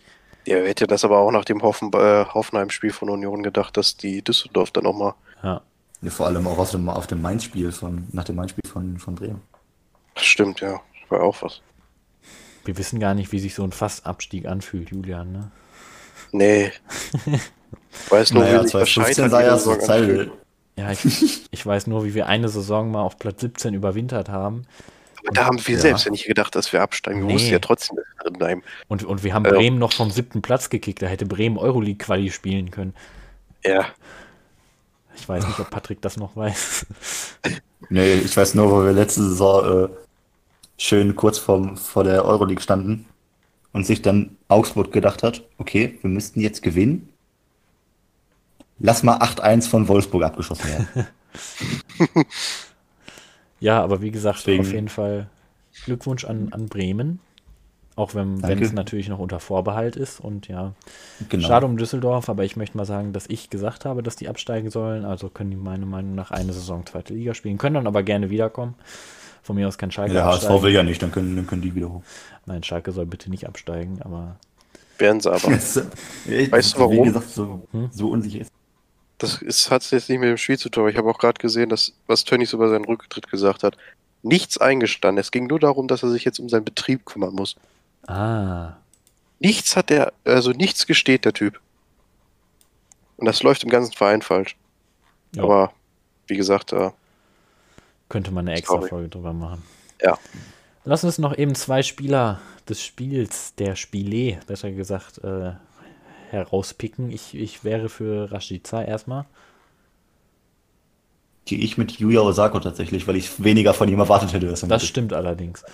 Ja, 0.46 0.56
wer 0.56 0.68
hätte 0.68 0.86
das 0.86 1.04
aber 1.04 1.18
auch 1.18 1.30
nach 1.30 1.44
dem 1.44 1.62
Hoffen, 1.62 1.92
äh, 1.92 2.24
Hoffenheim-Spiel 2.24 2.92
von 2.92 3.10
Union 3.10 3.42
gedacht, 3.42 3.76
dass 3.76 3.96
die 3.96 4.22
Düsseldorf 4.22 4.70
dann 4.70 4.84
nochmal. 4.84 5.14
ja. 5.42 5.62
Ja, 6.02 6.10
vor 6.10 6.26
allem 6.26 6.46
auch 6.46 6.58
auf 6.58 6.70
dem, 6.70 6.88
auf 6.88 7.06
dem 7.06 7.22
Main-Spiel 7.22 7.72
von, 7.72 8.06
nach 8.12 8.24
dem 8.24 8.36
Main-Spiel 8.36 8.70
von, 8.70 8.98
von 8.98 9.14
Bremen. 9.14 9.40
Stimmt, 10.16 10.60
ja. 10.60 10.80
War 11.08 11.22
auch 11.22 11.42
was. 11.42 11.60
Wir 12.64 12.76
wissen 12.78 13.00
gar 13.00 13.14
nicht, 13.14 13.32
wie 13.32 13.38
sich 13.38 13.54
so 13.54 13.64
ein 13.64 13.72
Fastabstieg 13.72 14.46
anfühlt, 14.46 14.90
Julian. 14.90 15.32
Ne? 15.32 15.50
Nee. 16.32 16.72
Weiß 18.10 18.32
nur, 18.32 18.44
Naja, 18.44 18.60
wie 18.62 18.68
sich 18.68 18.72
das 18.72 18.88
2015 18.88 19.04
Scheitern 19.04 19.30
sah 19.30 19.42
ja 19.42 19.58
Zeit, 19.80 20.00
anfühlt. 20.02 20.32
Ja, 20.76 20.92
ich, 20.92 21.48
ich 21.50 21.66
weiß 21.66 21.88
nur, 21.88 22.04
wie 22.04 22.14
wir 22.14 22.26
eine 22.28 22.48
Saison 22.48 22.92
mal 22.92 23.02
auf 23.02 23.18
Platz 23.18 23.40
17 23.40 23.74
überwintert 23.74 24.28
haben. 24.28 24.62
Aber 25.18 25.32
da 25.32 25.46
haben 25.46 25.66
wir 25.66 25.74
Ja. 25.74 25.80
selbst 25.80 26.04
ja 26.04 26.12
nicht 26.12 26.26
gedacht, 26.26 26.54
dass 26.54 26.72
wir 26.72 26.80
absteigen. 26.82 27.20
Wir 27.20 27.26
Nee. 27.26 27.34
wussten 27.34 27.50
ja 27.50 27.58
trotzdem, 27.58 27.98
drin 28.22 28.34
bleiben. 28.34 28.62
Und, 28.86 29.02
und 29.02 29.24
wir 29.24 29.34
haben 29.34 29.44
Ja. 29.44 29.50
Bremen 29.50 29.78
noch 29.78 29.92
vom 29.92 30.12
siebten 30.12 30.40
Platz 30.40 30.70
gekickt. 30.70 31.02
Da 31.02 31.06
hätte 31.06 31.26
Bremen 31.26 31.58
Euroleague-Quali 31.58 32.30
spielen 32.30 32.70
können. 32.70 32.94
Ja. 33.64 33.86
Ich 35.18 35.28
weiß 35.28 35.46
nicht, 35.46 35.58
ob 35.60 35.70
Patrick 35.70 36.00
das 36.02 36.16
noch 36.16 36.36
weiß. 36.36 36.86
Nee, 37.90 38.14
ich 38.16 38.36
weiß 38.36 38.54
nur, 38.54 38.70
wo 38.70 38.84
wir 38.84 38.92
letzte 38.92 39.22
Saison 39.22 39.84
äh, 39.84 39.88
schön 40.76 41.16
kurz 41.16 41.38
vorm, 41.38 41.76
vor 41.78 42.04
der 42.04 42.24
Euroleague 42.24 42.60
standen 42.60 43.06
und 43.72 43.86
sich 43.86 44.02
dann 44.02 44.36
Augsburg 44.48 44.92
gedacht 44.92 45.22
hat, 45.22 45.42
okay, 45.56 45.96
wir 46.02 46.10
müssten 46.10 46.40
jetzt 46.40 46.60
gewinnen. 46.62 47.08
Lass 48.78 49.04
mal 49.04 49.18
8-1 49.22 49.68
von 49.68 49.88
Wolfsburg 49.88 50.24
abgeschossen 50.24 50.64
werden. 50.68 51.06
Ja, 53.60 53.82
aber 53.82 54.00
wie 54.02 54.10
gesagt, 54.10 54.40
Deswegen- 54.40 54.60
auf 54.64 54.72
jeden 54.72 54.88
Fall 54.88 55.28
Glückwunsch 55.84 56.24
an, 56.24 56.48
an 56.52 56.66
Bremen. 56.68 57.20
Auch 57.98 58.14
wenn 58.14 58.44
es 58.44 58.72
natürlich 58.72 59.08
noch 59.08 59.18
unter 59.18 59.40
Vorbehalt 59.40 59.96
ist. 59.96 60.20
Und 60.20 60.46
ja, 60.46 60.72
genau. 61.28 61.48
schade 61.48 61.66
um 61.66 61.76
Düsseldorf, 61.76 62.28
aber 62.28 62.44
ich 62.44 62.54
möchte 62.54 62.76
mal 62.76 62.84
sagen, 62.84 63.12
dass 63.12 63.24
ich 63.26 63.50
gesagt 63.50 63.84
habe, 63.84 64.04
dass 64.04 64.14
die 64.14 64.28
absteigen 64.28 64.70
sollen. 64.70 65.04
Also 65.04 65.28
können 65.30 65.50
die 65.50 65.56
meiner 65.56 65.84
Meinung 65.84 66.14
nach 66.14 66.30
eine 66.30 66.52
Saison 66.52 66.86
zweite 66.86 67.12
Liga 67.12 67.34
spielen, 67.34 67.58
können 67.58 67.74
dann 67.74 67.88
aber 67.88 68.04
gerne 68.04 68.30
wiederkommen. 68.30 68.76
Von 69.42 69.56
mir 69.56 69.66
aus 69.66 69.78
kann 69.78 69.90
Schalke 69.90 70.12
Der 70.12 70.26
HSV 70.26 70.62
will 70.62 70.72
ja 70.72 70.84
nicht, 70.84 71.02
dann 71.02 71.10
können, 71.10 71.34
dann 71.34 71.48
können 71.48 71.62
die 71.62 71.74
wieder 71.74 71.90
hoch. 71.92 72.02
Nein, 72.46 72.62
Schalke 72.62 72.92
soll 72.92 73.04
bitte 73.04 73.30
nicht 73.30 73.48
absteigen, 73.48 74.00
aber 74.02 74.36
Werden 74.98 75.20
sie 75.20 75.32
aber. 75.32 75.50
weißt 75.50 75.82
Weißt 76.52 76.76
du, 76.76 76.78
warum? 76.78 76.98
Wie 76.98 77.02
gesagt, 77.02 77.30
so, 77.30 77.66
Hm? 77.72 77.88
so 77.90 78.10
unsicher 78.10 78.42
ist. 78.42 78.52
Das 79.18 79.42
ist, 79.42 79.72
hat 79.72 79.90
jetzt 79.90 80.08
nicht 80.08 80.20
mit 80.20 80.28
dem 80.28 80.36
Spiel 80.36 80.56
zu 80.56 80.68
tun. 80.68 80.82
aber 80.82 80.90
Ich 80.90 80.96
habe 80.96 81.10
auch 81.10 81.18
gerade 81.18 81.40
gesehen, 81.40 81.68
dass, 81.68 81.94
was 82.06 82.22
Tönnies 82.22 82.52
über 82.52 82.68
seinen 82.68 82.84
Rücktritt 82.84 83.28
gesagt 83.28 83.64
hat. 83.64 83.76
Nichts 84.22 84.56
eingestanden. 84.58 85.20
Es 85.20 85.32
ging 85.32 85.48
nur 85.48 85.58
darum, 85.58 85.88
dass 85.88 86.04
er 86.04 86.10
sich 86.10 86.24
jetzt 86.24 86.38
um 86.38 86.48
seinen 86.48 86.64
Betrieb 86.64 87.04
kümmern 87.04 87.34
muss. 87.34 87.56
Ah, 88.08 88.76
Nichts 89.40 89.76
hat 89.76 89.90
er, 89.92 90.12
also 90.24 90.50
nichts 90.50 90.86
gesteht 90.86 91.24
der 91.24 91.32
Typ. 91.32 91.60
Und 93.18 93.26
das 93.26 93.42
läuft 93.42 93.62
im 93.62 93.70
ganzen 93.70 93.92
Verein 93.92 94.20
falsch. 94.22 94.56
Ja. 95.34 95.44
Aber 95.44 95.72
wie 96.26 96.36
gesagt, 96.36 96.72
äh, 96.72 96.90
könnte 98.08 98.30
man 98.32 98.48
eine 98.48 98.56
extra 98.58 98.76
Sorry. 98.76 98.88
Folge 98.88 99.08
drüber 99.10 99.32
machen. 99.32 99.62
Ja. 100.02 100.18
Lass 100.84 101.04
uns 101.04 101.18
noch 101.18 101.36
eben 101.36 101.54
zwei 101.54 101.82
Spieler 101.82 102.40
des 102.68 102.82
Spiels, 102.82 103.54
der 103.56 103.76
Spiele, 103.76 104.40
besser 104.46 104.70
gesagt, 104.72 105.18
äh, 105.18 105.52
herauspicken. 106.30 107.10
Ich, 107.10 107.34
ich 107.34 107.62
wäre 107.64 107.88
für 107.88 108.32
Rashica 108.32 108.82
erstmal. 108.82 109.24
Gehe 111.44 111.58
ich 111.58 111.78
mit 111.78 111.92
Yuya 111.92 112.20
Osako 112.20 112.60
tatsächlich, 112.60 113.06
weil 113.06 113.16
ich 113.16 113.42
weniger 113.42 113.72
von 113.72 113.88
ihm 113.88 113.98
erwartet 114.00 114.32
hätte. 114.32 114.46
Das 114.46 114.62
mit- 114.62 114.82
stimmt 114.82 115.12
allerdings. 115.12 115.64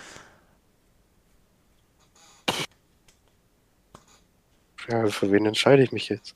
Ja, 4.88 5.07
für 5.07 5.31
wen 5.33 5.47
entscheide 5.47 5.83
ich 5.83 5.92
mich 5.92 6.09
jetzt? 6.09 6.35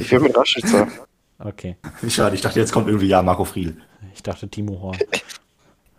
Ich 0.00 0.10
will 0.12 0.20
mit 0.20 0.36
Rashica. 0.36 0.88
Okay. 1.44 1.76
Schade, 2.08 2.36
ich 2.36 2.40
dachte, 2.40 2.60
jetzt 2.60 2.70
kommt 2.70 2.86
irgendwie 2.86 3.08
ja 3.08 3.20
Marco 3.20 3.44
Friedl. 3.44 3.76
Ich 4.14 4.22
dachte 4.22 4.48
Timo 4.48 4.80
Horn. 4.80 4.96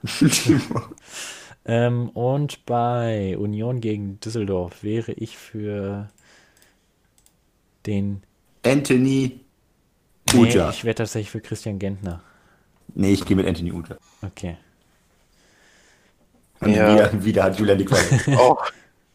ähm, 1.65 2.10
und 2.12 2.65
bei 2.65 3.38
Union 3.38 3.82
gegen 3.82 4.22
Düsseldorf 4.22 4.84
wäre 4.84 5.12
ich 5.12 5.38
für 5.38 6.10
den. 7.86 8.24
Anthony 8.65 9.41
Nee, 10.34 10.39
Uja. 10.39 10.69
ich 10.69 10.86
wäre 10.86 10.96
tatsächlich 10.96 11.30
für 11.30 11.41
Christian 11.41 11.78
Gentner. 11.78 12.22
Nee, 12.96 13.12
ich 13.12 13.26
gehe 13.26 13.36
mit 13.36 13.46
Anthony 13.46 13.74
Uja. 13.74 13.98
Okay. 14.22 14.56
Und 16.62 16.74
Ja. 16.74 16.93
wieder, 16.93 17.26
wieder 17.26 17.43
hat 17.43 17.60
Julian 17.60 17.78
die 17.78 17.86
Quali. 17.86 18.38
Oh, 18.39 18.56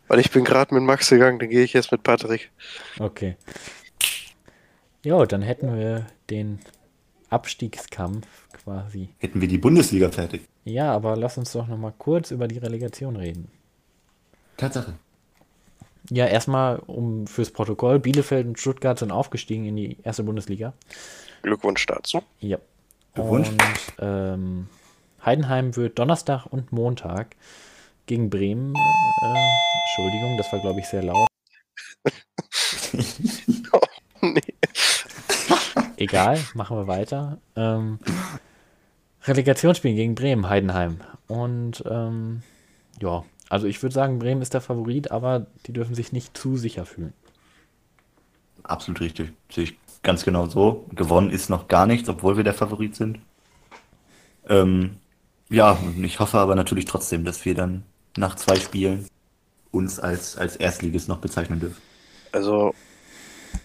weil 0.09 0.21
ich 0.21 0.31
bin 0.31 0.45
gerade 0.45 0.75
mit 0.75 0.83
Max 0.83 1.09
gegangen, 1.11 1.39
dann 1.39 1.49
gehe 1.49 1.63
ich 1.63 1.73
jetzt 1.73 1.93
mit 1.93 2.03
Patrick. 2.03 2.51
Okay. 2.99 3.37
Jo, 5.05 5.25
dann 5.25 5.43
hätten 5.43 5.77
wir 5.77 6.07
den 6.29 6.59
Abstiegskampf 7.31 8.27
quasi. 8.53 9.11
Hätten 9.19 9.41
wir 9.41 9.49
die 9.49 9.59
Bundesliga 9.59 10.11
fertig. 10.11 10.43
Ja, 10.65 10.93
aber 10.93 11.17
lass 11.17 11.39
uns 11.39 11.53
doch 11.53 11.67
noch 11.67 11.79
mal 11.79 11.95
kurz 11.97 12.31
über 12.31 12.49
die 12.49 12.59
Relegation 12.59 13.17
reden. 13.17 13.51
Tatsache. 14.57 14.95
Ja, 16.11 16.27
erstmal 16.27 16.79
um 16.87 17.27
fürs 17.27 17.51
Protokoll. 17.51 17.99
Bielefeld 17.99 18.47
und 18.47 18.59
Stuttgart 18.59 18.99
sind 18.99 19.13
aufgestiegen 19.13 19.67
in 19.67 19.77
die 19.77 19.97
erste 20.03 20.23
Bundesliga. 20.23 20.73
Glückwunsch 21.43 21.85
dazu. 21.87 22.23
Ja. 22.41 22.59
Glückwunsch. 23.15 23.51
Und 23.51 23.95
ähm, 23.99 24.69
Heidenheim 25.25 25.77
wird 25.77 25.99
Donnerstag 25.99 26.47
und 26.47 26.73
Montag 26.73 27.37
gegen 28.07 28.31
Bremen. 28.31 28.75
Äh, 28.75 29.68
Entschuldigung, 29.89 30.37
das 30.37 30.53
war 30.53 30.61
glaube 30.61 30.81
ich 30.81 30.87
sehr 30.87 31.03
laut. 31.03 31.29
nee. 34.23 34.41
Egal, 35.97 36.39
machen 36.55 36.77
wir 36.77 36.87
weiter. 36.87 37.39
Ähm, 37.57 37.99
Relegationsspiel 39.25 39.95
gegen 39.95 40.15
Bremen, 40.15 40.49
Heidenheim. 40.49 41.01
Und 41.27 41.83
ähm, 41.89 42.43
ja, 43.01 43.25
also 43.49 43.67
ich 43.67 43.83
würde 43.83 43.95
sagen, 43.95 44.19
Bremen 44.19 44.43
ist 44.43 44.55
der 44.55 44.61
Favorit, 44.61 45.11
aber 45.11 45.47
die 45.67 45.73
dürfen 45.73 45.95
sich 45.95 46.13
nicht 46.13 46.37
zu 46.37 46.57
sicher 46.57 46.87
fühlen. 46.87 47.15
Absolut 48.63 49.01
richtig. 49.01 49.33
Sehe 49.51 49.65
ich 49.65 49.79
ganz 50.03 50.25
genau 50.25 50.47
so. 50.47 50.87
Gewonnen 50.95 51.31
ist 51.31 51.51
noch 51.51 51.69
gar 51.69 51.87
nichts, 51.87 52.09
obwohl 52.09 52.37
wir 52.37 52.45
der 52.45 52.55
Favorit 52.55 52.95
sind. 52.95 53.21
Ähm, 54.49 54.99
ja, 55.49 55.73
und 55.73 56.05
ich 56.05 56.21
hoffe 56.21 56.39
aber 56.39 56.55
natürlich 56.55 56.85
trotzdem, 56.85 57.25
dass 57.25 57.45
wir 57.45 57.55
dann 57.55 57.85
nach 58.17 58.37
zwei 58.37 58.57
Spielen 58.57 59.07
uns 59.71 59.99
als, 60.01 60.37
als 60.37 60.57
Erstligist 60.57 61.09
noch 61.09 61.19
bezeichnen 61.19 61.61
dürfen. 61.61 61.83
Also, 62.33 62.75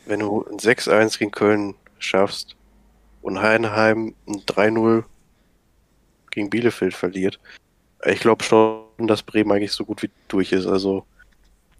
wenn 0.05 0.19
du 0.19 0.45
ein 0.45 0.57
6-1 0.59 1.17
gegen 1.19 1.31
Köln 1.31 1.75
schaffst 1.99 2.55
und 3.21 3.41
Heidenheim 3.41 4.15
ein 4.27 4.41
3-0 4.45 5.03
gegen 6.31 6.49
Bielefeld 6.49 6.93
verliert, 6.93 7.39
ich 8.05 8.19
glaube 8.19 8.43
schon, 8.43 8.83
dass 8.99 9.23
Bremen 9.23 9.51
eigentlich 9.51 9.71
so 9.71 9.85
gut 9.85 10.03
wie 10.03 10.11
durch 10.27 10.51
ist. 10.51 10.65
Also, 10.67 11.05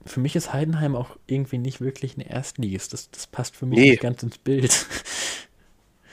Für 0.06 0.20
mich 0.20 0.36
ist 0.36 0.54
Heidenheim 0.54 0.96
auch 0.96 1.18
irgendwie 1.28 1.58
nicht 1.58 1.82
wirklich 1.82 2.18
ein 2.18 2.22
Erstligist. 2.22 2.94
Das, 2.94 3.10
das 3.12 3.28
passt 3.28 3.56
für 3.56 3.66
mich 3.66 3.80
Nee. 3.80 3.90
nicht 3.92 4.02
ganz 4.02 4.24
ins 4.24 4.38
Bild. 4.38 4.86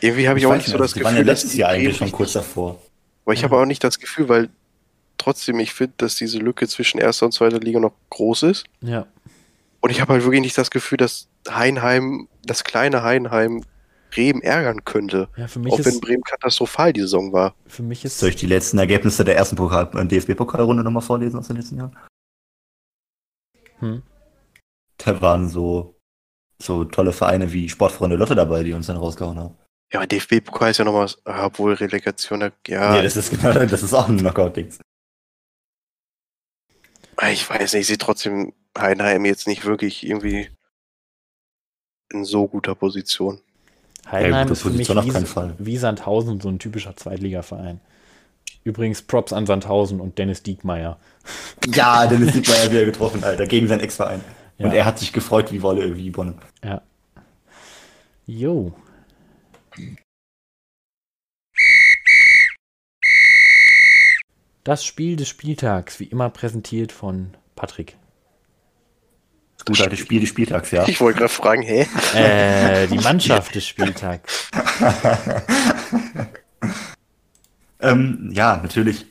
irgendwie 0.01 0.29
habe 0.29 0.39
ich, 0.39 0.47
auch 0.47 0.51
weiß 0.51 0.59
nicht 0.59 0.71
so 0.71 0.79
nicht, 0.79 0.85
das 0.85 0.93
die 0.95 1.05
waren 1.05 1.15
Gefühl, 1.15 1.27
ja 1.27 1.33
letztes 1.33 1.55
Jahr 1.55 1.71
eigentlich 1.71 1.97
schon 1.97 2.13
kurz 2.13 2.33
davor. 2.33 2.81
Aber 3.25 3.35
ich 3.35 3.45
habe 3.45 3.57
auch 3.57 3.67
nicht 3.67 3.85
das 3.85 3.99
Gefühl, 4.01 4.29
weil 4.29 4.49
trotzdem 5.21 5.59
ich 5.61 5.73
finde, 5.73 5.95
dass 5.99 6.17
diese 6.17 6.39
Lücke 6.39 6.67
zwischen 6.69 6.99
erster 6.99 7.27
und 7.27 7.33
zweiter 7.33 7.61
Liga 7.61 7.79
noch 7.81 7.93
groß 8.11 8.43
ist. 8.45 8.65
Ja, 8.81 9.07
Und 9.81 9.91
ich 9.91 10.01
habe 10.01 10.13
halt 10.15 10.25
wirklich 10.25 10.41
nicht 10.43 10.59
das 10.59 10.71
Gefühl, 10.71 10.99
dass 10.99 11.29
Heidenheim, 11.49 12.29
das 12.45 12.65
kleine 12.65 13.03
Heidenheim, 13.03 13.63
Bremen 14.11 14.43
ärgern 14.43 14.85
könnte. 14.85 15.29
ja 15.37 15.47
für 15.47 15.61
mich 15.61 15.73
Auch 15.73 15.79
wenn 15.79 15.85
ist, 15.95 16.01
Bremen 16.01 16.23
katastrophal 16.25 16.93
die 16.93 17.01
Saison 17.03 17.33
war. 17.33 17.55
für 17.67 17.85
mich 17.85 18.05
ist 18.05 18.19
Soll 18.19 18.31
ich 18.31 18.37
die 18.37 18.47
letzten 18.47 18.79
Ergebnisse 18.79 19.25
der 19.25 19.37
ersten 19.37 19.55
Pokal, 19.55 19.89
äh, 19.95 20.05
DFB-Pokalrunde 20.05 20.83
nochmal 20.83 21.03
vorlesen 21.03 21.39
aus 21.39 21.47
den 21.47 21.57
letzten 21.57 21.77
Jahren? 21.79 21.97
hm, 23.79 24.03
Da 24.99 25.21
waren 25.23 25.49
so, 25.49 25.97
so 26.61 26.85
tolle 26.85 27.13
Vereine 27.13 27.53
wie 27.53 27.69
Sportfreunde 27.69 28.17
Lotte 28.17 28.35
dabei, 28.35 28.63
die 28.65 28.73
uns 28.73 28.87
dann 28.89 28.97
rausgehauen 28.97 29.39
haben. 29.39 29.57
Ja, 29.93 30.01
aber 30.01 30.07
DFB-Pokal 30.07 30.71
ist 30.73 30.79
ja 30.79 30.85
nochmal, 30.85 31.05
was- 31.05 31.19
obwohl 31.25 31.75
Relegation, 31.75 32.51
ja, 32.67 32.93
Nee, 32.97 33.03
das 33.03 33.17
ist 33.17 33.31
genau, 33.31 33.53
das 33.53 33.83
ist 33.83 33.95
auch 33.95 34.09
ein 34.09 34.19
Knockout-Ding. 34.19 34.73
Ich 37.33 37.49
weiß 37.49 37.73
nicht, 37.75 37.83
ich 37.83 37.87
sehe 37.87 37.99
trotzdem 37.99 38.53
Heidenheim 38.79 39.25
jetzt 39.25 39.47
nicht 39.47 39.65
wirklich 39.65 40.07
irgendwie 40.07 40.49
in 42.13 42.25
so 42.25 42.47
guter 42.49 42.75
Position. 42.75 43.41
Heidenheim 44.11 44.49
gute 44.49 44.53
ist 44.55 44.63
für 44.63 44.71
mich 44.71 44.89
wie, 44.89 45.11
keinen 45.13 45.27
Fall. 45.27 45.55
wie 45.59 45.77
Sandhausen 45.77 46.41
so 46.41 46.49
ein 46.49 46.59
typischer 46.59 46.97
Zweitligaverein. 46.97 47.81
Übrigens 48.65 49.03
Props 49.03 49.33
an 49.33 49.47
Sandhausen 49.47 50.01
und 50.01 50.19
Dennis 50.19 50.43
Diekmeyer. 50.43 50.99
Ja, 51.75 52.07
Dennis 52.07 52.33
Diekmeyer 52.33 52.71
wieder 52.71 52.85
getroffen, 52.87 53.23
Alter, 53.23 53.47
gegen 53.47 53.69
seinen 53.69 53.81
Ex-Verein. 53.81 54.23
Und 54.59 54.67
Ja. 54.71 54.73
er 54.73 54.85
hat 54.87 54.99
sich 54.99 55.13
gefreut 55.13 55.53
wie 55.53 55.61
Wolle, 55.63 55.97
wie 55.97 56.09
Bonn. 56.11 56.39
Ja. 56.65 56.81
Jo. 58.27 58.73
Das 64.63 64.85
Spiel 64.85 65.17
des 65.17 65.29
Spieltags, 65.29 66.01
wie 66.01 66.05
immer 66.05 66.29
präsentiert 66.29 66.93
von 66.93 67.35
Patrick. 67.57 67.97
Gut, 69.65 69.81
altes 69.81 69.99
Spiel 69.99 70.21
des 70.21 70.29
Spieltags, 70.29 70.71
ja. 70.71 70.87
Ich 70.87 71.01
wollte 71.01 71.19
gerade 71.19 71.33
fragen, 71.33 71.63
hä? 71.63 71.87
Äh, 72.15 72.87
die 72.89 72.99
Mannschaft 72.99 73.55
des 73.55 73.67
Spieltags. 73.67 74.51
ähm, 77.81 78.31
ja, 78.33 78.59
natürlich 78.63 79.07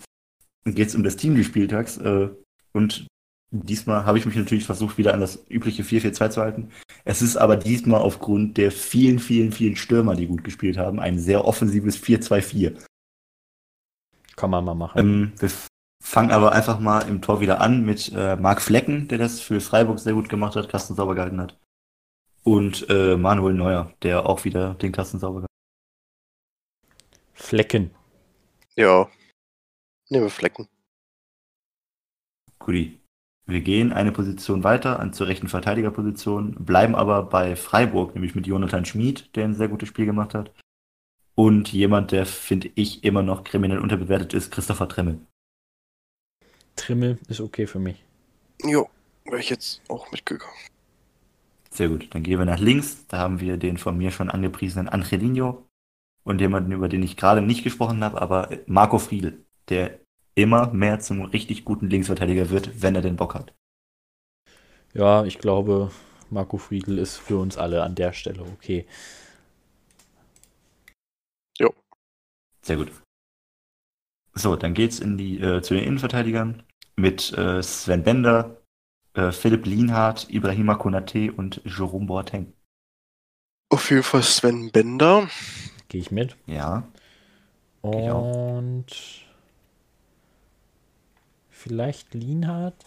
geht 0.65 0.89
es 0.89 0.95
um 0.95 1.03
das 1.03 1.17
Team 1.17 1.35
des 1.35 1.45
Spieltags. 1.45 1.97
Äh, 1.97 2.29
und 2.73 3.07
diesmal 3.51 4.05
habe 4.05 4.17
ich 4.17 4.25
mich 4.25 4.35
natürlich 4.35 4.65
versucht, 4.65 4.97
wieder 4.97 5.13
an 5.13 5.19
das 5.19 5.45
übliche 5.49 5.83
4-4-2 5.83 6.29
zu 6.29 6.41
halten. 6.41 6.69
Es 7.05 7.21
ist 7.21 7.37
aber 7.37 7.57
diesmal 7.57 8.01
aufgrund 8.01 8.57
der 8.57 8.71
vielen, 8.71 9.19
vielen, 9.19 9.51
vielen 9.51 9.75
Stürmer, 9.75 10.15
die 10.15 10.27
gut 10.27 10.43
gespielt 10.43 10.77
haben, 10.77 10.99
ein 10.99 11.19
sehr 11.19 11.45
offensives 11.45 11.97
4-2-4. 11.97 12.75
Kann 14.39 14.51
man 14.51 14.63
mal 14.63 14.73
machen. 14.73 14.97
Ähm, 14.97 15.33
bef 15.37 15.67
Fang 16.01 16.31
aber 16.31 16.53
einfach 16.53 16.79
mal 16.79 17.01
im 17.01 17.21
Tor 17.21 17.41
wieder 17.41 17.59
an 17.59 17.85
mit 17.85 18.13
äh, 18.15 18.37
Marc 18.37 18.61
Flecken, 18.61 19.09
der 19.09 19.17
das 19.17 19.41
für 19.41 19.59
Freiburg 19.59 19.99
sehr 19.99 20.13
gut 20.13 20.29
gemacht 20.29 20.55
hat, 20.55 20.69
Kasten 20.69 20.95
sauber 20.95 21.13
gehalten 21.13 21.41
hat. 21.41 21.59
Und 22.43 22.89
äh, 22.89 23.17
Manuel 23.17 23.53
Neuer, 23.53 23.91
der 24.01 24.25
auch 24.25 24.45
wieder 24.45 24.75
den 24.75 24.93
Kasten 24.93 25.19
sauber 25.19 25.41
gehalten 25.41 25.53
Flecken. 27.33 27.91
Ja. 28.75 29.09
Nehmen 30.07 30.23
wir 30.23 30.29
Flecken. 30.29 30.63
hat. 30.63 30.71
Guti. 32.59 32.99
Wir 33.45 33.59
gehen 33.61 33.91
eine 33.91 34.13
Position 34.13 34.63
weiter 34.63 34.99
an 34.99 35.11
zur 35.11 35.27
rechten 35.27 35.49
Verteidigerposition, 35.49 36.53
bleiben 36.63 36.95
aber 36.95 37.23
bei 37.23 37.57
Freiburg, 37.57 38.13
nämlich 38.13 38.35
mit 38.35 38.47
Jonathan 38.47 38.85
Schmid, 38.85 39.35
der 39.35 39.45
ein 39.45 39.55
sehr 39.55 39.67
gutes 39.67 39.89
Spiel 39.89 40.05
gemacht 40.05 40.33
hat. 40.33 40.53
Und 41.39 41.71
jemand, 41.71 42.11
der, 42.11 42.25
finde 42.25 42.69
ich, 42.75 43.05
immer 43.05 43.23
noch 43.23 43.45
kriminell 43.45 43.79
unterbewertet 43.79 44.33
ist, 44.33 44.51
Christopher 44.51 44.89
Tremmel. 44.89 45.21
Trimmel 46.75 47.17
ist 47.29 47.39
okay 47.39 47.65
für 47.65 47.79
mich. 47.79 48.03
Jo, 48.61 48.89
wäre 49.23 49.39
ich 49.39 49.49
jetzt 49.49 49.81
auch 49.87 50.11
mitgegangen. 50.11 50.53
Sehr 51.71 51.87
gut. 51.87 52.13
Dann 52.13 52.23
gehen 52.23 52.39
wir 52.39 52.45
nach 52.45 52.59
links. 52.59 53.07
Da 53.07 53.19
haben 53.19 53.39
wir 53.39 53.55
den 53.55 53.77
von 53.77 53.97
mir 53.97 54.11
schon 54.11 54.29
angepriesenen 54.29 54.89
Angelino 54.89 55.65
und 56.25 56.41
jemanden, 56.41 56.73
über 56.73 56.89
den 56.89 57.03
ich 57.03 57.15
gerade 57.15 57.41
nicht 57.41 57.63
gesprochen 57.63 58.03
habe, 58.03 58.21
aber 58.21 58.49
Marco 58.65 58.99
Friedl, 58.99 59.45
der 59.69 59.97
immer 60.35 60.73
mehr 60.73 60.99
zum 60.99 61.21
richtig 61.21 61.63
guten 61.63 61.89
Linksverteidiger 61.89 62.49
wird, 62.49 62.81
wenn 62.81 62.95
er 62.95 63.01
den 63.01 63.15
Bock 63.15 63.35
hat. 63.35 63.53
Ja, 64.93 65.23
ich 65.23 65.39
glaube, 65.39 65.89
Marco 66.29 66.57
Friedl 66.57 66.97
ist 66.97 67.15
für 67.15 67.37
uns 67.37 67.57
alle 67.57 67.83
an 67.83 67.95
der 67.95 68.11
Stelle 68.11 68.41
okay. 68.41 68.85
Sehr 72.61 72.77
gut. 72.77 72.91
So, 74.33 74.55
dann 74.55 74.73
geht's 74.73 74.99
in 74.99 75.17
die, 75.17 75.39
äh, 75.39 75.61
zu 75.61 75.73
den 75.73 75.83
Innenverteidigern 75.83 76.63
mit 76.95 77.33
äh, 77.37 77.61
Sven 77.61 78.03
Bender, 78.03 78.61
äh, 79.13 79.31
Philipp 79.31 79.65
Lienhardt, 79.65 80.29
Ibrahima 80.29 80.75
Konate 80.75 81.31
und 81.31 81.61
Jerome 81.65 82.05
Boateng. 82.05 82.53
Auf 83.69 83.89
jeden 83.89 84.03
Fall 84.03 84.23
Sven 84.23 84.71
Bender. 84.71 85.29
Gehe 85.87 86.01
ich 86.01 86.11
mit. 86.11 86.35
Ja. 86.45 86.87
Und 87.81 88.87
vielleicht 91.49 92.13
Lienhardt? 92.13 92.85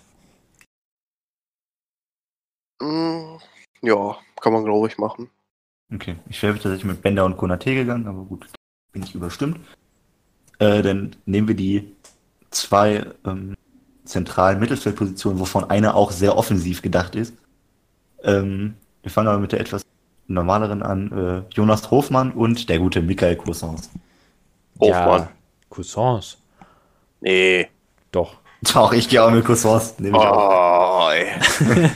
Mm, 2.80 3.38
ja, 3.82 4.18
kann 4.40 4.52
man 4.52 4.64
glaube 4.64 4.88
ich 4.88 4.98
machen. 4.98 5.30
okay. 5.92 6.16
Ich 6.28 6.42
wäre 6.42 6.54
tatsächlich 6.54 6.84
mit 6.84 7.02
Bender 7.02 7.24
und 7.24 7.36
Konate 7.36 7.74
gegangen, 7.74 8.06
aber 8.06 8.24
gut, 8.24 8.48
bin 8.92 9.02
ich 9.02 9.14
überstimmt. 9.14 9.58
Äh, 10.58 10.82
dann 10.82 11.16
nehmen 11.26 11.48
wir 11.48 11.54
die 11.54 11.92
zwei 12.50 13.04
ähm, 13.26 13.56
zentralen 14.04 14.60
Mittelfeldpositionen, 14.60 15.40
wovon 15.40 15.68
eine 15.70 15.94
auch 15.94 16.10
sehr 16.10 16.36
offensiv 16.36 16.82
gedacht 16.82 17.14
ist. 17.14 17.34
Ähm, 18.22 18.74
wir 19.02 19.10
fangen 19.10 19.28
aber 19.28 19.38
mit 19.38 19.52
der 19.52 19.60
etwas 19.60 19.82
normaleren 20.28 20.82
an. 20.82 21.12
Äh, 21.12 21.54
Jonas 21.54 21.90
Hofmann 21.90 22.32
und 22.32 22.68
der 22.68 22.78
gute 22.78 23.02
Michael 23.02 23.36
Cousins. 23.36 23.90
Hofmann. 24.78 25.20
Ja, 25.20 25.28
Cousins. 25.68 26.38
Nee. 27.20 27.68
Doch. 28.10 28.36
Auch 28.74 28.92
ich 28.92 29.08
gehe 29.08 29.22
auch 29.22 29.30
mit 29.30 29.44
Cousins. 29.44 29.98
Nehme 29.98 30.18
ich 30.18 30.24
auch. 30.24 31.08
Oh, 31.08 31.10
ey. 31.10 31.90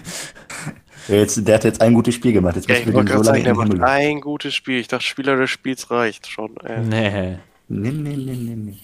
Jetzt, 1.08 1.46
der 1.46 1.54
hat 1.56 1.64
jetzt 1.64 1.80
ein 1.80 1.94
gutes 1.94 2.14
Spiel 2.14 2.32
gemacht. 2.32 2.56
Jetzt 2.56 2.68
Ja, 2.68 2.74
müssen 2.74 2.82
ich 2.82 2.86
wir 2.88 2.94
wollte 2.94 3.12
den 3.12 3.16
so 3.18 3.22
gerade 3.22 3.44
lange 3.44 3.58
sagen, 3.58 3.68
der 3.68 3.78
macht 3.80 3.92
ein 3.92 4.20
gutes 4.20 4.54
Spiel. 4.54 4.78
Ich 4.80 4.88
dachte, 4.88 5.04
Spieler 5.04 5.36
des 5.36 5.50
Spiels 5.50 5.90
reicht 5.90 6.26
schon. 6.26 6.56
Ey. 6.58 6.80
Nee. 6.80 7.38
Nee, 7.68 7.90
nee, 7.90 8.16
nee, 8.16 8.34
nee, 8.34 8.56
nee. 8.56 8.78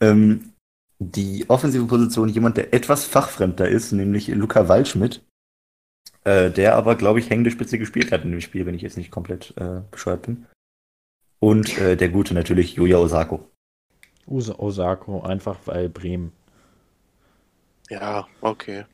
Ähm, 0.00 0.52
die 0.98 1.48
offensive 1.48 1.86
Position, 1.86 2.28
jemand, 2.28 2.56
der 2.56 2.74
etwas 2.74 3.04
fachfremder 3.04 3.68
ist, 3.68 3.92
nämlich 3.92 4.28
Luca 4.28 4.68
Waldschmidt, 4.68 5.22
äh, 6.24 6.50
der 6.50 6.76
aber, 6.76 6.94
glaube 6.96 7.20
ich, 7.20 7.30
hängende 7.30 7.50
Spitze 7.50 7.78
gespielt 7.78 8.12
hat 8.12 8.24
in 8.24 8.30
dem 8.30 8.40
Spiel, 8.40 8.66
wenn 8.66 8.74
ich 8.74 8.82
jetzt 8.82 8.96
nicht 8.96 9.10
komplett 9.10 9.54
äh, 9.56 9.80
bescheuert 9.90 10.22
bin. 10.22 10.46
Und 11.38 11.78
äh, 11.78 11.96
der 11.96 12.10
gute 12.10 12.34
natürlich, 12.34 12.74
Julia 12.74 12.98
Osako. 12.98 13.48
Use 14.26 14.58
Osako, 14.58 15.22
einfach 15.22 15.58
weil 15.64 15.88
Bremen. 15.88 16.32
Ja, 17.88 18.28
okay. 18.40 18.84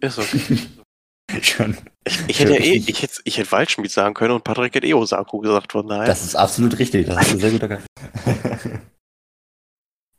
Ist 0.00 0.18
okay. 0.18 0.58
Schon. 1.42 1.76
Ich 2.26 2.40
hätte 2.40 2.54
ja 2.54 2.60
eh, 2.60 2.76
ich 2.86 3.02
hätte, 3.02 3.20
ich 3.24 3.38
hätte 3.38 3.52
Waldschmied 3.52 3.90
sagen 3.90 4.14
können 4.14 4.32
und 4.32 4.44
Patrick 4.44 4.74
hätte 4.74 4.86
eh 4.86 4.94
Osako 4.94 5.38
gesagt 5.38 5.72
von 5.72 5.86
daher. 5.86 6.06
Das 6.06 6.24
ist 6.24 6.34
absolut 6.34 6.78
richtig. 6.78 7.06
Das 7.06 7.26
ist 7.26 7.32
ein 7.32 7.40
sehr 7.40 7.50
guter 7.50 7.78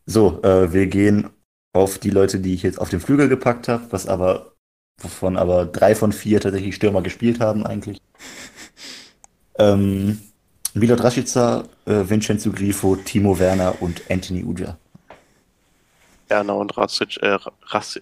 so, 0.05 0.41
äh, 0.43 0.72
wir 0.72 0.88
gehen 0.88 1.30
auf 1.74 1.97
die 1.99 2.10
Leute, 2.10 2.39
die 2.39 2.53
ich 2.53 2.64
jetzt 2.64 2.80
auf 2.80 2.89
den 2.89 2.99
Flügel 2.99 3.30
gepackt 3.30 3.68
habe, 3.68 3.88
was 3.91 4.07
aber, 4.07 4.53
wovon 5.01 5.38
aber 5.38 5.66
drei 5.66 5.95
von 5.95 6.12
vier 6.12 6.41
tatsächlich 6.41 6.76
Stürmer 6.76 7.01
gespielt 7.01 7.39
haben 7.39 7.66
eigentlich. 7.66 8.01
Ähm, 9.57 10.20
Milot 10.74 11.03
Rashica, 11.03 11.66
äh, 11.86 12.03
Vincenzo 12.07 12.51
Grifo, 12.51 12.95
Timo 12.95 13.38
Werner 13.39 13.82
und 13.82 14.01
Anthony 14.10 14.43
Uja. 14.43 14.78
Werner 16.28 16.55
und 16.55 16.78
Rassic, 16.78 17.18
äh, 17.22 17.38
Rassi 17.64 18.01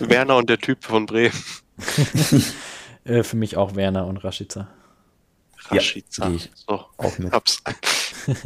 Werner 0.00 0.36
und 0.36 0.48
der 0.50 0.58
Typ 0.58 0.84
von 0.84 1.06
Bremen. 1.06 1.32
Äh, 3.04 3.22
für 3.22 3.36
mich 3.36 3.56
auch 3.56 3.74
Werner 3.74 4.06
und 4.06 4.18
Rashica. 4.18 4.68
Ja, 5.70 5.76
Rashica. 5.76 6.28
geh 6.28 6.34
ich. 6.36 6.50
so, 6.54 6.84
Auch 6.98 7.18
mit. 7.18 7.32
hab's. 7.32 7.62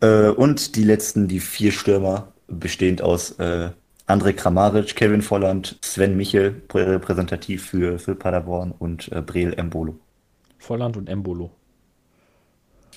Äh, 0.00 0.28
und 0.30 0.76
die 0.76 0.84
letzten, 0.84 1.28
die 1.28 1.40
vier 1.40 1.72
Stürmer, 1.72 2.32
bestehend 2.48 3.02
aus 3.02 3.32
äh, 3.38 3.70
André 4.06 4.32
Kramaric, 4.32 4.96
Kevin 4.96 5.22
Volland, 5.22 5.78
Sven 5.82 6.16
Michel, 6.16 6.60
prä- 6.68 6.86
repräsentativ 6.90 7.66
für, 7.66 7.98
für 7.98 8.14
Paderborn 8.14 8.72
und 8.72 9.10
äh, 9.12 9.22
Breel 9.22 9.52
Embolo. 9.54 9.98
Volland 10.58 10.96
und 10.96 11.08
Embolo. 11.08 11.50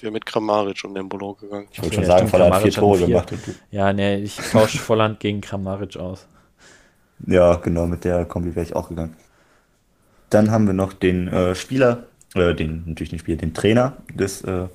Wir 0.01 0.11
mit 0.11 0.25
Kramaric 0.25 0.83
und 0.85 0.95
Embolo 0.95 1.35
gegangen. 1.35 1.67
Ich 1.71 1.81
wollte 1.81 1.95
Ja, 1.95 1.95
schon 1.95 2.05
sagen, 2.05 2.27
stimmt, 2.27 2.31
Volland 2.31 2.53
hat 2.53 2.61
vier 2.63 2.71
Tore 2.71 2.97
vier. 2.97 3.07
gemacht. 3.07 3.33
Ja, 3.71 3.93
nee, 3.93 4.17
ich 4.17 4.43
tausche 4.51 4.77
Volland 4.79 5.19
gegen 5.19 5.41
Kramaric 5.41 5.97
aus. 5.97 6.27
Ja, 7.27 7.55
genau, 7.55 7.87
mit 7.87 8.03
der 8.03 8.25
Kombi 8.25 8.55
wäre 8.55 8.65
ich 8.65 8.75
auch 8.75 8.89
gegangen. 8.89 9.15
Dann 10.29 10.51
haben 10.51 10.67
wir 10.67 10.73
noch 10.73 10.93
den 10.93 11.27
äh, 11.27 11.55
Spieler, 11.55 12.07
äh, 12.33 12.53
den, 12.55 12.83
natürlich 12.87 13.09
den 13.11 13.19
Spieler, 13.19 13.37
den 13.37 13.53
Trainer 13.53 13.97
des, 14.13 14.41
äh, 14.43 14.67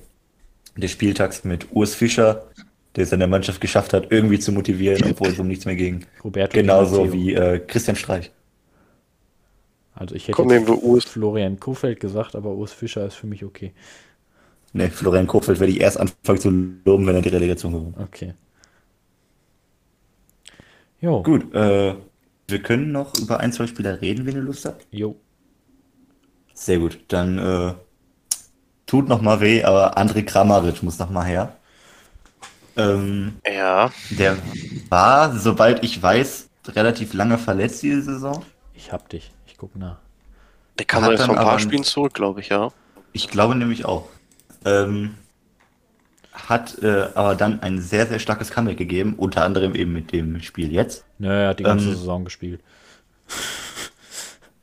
des 0.77 0.91
Spieltags 0.91 1.43
mit 1.43 1.67
Urs 1.71 1.95
Fischer, 1.95 2.45
der 2.95 3.03
es 3.05 3.11
in 3.11 3.19
der 3.19 3.27
Mannschaft 3.27 3.61
geschafft 3.61 3.93
hat, 3.93 4.11
irgendwie 4.11 4.39
zu 4.39 4.51
motivieren, 4.51 5.03
obwohl 5.11 5.31
es 5.31 5.39
um 5.39 5.47
nichts 5.47 5.65
mehr 5.65 5.75
ging. 5.75 6.05
Roberto 6.23 6.53
Genauso 6.53 7.05
Matteo. 7.05 7.13
wie 7.13 7.33
äh, 7.35 7.59
Christian 7.59 7.95
Streich. 7.97 8.31
Also 9.93 10.15
ich 10.15 10.27
hätte 10.27 10.35
Komm, 10.35 10.49
Urs. 10.83 11.05
Florian 11.05 11.59
Kofeld 11.59 11.99
gesagt, 11.99 12.35
aber 12.35 12.51
Urs 12.51 12.73
Fischer 12.73 13.05
ist 13.05 13.15
für 13.15 13.27
mich 13.27 13.43
okay. 13.43 13.73
Ne, 14.73 14.89
Florian 14.89 15.27
Kofeld 15.27 15.59
werde 15.59 15.73
ich 15.73 15.81
erst 15.81 15.99
anfangen 15.99 16.39
zu 16.39 16.49
loben, 16.85 17.05
wenn 17.07 17.15
er 17.15 17.21
die 17.21 17.29
Relegation 17.29 17.73
gewinnt. 17.73 17.97
Okay. 17.97 18.33
Jo, 20.99 21.23
Gut, 21.23 21.53
äh, 21.53 21.95
wir 22.47 22.61
können 22.61 22.91
noch 22.91 23.17
über 23.17 23.39
ein, 23.39 23.51
zwei 23.53 23.67
Spieler 23.67 24.01
reden, 24.01 24.25
wenn 24.25 24.35
ihr 24.35 24.41
Lust 24.41 24.65
habt. 24.65 24.87
jo. 24.91 25.15
Sehr 26.53 26.79
gut, 26.79 26.99
dann 27.07 27.37
äh, 27.39 27.73
tut 28.85 29.07
noch 29.09 29.21
mal 29.21 29.41
weh, 29.41 29.63
aber 29.63 29.97
André 29.97 30.23
Kramaric 30.23 30.83
muss 30.83 30.99
noch 30.99 31.09
mal 31.09 31.25
her. 31.25 31.57
Ähm, 32.77 33.41
Ja, 33.47 33.91
der 34.11 34.37
war, 34.89 35.35
soweit 35.37 35.83
ich 35.83 36.01
weiß, 36.01 36.49
relativ 36.69 37.13
lange 37.13 37.37
verletzt 37.37 37.81
diese 37.83 38.01
Saison. 38.03 38.45
Ich 38.73 38.91
hab 38.91 39.09
dich. 39.09 39.31
Ich 39.47 39.57
guck 39.57 39.75
nach. 39.75 39.97
der 40.77 40.85
kam 40.85 41.03
dann 41.03 41.17
von 41.17 41.37
ein 41.37 41.43
paar 41.43 41.59
Spielen 41.59 41.83
zurück, 41.83 42.13
glaube 42.13 42.41
ich, 42.41 42.49
ja. 42.49 42.71
Ich 43.13 43.27
glaube 43.29 43.55
nämlich 43.55 43.85
auch. 43.85 44.09
Ähm, 44.65 45.15
hat 46.33 46.81
äh, 46.81 47.07
aber 47.13 47.35
dann 47.35 47.61
ein 47.61 47.81
sehr, 47.81 48.07
sehr 48.07 48.19
starkes 48.19 48.51
Comeback 48.51 48.77
gegeben, 48.77 49.15
unter 49.17 49.43
anderem 49.43 49.75
eben 49.75 49.91
mit 49.91 50.11
dem 50.11 50.41
Spiel 50.41 50.71
jetzt. 50.71 51.05
Nö, 51.17 51.27
er 51.29 51.49
hat 51.49 51.59
die 51.59 51.63
ganze 51.63 51.89
Ähm, 51.89 51.95
Saison 51.95 52.23
gespielt. 52.23 52.61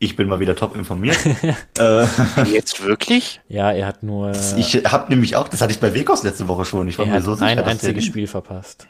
Ich 0.01 0.15
bin 0.15 0.29
mal 0.29 0.39
wieder 0.39 0.55
top 0.55 0.77
informiert. 0.77 1.19
äh, 1.79 2.07
Jetzt 2.45 2.83
wirklich? 2.85 3.41
Ja, 3.49 3.73
er 3.73 3.87
hat 3.87 4.03
nur 4.03 4.31
ich 4.57 4.75
habe 4.85 5.09
nämlich 5.09 5.35
auch, 5.35 5.49
das 5.49 5.61
hatte 5.61 5.73
ich 5.73 5.81
bei 5.81 5.93
Wekos 5.93 6.23
letzte 6.23 6.47
Woche 6.47 6.65
schon. 6.65 6.87
Ich 6.89 6.99
war 6.99 7.05
er 7.07 7.11
mir 7.11 7.17
hat 7.17 7.25
so 7.25 7.35
sicher, 7.35 7.47
ein 7.47 7.59
einziges. 7.59 8.05
Spiel 8.05 8.29
verpasst. 8.29 8.87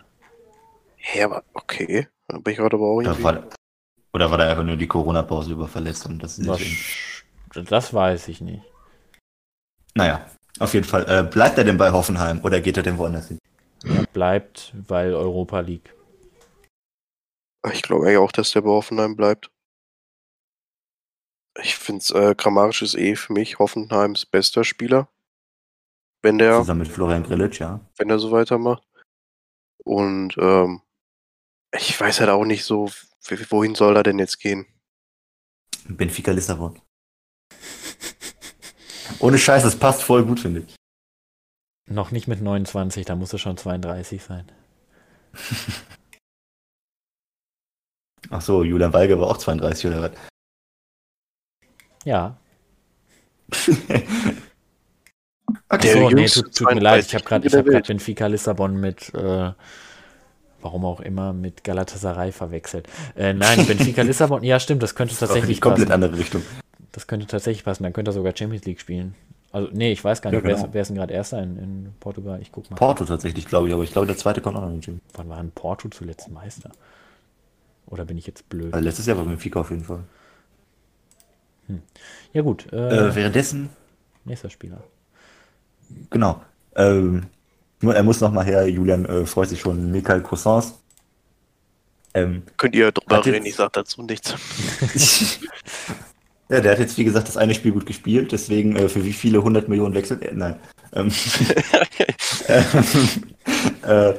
Ja, 1.15 1.25
aber 1.25 1.43
okay. 1.55 2.09
Da 2.27 2.39
bin 2.39 2.53
ich 2.53 2.61
heute 2.61 2.77
aber 2.77 2.87
auch 2.87 2.97
Oder 2.97 3.11
irgendwie. 3.13 3.25
war, 3.25 3.43
oder 4.13 4.31
war 4.31 4.39
da 4.39 4.51
einfach 4.51 4.65
nur 4.65 4.77
die 4.77 4.87
Corona-Pause 4.87 5.53
über 5.53 5.67
verletzt 5.67 6.07
und 6.07 6.23
das 6.23 6.39
ist 6.39 6.47
Was, 6.47 6.59
deswegen. 6.59 7.67
das 7.67 7.95
weiß 7.95 8.29
ich 8.29 8.43
nicht. 8.43 8.63
Naja, 9.95 10.27
auf 10.59 10.75
jeden 10.75 10.87
Fall. 10.87 11.07
Äh, 11.09 11.23
bleibt 11.25 11.59
er 11.59 11.65
denn 11.65 11.79
bei 11.79 11.93
Hoffenheim 11.93 12.41
oder 12.43 12.61
geht 12.61 12.77
er 12.77 12.83
denn 12.83 12.99
woanders 12.99 13.29
hin? 13.29 13.39
Er 13.85 14.07
bleibt, 14.07 14.73
weil 14.89 15.15
Europa 15.15 15.61
League. 15.61 15.95
Ich 17.73 17.83
glaube 17.83 18.07
eigentlich 18.07 18.19
auch, 18.19 18.33
dass 18.33 18.53
der 18.53 18.63
bei 18.63 18.71
Hoffenheim 18.71 19.17
bleibt. 19.17 19.51
Ich 21.61 21.77
finde, 21.77 22.05
äh, 22.15 22.35
Grammarisch 22.35 22.83
ist 22.83 22.95
eh 22.95 23.17
für 23.17 23.33
mich 23.33 23.59
Hoffenheims 23.59 24.27
bester 24.27 24.65
Spieler. 24.65 25.09
wenn 26.23 26.39
der, 26.39 26.59
Zusammen 26.59 26.81
mit 26.81 26.89
Florian 26.89 27.23
Grillitsch, 27.23 27.61
ja. 27.61 27.81
wenn 27.97 28.11
er 28.11 28.19
so 28.19 28.31
weitermacht. 28.31 28.83
Und 29.85 30.37
ähm, 30.39 30.83
ich 31.73 31.99
weiß 32.01 32.21
halt 32.21 32.31
auch 32.31 32.45
nicht 32.45 32.65
so, 32.65 32.91
wohin 33.51 33.75
soll 33.75 33.97
er 33.97 34.03
denn 34.03 34.19
jetzt 34.19 34.39
gehen? 34.39 34.67
Benfica 35.89 36.33
Lissabon. 36.33 36.81
Ohne 39.21 39.39
Scheiß, 39.39 39.63
das 39.63 39.77
passt 39.77 40.03
voll 40.03 40.25
gut, 40.25 40.41
finde 40.41 40.61
ich. 40.61 40.77
Noch 41.91 42.11
nicht 42.11 42.29
mit 42.29 42.41
29, 42.41 43.05
da 43.07 43.17
muss 43.17 43.33
er 43.33 43.39
schon 43.39 43.57
32 43.57 44.23
sein. 44.23 44.45
Ach 48.31 48.43
so, 48.43 48.63
Julian 48.63 48.93
Weige 48.93 49.19
war 49.19 49.29
auch 49.29 49.39
32 49.39 49.87
oder 49.91 50.03
was? 50.03 50.11
Ja. 52.05 52.37
Der 55.83 55.93
so, 55.93 56.11
nee, 56.11 56.27
tut, 56.27 56.55
tut 56.55 56.75
mir 56.75 56.81
leid, 56.81 57.05
ich 57.05 57.09
32 57.11 57.15
habe 57.15 57.25
gerade 57.25 57.49
hab 57.51 57.67
grad. 57.67 57.87
Benfica 57.87 58.27
Lissabon 58.27 58.77
mit, 58.79 59.15
äh, 59.15 59.53
warum 60.61 60.85
auch 60.85 61.01
immer, 61.01 61.33
mit 61.33 61.65
Galatasaray 61.65 62.33
verwechselt. 62.33 62.89
Äh, 63.17 63.33
nein, 63.33 63.67
Benfica 63.67 64.03
Lissabon, 64.05 64.43
ja 64.43 64.61
stimmt, 64.61 64.83
das 64.83 64.95
könnte 64.95 65.15
Das 65.15 65.23
war 65.23 65.29
tatsächlich 65.29 65.61
komplett 65.61 65.89
passen. 65.89 66.05
andere 66.05 66.19
Richtung. 66.19 66.43
Das 66.93 67.07
könnte 67.07 67.27
tatsächlich 67.27 67.65
passen, 67.65 67.83
dann 67.83 67.93
könnte 67.93 68.11
er 68.11 68.15
sogar 68.15 68.35
Champions 68.37 68.65
League 68.65 68.81
spielen. 68.81 69.15
Also, 69.53 69.69
nee, 69.73 69.93
ich 69.93 70.03
weiß 70.05 70.21
gar 70.23 70.33
Ja, 70.33 70.39
nicht, 70.39 70.47
wer, 70.47 70.55
genau. 70.57 70.67
ist, 70.67 70.75
wer 70.75 70.83
ist 70.83 70.89
denn 70.89 70.97
gerade 70.97 71.13
Erster 71.15 71.43
in, 71.43 71.57
in 71.59 71.95
Portugal? 72.01 72.41
Ich 72.43 72.53
guck 72.53 72.71
mal. 72.71 72.77
Porto 72.77 73.05
tatsächlich, 73.05 73.47
glaube 73.47 73.69
ich, 73.69 73.75
aber 73.75 73.83
ich 73.83 73.93
glaube, 73.93 74.07
der 74.07 74.17
zweite 74.17 74.41
kommt 74.41 74.57
auch 74.57 74.61
noch 74.63 74.69
in 74.69 74.75
den 74.77 74.81
Gym. 74.83 75.01
Wann 75.15 75.29
war 75.29 75.37
denn 75.39 75.51
Porto 75.53 75.89
zuletzt 75.89 76.29
Meister? 76.31 76.71
Oder 77.87 78.05
bin 78.05 78.19
ich 78.19 78.27
jetzt 78.27 78.49
blöd? 78.51 78.73
Also 78.75 78.85
letztes 78.85 79.07
Jahr 79.07 79.17
war 79.17 79.25
Benfica 79.25 79.61
auf 79.61 79.71
jeden 79.71 79.85
Fall. 79.85 80.01
Ja 82.33 82.43
gut, 82.43 82.71
äh, 82.73 83.09
Äh, 83.09 83.15
währenddessen, 83.15 83.69
nächster 84.25 84.49
Spieler. 84.51 84.83
genau. 86.11 86.43
Ähm, 86.77 87.27
nur 87.81 87.95
er 87.95 88.03
muss 88.03 88.21
noch 88.21 88.33
mal 88.33 88.45
her, 88.45 88.67
Julian 88.69 89.05
äh, 89.07 89.27
freut 89.27 89.49
sich 89.51 89.61
schon. 89.61 89.91
Michael 89.91 90.23
Cousins. 90.23 90.75
Ähm, 92.15 92.43
Könnt 92.57 92.75
ihr 92.75 92.91
drüber 92.93 93.17
Hat 93.19 93.27
jetzt- 93.27 93.35
reden, 93.35 93.47
ich 93.47 93.55
sag 93.57 93.73
dazu 93.75 94.03
nichts. 94.03 94.35
ja, 96.49 96.61
der 96.61 96.73
hat 96.73 96.79
jetzt, 96.79 96.97
wie 96.97 97.05
gesagt, 97.05 97.29
das 97.29 97.37
eine 97.37 97.55
Spiel 97.55 97.73
gut 97.73 97.85
gespielt, 97.85 98.33
deswegen 98.33 98.77
äh, 98.77 98.89
für 98.89 99.05
wie 99.05 99.13
viele 99.13 99.39
100 99.39 99.69
Millionen 99.69 99.95
wechselt 99.95 100.23
er? 100.23 100.33
Nein. 100.35 100.57
Ähm, 100.95 101.11
ähm, 102.49 102.83
äh, 103.83 104.15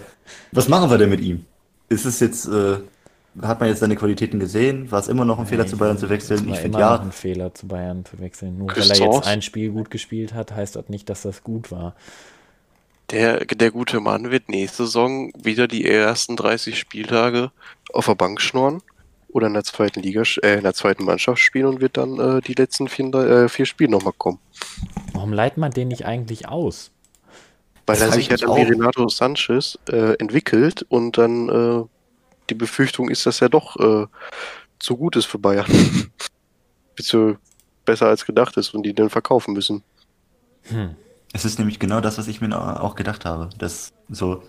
was 0.52 0.68
machen 0.68 0.90
wir 0.90 0.98
denn 0.98 1.10
mit 1.10 1.22
ihm? 1.22 1.46
Ist 1.90 2.06
es 2.06 2.20
jetzt, 2.20 2.48
äh, 2.48 2.78
hat 3.42 3.60
man 3.60 3.70
jetzt 3.70 3.80
seine 3.80 3.96
Qualitäten 3.96 4.40
gesehen? 4.40 4.92
War 4.92 5.00
es 5.00 5.08
immer 5.08 5.26
noch 5.26 5.40
ein 5.40 5.48
Fehler, 5.48 5.66
zu 5.66 5.78
Bayern 5.78 5.98
zu 5.98 6.10
wechseln? 6.10 6.48
Ich 6.50 6.60
finde 6.60 6.78
immer 6.78 6.90
noch 6.92 7.00
ja. 7.00 7.02
ein 7.02 7.12
Fehler, 7.12 7.54
zu 7.54 7.68
Bayern 7.68 8.06
zu 8.06 8.20
wechseln. 8.20 8.60
Nur 8.60 8.70
weil 8.70 8.78
er 8.78 8.84
Christoph? 8.84 9.16
jetzt 9.16 9.28
ein 9.28 9.42
Spiel 9.42 9.72
gut 9.72 9.90
gespielt 9.90 10.34
hat, 10.34 10.52
heißt 10.52 10.76
das 10.76 10.88
nicht, 10.90 11.10
dass 11.10 11.24
das 11.24 11.44
gut 11.44 11.72
war. 11.72 11.96
Der, 13.10 13.44
der 13.46 13.72
gute 13.72 14.00
Mann 14.00 14.30
wird 14.30 14.50
nächste 14.50 14.86
Saison 14.86 15.32
wieder 15.36 15.68
die 15.68 15.86
ersten 15.86 16.36
30 16.36 16.78
Spieltage 16.78 17.52
auf 17.92 18.06
der 18.06 18.14
Bank 18.14 18.40
schnorren 18.40 18.84
oder 19.32 19.48
in 19.48 19.54
der 19.54 19.64
zweiten 19.64 20.02
Liga, 20.02 20.24
äh, 20.42 20.58
in 20.58 20.64
der 20.64 20.74
zweiten 20.74 21.04
Mannschaft 21.04 21.42
spielen 21.42 21.66
und 21.66 21.82
wird 21.82 21.98
dann 21.98 22.20
äh, 22.20 22.42
die 22.42 22.54
letzten 22.54 22.88
vier, 22.88 23.14
äh, 23.14 23.50
vier 23.50 23.66
Spiele 23.66 23.92
nochmal 23.92 24.14
kommen. 24.18 24.40
Warum 25.14 25.34
leitet 25.34 25.58
man 25.58 25.72
den 25.72 25.88
nicht 25.90 26.06
eigentlich 26.06 26.48
aus? 26.48 26.92
Weil 27.86 27.98
Das 27.98 28.08
er 28.08 28.12
sich 28.14 28.32
ich 28.32 28.40
ja 28.40 28.48
dann 28.48 28.56
wie. 28.56 28.62
Renato 28.62 29.08
Sanchez 29.10 29.78
äh, 29.90 30.14
entwickelt 30.16 30.86
und 30.90 31.18
dann 31.18 31.50
äh, 31.50 31.86
die 32.50 32.56
Befürchtung 32.56 33.10
ist, 33.10 33.26
dass 33.26 33.42
er 33.42 33.50
doch 33.50 33.76
äh, 33.78 34.08
zu 34.80 34.98
gut 34.98 35.16
ist 35.16 35.26
für 35.26 35.40
Bayern. 35.40 35.66
Beziehungsweise 36.96 37.40
besser 37.86 38.08
als 38.08 38.26
gedacht 38.26 38.56
ist 38.58 38.74
und 38.74 38.84
die 38.84 38.94
dann 38.94 39.10
verkaufen 39.10 39.54
müssen. 39.54 39.84
Hm. 40.64 40.96
Es 41.34 41.46
ist 41.46 41.58
nämlich 41.58 41.80
genau 41.80 42.02
das, 42.02 42.18
was 42.18 42.28
ich 42.28 42.42
mir 42.42 42.56
auch 42.84 42.96
gedacht 42.96 43.26
habe. 43.26 43.50
Dass, 43.58 43.94
so, 44.10 44.44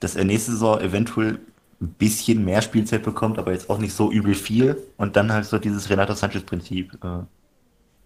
dass 0.00 0.16
er 0.16 0.24
nächste 0.24 0.52
Saison 0.52 0.80
eventuell 0.80 1.38
ein 1.80 1.88
bisschen 1.98 2.44
mehr 2.44 2.60
Spielzeit 2.62 3.02
bekommt, 3.04 3.38
aber 3.38 3.52
jetzt 3.52 3.70
auch 3.70 3.78
nicht 3.78 3.92
so 3.92 4.10
übel 4.10 4.34
viel 4.34 4.76
und 4.96 5.16
dann 5.16 5.32
halt 5.32 5.44
so 5.44 5.58
dieses 5.58 5.88
Renato 5.90 6.12
Sanchez-Prinzip 6.14 6.92
äh, 7.04 7.20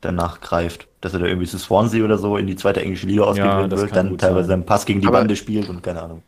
danach 0.03 0.41
greift. 0.41 0.89
Dass 1.01 1.15
er 1.15 1.21
da 1.21 1.27
irgendwie 1.27 1.47
zu 1.47 1.59
Swansea 1.59 2.05
oder 2.05 2.19
so 2.19 2.37
in 2.37 2.47
die 2.47 2.57
zweite 2.57 2.81
englische 2.83 3.07
Liga 3.07 3.23
ausgebildet 3.25 3.73
das 3.73 3.81
wird, 3.81 3.97
dann 3.97 4.19
teilweise 4.19 4.49
sein. 4.49 4.55
einen 4.61 4.67
Pass 4.67 4.85
gegen 4.85 5.01
die 5.01 5.07
Aber- 5.07 5.19
Bande 5.19 5.37
spielt 5.37 5.69
und 5.69 5.83
keine 5.83 6.03
Ahnung. 6.03 6.23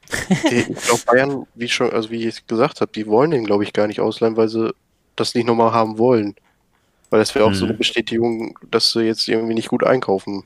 Ich 0.50 0.66
glaube, 0.86 1.00
Bayern, 1.06 1.46
wie 1.54 1.68
schon, 1.68 1.90
also 1.90 2.10
wie 2.10 2.26
ich 2.26 2.46
gesagt 2.46 2.80
habe, 2.80 2.90
die 2.92 3.06
wollen 3.06 3.30
den, 3.30 3.44
glaube 3.44 3.62
ich, 3.64 3.72
gar 3.72 3.86
nicht 3.88 4.00
ausleihen, 4.00 4.36
weil 4.36 4.48
sie 4.48 4.72
das 5.16 5.34
nicht 5.34 5.46
nochmal 5.46 5.72
haben 5.72 5.98
wollen. 5.98 6.34
Weil 7.10 7.20
das 7.20 7.34
wäre 7.34 7.44
auch 7.44 7.52
so 7.54 7.64
Mhm. 7.66 7.70
eine 7.70 7.78
Bestätigung, 7.78 8.58
dass 8.70 8.92
sie 8.92 9.02
jetzt 9.02 9.28
irgendwie 9.28 9.54
nicht 9.54 9.68
gut 9.68 9.84
einkaufen. 9.84 10.44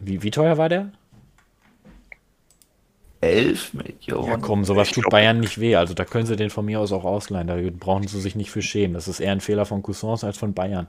Wie, 0.00 0.22
wie 0.22 0.30
teuer 0.30 0.58
war 0.58 0.68
der? 0.68 0.90
11 3.24 3.74
Millionen. 3.74 4.30
Ja, 4.30 4.36
komm, 4.38 4.64
sowas 4.64 4.90
tut 4.90 5.08
Bayern 5.10 5.40
nicht 5.40 5.60
weh. 5.60 5.76
Also 5.76 5.94
da 5.94 6.04
können 6.04 6.26
sie 6.26 6.36
den 6.36 6.50
von 6.50 6.64
mir 6.64 6.80
aus 6.80 6.92
auch 6.92 7.04
ausleihen. 7.04 7.46
Da 7.46 7.56
brauchen 7.78 8.06
sie 8.06 8.20
sich 8.20 8.34
nicht 8.36 8.50
für 8.50 8.62
schämen. 8.62 8.94
Das 8.94 9.08
ist 9.08 9.20
eher 9.20 9.32
ein 9.32 9.40
Fehler 9.40 9.66
von 9.66 9.82
Cousins 9.82 10.24
als 10.24 10.38
von 10.38 10.54
Bayern. 10.54 10.88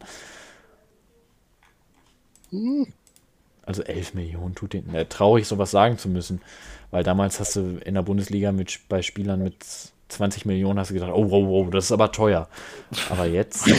Hm. 2.52 2.88
Also 3.66 3.84
11 3.84 4.14
Millionen 4.14 4.56
tut 4.56 4.74
den. 4.74 4.94
Äh, 4.94 5.06
traurig, 5.06 5.48
sowas 5.48 5.72
sagen 5.72 5.98
zu 5.98 6.10
müssen. 6.10 6.42
Weil 6.92 7.04
damals 7.04 7.40
hast 7.40 7.56
du 7.56 7.80
in 7.84 7.96
der 7.96 8.04
Bundesliga 8.04 8.52
mit, 8.52 8.80
bei 8.88 9.02
Spielern 9.02 9.42
mit 9.42 9.56
20 10.10 10.46
Millionen 10.46 10.80
hast 10.80 10.92
du 10.92 10.94
gedacht, 10.94 11.12
oh, 11.14 11.32
wow, 11.32 11.48
wow, 11.48 11.70
das 11.72 11.86
ist 11.86 11.92
aber 11.92 12.12
teuer. 12.12 12.48
Aber 13.10 13.26
jetzt. 13.26 13.68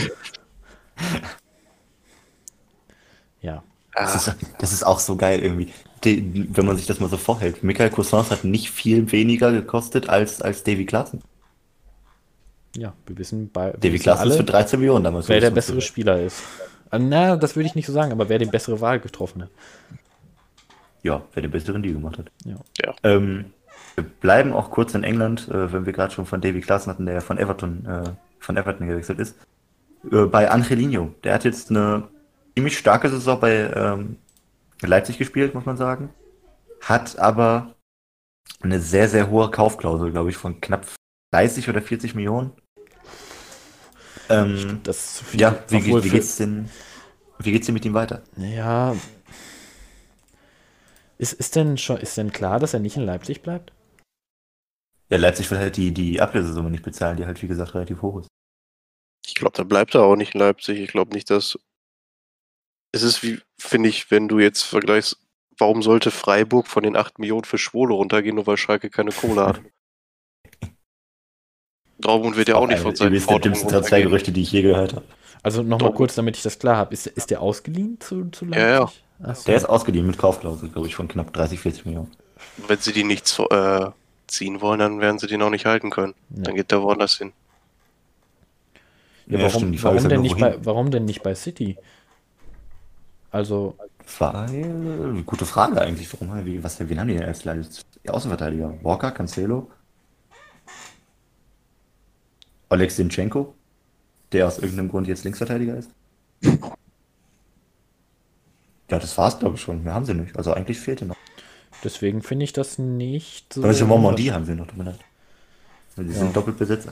ja. 3.40 3.62
Das 3.94 4.14
ist, 4.14 4.36
das 4.58 4.72
ist 4.72 4.82
auch 4.82 4.98
so 4.98 5.16
geil 5.16 5.40
irgendwie. 5.40 5.72
Die, 6.04 6.48
wenn 6.54 6.66
man 6.66 6.76
sich 6.76 6.86
das 6.86 7.00
mal 7.00 7.08
so 7.08 7.16
vorhält. 7.16 7.62
Michael 7.62 7.90
Cousins 7.90 8.30
hat 8.30 8.44
nicht 8.44 8.70
viel 8.70 9.10
weniger 9.12 9.50
gekostet 9.50 10.08
als, 10.08 10.42
als 10.42 10.62
Davy 10.62 10.84
Klaassen. 10.84 11.22
Ja, 12.76 12.92
wir 13.06 13.16
wissen, 13.18 13.50
bei, 13.50 13.72
Davy 13.72 13.98
Klaassen 13.98 14.30
ist 14.30 14.36
für 14.36 14.44
13 14.44 14.78
Millionen 14.78 15.04
damals. 15.04 15.28
wer 15.28 15.40
der 15.40 15.50
bessere 15.50 15.80
Spieler 15.80 16.20
ist. 16.20 16.42
Äh, 16.90 16.98
Na, 16.98 17.36
das 17.36 17.56
würde 17.56 17.66
ich 17.66 17.74
nicht 17.74 17.86
so 17.86 17.92
sagen, 17.92 18.12
aber 18.12 18.28
wer 18.28 18.38
die 18.38 18.46
bessere 18.46 18.80
Wahl 18.80 19.00
getroffen 19.00 19.42
hat. 19.42 19.50
Ja, 21.02 21.22
wer 21.32 21.42
den 21.42 21.50
besseren 21.50 21.82
Deal 21.82 21.94
gemacht 21.94 22.18
hat. 22.18 22.30
Ja. 22.44 22.56
Ja. 22.84 22.94
Ähm, 23.02 23.46
wir 23.94 24.04
bleiben 24.04 24.52
auch 24.52 24.70
kurz 24.70 24.94
in 24.94 25.04
England, 25.04 25.48
äh, 25.48 25.72
wenn 25.72 25.86
wir 25.86 25.92
gerade 25.92 26.12
schon 26.12 26.26
von 26.26 26.40
Davy 26.40 26.60
Klaassen 26.60 26.92
hatten, 26.92 27.06
der 27.06 27.14
ja 27.14 27.20
von 27.20 27.38
Everton, 27.38 27.86
äh, 27.86 28.10
von 28.38 28.56
Everton 28.56 28.86
gewechselt 28.86 29.18
ist. 29.18 29.36
Äh, 30.10 30.26
bei 30.26 30.50
Angelino. 30.50 31.14
Der 31.24 31.34
hat 31.34 31.44
jetzt 31.44 31.70
eine 31.70 32.04
ziemlich 32.54 32.76
starke 32.76 33.08
Saison 33.08 33.40
bei 33.40 33.70
ähm, 33.74 34.16
Leipzig 34.82 35.18
gespielt, 35.18 35.54
muss 35.54 35.64
man 35.66 35.76
sagen. 35.76 36.12
Hat 36.82 37.18
aber 37.18 37.74
eine 38.62 38.80
sehr, 38.80 39.08
sehr 39.08 39.30
hohe 39.30 39.50
Kaufklausel, 39.50 40.10
glaube 40.12 40.30
ich, 40.30 40.36
von 40.36 40.60
knapp 40.60 40.86
30 41.32 41.68
oder 41.68 41.82
40 41.82 42.14
Millionen. 42.14 42.52
Ähm, 44.28 44.80
Das 44.82 44.96
ist 44.98 45.16
zu 45.18 45.24
viel. 45.24 45.40
ja, 45.40 45.58
wie, 45.68 45.84
wie 45.84 45.92
für- 46.02 46.08
geht's 46.08 46.36
denn, 46.36 46.68
wie 47.38 47.52
geht's 47.52 47.66
denn 47.66 47.74
mit 47.74 47.84
ihm 47.84 47.94
weiter? 47.94 48.22
Ja. 48.36 48.94
Ist, 51.18 51.32
ist, 51.34 51.56
denn 51.56 51.78
schon, 51.78 51.96
ist 51.98 52.16
denn 52.16 52.32
klar, 52.32 52.58
dass 52.60 52.74
er 52.74 52.80
nicht 52.80 52.96
in 52.96 53.04
Leipzig 53.04 53.42
bleibt? 53.42 53.72
Ja, 55.08 55.16
Leipzig 55.18 55.50
will 55.50 55.58
halt 55.58 55.76
die, 55.76 55.92
die 55.94 56.20
Ablösesumme 56.20 56.70
nicht 56.70 56.82
bezahlen, 56.84 57.16
die 57.16 57.24
halt, 57.26 57.40
wie 57.42 57.46
gesagt, 57.46 57.74
relativ 57.74 58.02
hoch 58.02 58.20
ist. 58.20 58.28
Ich 59.26 59.34
glaube, 59.34 59.56
da 59.56 59.62
bleibt 59.64 59.94
er 59.94 60.02
auch 60.02 60.16
nicht 60.16 60.34
in 60.34 60.40
Leipzig. 60.40 60.78
Ich 60.80 60.90
glaube 60.90 61.14
nicht, 61.14 61.30
dass. 61.30 61.58
Es 62.92 63.02
ist 63.02 63.22
wie, 63.22 63.40
finde 63.58 63.88
ich, 63.88 64.10
wenn 64.10 64.28
du 64.28 64.38
jetzt 64.38 64.62
vergleichst, 64.62 65.18
warum 65.58 65.82
sollte 65.82 66.10
Freiburg 66.10 66.66
von 66.66 66.82
den 66.82 66.96
8 66.96 67.18
Millionen 67.18 67.44
für 67.44 67.58
Schwole 67.58 67.94
runtergehen, 67.94 68.36
nur 68.36 68.46
weil 68.46 68.56
Schalke 68.56 68.90
keine 68.90 69.12
Kohle 69.12 69.46
hat? 69.46 69.60
Dortmund 71.98 72.36
wird 72.36 72.48
ja 72.48 72.56
auch 72.56 72.66
nicht 72.66 72.78
von 72.78 72.88
Eine 72.88 72.96
seinen 72.96 73.20
Forderungen 73.20 73.42
dümmsten 73.42 73.64
runtergehen. 73.68 73.82
Transfergerüchte, 73.82 74.32
die 74.32 74.42
ich 74.42 74.52
je 74.52 74.62
gehört 74.62 74.94
habe. 74.94 75.06
Also 75.42 75.62
nochmal 75.62 75.92
kurz, 75.92 76.14
damit 76.14 76.36
ich 76.36 76.42
das 76.42 76.58
klar 76.58 76.76
habe. 76.76 76.92
Ist, 76.92 77.06
ist 77.06 77.30
der 77.30 77.40
ausgeliehen 77.40 77.98
zu, 78.00 78.28
zu 78.30 78.44
Ja, 78.46 78.58
ja. 78.58 78.78
Leipzig? 78.80 79.02
Ach 79.22 79.36
so. 79.36 79.44
Der 79.46 79.56
ist 79.56 79.64
ausgeliehen 79.64 80.06
mit 80.06 80.18
Kaufklausel, 80.18 80.68
glaube 80.68 80.88
ich, 80.88 80.94
von 80.94 81.08
knapp 81.08 81.32
30, 81.32 81.60
40 81.60 81.86
Millionen. 81.86 82.10
Wenn 82.66 82.78
sie 82.78 82.92
die 82.92 83.04
nicht 83.04 83.38
äh, 83.50 83.86
ziehen 84.26 84.60
wollen, 84.60 84.78
dann 84.78 85.00
werden 85.00 85.18
sie 85.18 85.26
den 85.26 85.40
auch 85.42 85.50
nicht 85.50 85.66
halten 85.66 85.90
können. 85.90 86.14
Ja. 86.30 86.42
Dann 86.42 86.54
geht 86.54 86.70
der 86.70 86.82
woanders 86.82 87.16
hin. 87.16 87.32
Ja, 89.26 89.38
Ja, 89.38 89.44
warum, 89.44 89.50
stimmt, 89.50 89.82
warum, 89.82 89.98
ja 89.98 90.08
denn 90.08 90.38
bei, 90.38 90.64
warum 90.64 90.90
denn 90.90 91.04
nicht 91.04 91.22
bei 91.22 91.34
City? 91.34 91.78
Also, 93.30 93.76
Weil, 94.18 95.22
gute 95.26 95.44
Frage 95.46 95.80
eigentlich, 95.80 96.12
warum, 96.12 96.44
wie, 96.46 96.62
was, 96.62 96.78
wen 96.80 97.00
haben 97.00 97.08
die 97.08 97.14
denn 97.14 97.24
als 97.24 97.44
Leid- 97.44 97.84
Außenverteidiger? 98.06 98.74
Walker, 98.82 99.10
Cancelo? 99.10 99.68
Oleg 102.70 102.90
Sinchenko, 102.90 103.54
der 104.32 104.46
aus 104.46 104.58
irgendeinem 104.58 104.88
Grund 104.90 105.08
jetzt 105.08 105.24
Linksverteidiger 105.24 105.76
ist? 105.76 105.90
Ja, 108.88 108.98
das 109.00 109.16
war's, 109.18 109.38
glaube 109.38 109.56
ich, 109.56 109.60
schon. 109.60 109.82
Mehr 109.82 109.94
haben 109.94 110.04
sie 110.04 110.14
nicht. 110.14 110.36
Also 110.36 110.52
eigentlich 110.54 110.78
fehlte 110.78 111.06
noch. 111.06 111.16
deswegen 111.84 112.22
finde 112.22 112.44
ich 112.44 112.52
das 112.52 112.78
nicht 112.78 113.52
so. 113.52 113.62
Also 113.62 113.86
Mondi 113.86 114.26
haben 114.26 114.44
sie 114.44 114.54
noch, 114.54 114.66
tut 114.66 114.78
mir 114.78 114.84
leid. 114.84 115.00
Die 115.96 116.02
Ja. 116.02 116.12
sind 116.12 116.36
doppelt 116.36 116.58
besetzt. 116.58 116.88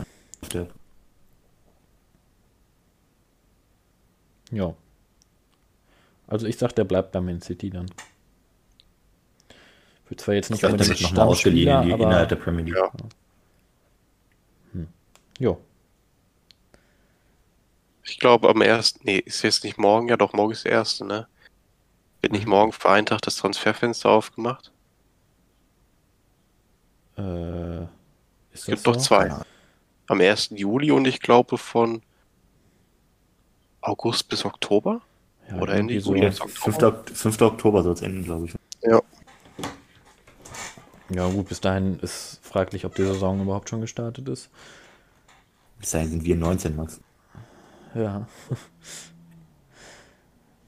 Ja. 4.51 4.75
Also 6.27 6.47
ich 6.47 6.57
sag, 6.59 6.73
der 6.75 6.85
bleibt 6.85 7.13
bei 7.13 7.21
Man 7.21 7.41
City 7.41 7.71
dann. 7.71 7.91
Wird 10.09 10.21
zwar 10.21 10.35
jetzt 10.35 10.51
Ich 10.51 10.63
nicht 10.63 10.65
unbedingt 10.65 11.01
nochmal 11.01 11.29
ausgeliehen 11.29 11.69
in 11.69 11.83
die, 11.83 11.89
Stammspieler, 11.89 12.07
innerhalb 12.07 12.27
aber 12.27 12.27
der 12.27 12.37
Premier 12.37 12.65
League. 12.65 12.77
Ja. 12.77 12.93
jo. 15.39 15.61
Ich 18.03 18.19
glaube 18.19 18.49
am 18.49 18.61
ersten, 18.61 19.01
nee, 19.05 19.19
ist 19.19 19.43
jetzt 19.43 19.65
nicht 19.65 19.79
morgen, 19.79 20.09
ja 20.09 20.17
doch, 20.17 20.33
morgen 20.35 20.53
ist 20.53 20.65
der 20.65 20.73
erste, 20.73 21.05
ne? 21.07 21.27
Wird 22.21 22.33
nicht 22.33 22.47
morgen 22.47 22.73
für 22.73 22.91
einen 22.91 23.07
Tag 23.07 23.23
das 23.23 23.37
Transferfenster 23.37 24.11
aufgemacht? 24.11 24.73
Äh, 27.17 27.83
ist 27.83 27.89
Es 28.53 28.61
das 28.61 28.65
gibt 28.67 28.87
doch 28.87 28.95
so? 28.95 29.01
zwei. 29.01 29.35
Am 30.07 30.21
1. 30.21 30.51
Juli 30.51 30.91
und 30.91 31.07
ich 31.07 31.21
glaube 31.21 31.57
von 31.57 32.03
August 33.81 34.29
bis 34.29 34.45
Oktober? 34.45 35.01
Ja, 35.51 35.61
Oder 35.61 35.77
irgendwie 35.77 35.95
Ende 35.95 36.05
so. 36.05 36.15
Juli. 36.15 36.25
Ja, 36.25 36.31
5. 36.31 36.83
Ok- 36.83 37.11
5. 37.11 37.41
Oktober 37.43 37.83
soll 37.83 37.95
es 37.95 38.03
enden, 38.03 38.25
glaube 38.25 38.47
ich. 38.47 38.55
Ja, 41.11 41.29
gut, 41.29 41.49
bis 41.49 41.61
dahin 41.61 41.99
ist 42.01 42.41
fraglich, 42.43 42.85
ob 42.87 42.95
die 42.95 43.05
Saison 43.05 43.43
überhaupt 43.43 43.69
schon 43.69 43.81
gestartet 43.81 44.29
ist. 44.29 44.49
Bis 45.79 45.91
dahin 45.91 46.11
sind 46.11 46.25
wir 46.25 46.35
19, 46.35 46.75
Max. 46.77 47.01
Ja. 47.95 48.27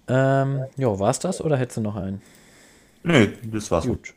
ähm, 0.08 0.64
jo, 0.76 0.98
war's 0.98 1.18
das 1.18 1.40
oder 1.40 1.56
hättest 1.56 1.78
du 1.78 1.80
noch 1.80 1.96
einen? 1.96 2.20
Nö, 3.02 3.28
das 3.44 3.70
war's. 3.70 3.86
Gut. 3.86 4.12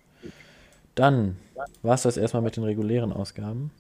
Dann 0.96 1.38
war's 1.82 2.04
das 2.04 2.18
erstmal 2.18 2.44
mit 2.44 2.58
den 2.58 2.66
regulären 2.66 3.14
Ausgaben. 3.14 3.72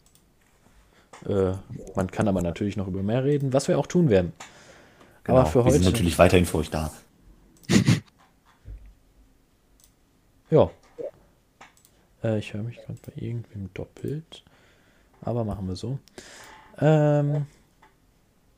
Äh, 1.28 1.52
man 1.96 2.10
kann 2.10 2.30
aber 2.30 2.42
natürlich 2.42 2.78
noch 2.78 2.88
über 2.88 3.04
mehr 3.04 3.26
reden, 3.26 3.52
was 3.52 3.68
wir 3.68 3.78
auch 3.78 3.88
tun 3.88 4.10
werden. 4.10 4.32
Genau. 5.30 5.42
Aber 5.42 5.50
für 5.50 5.64
wir 5.64 5.72
sind 5.72 5.84
heute. 5.84 5.92
natürlich 5.92 6.18
weiterhin 6.18 6.46
für 6.46 6.58
euch 6.58 6.70
da. 6.70 6.92
Ja. 10.52 10.72
Äh, 12.24 12.40
ich 12.40 12.56
höre 12.56 12.64
mich 12.64 12.78
gerade 12.78 12.98
bei 13.06 13.22
irgendwem 13.22 13.72
doppelt. 13.76 14.44
Aber 15.22 15.44
machen 15.44 15.68
wir 15.68 15.76
so. 15.76 16.00
Ähm, 16.80 17.46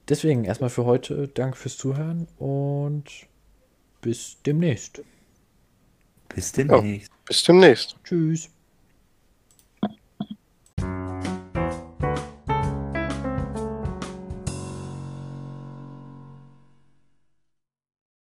deswegen 0.08 0.46
erstmal 0.46 0.70
für 0.70 0.86
heute 0.86 1.28
Danke 1.28 1.58
fürs 1.58 1.76
Zuhören 1.76 2.30
und 2.38 3.04
bis 4.00 4.38
demnächst. 4.46 5.02
Bis 6.30 6.54
demnächst. 6.54 7.12
Bis 7.26 7.44
demnächst. 7.44 7.98
Tschüss. 8.06 8.50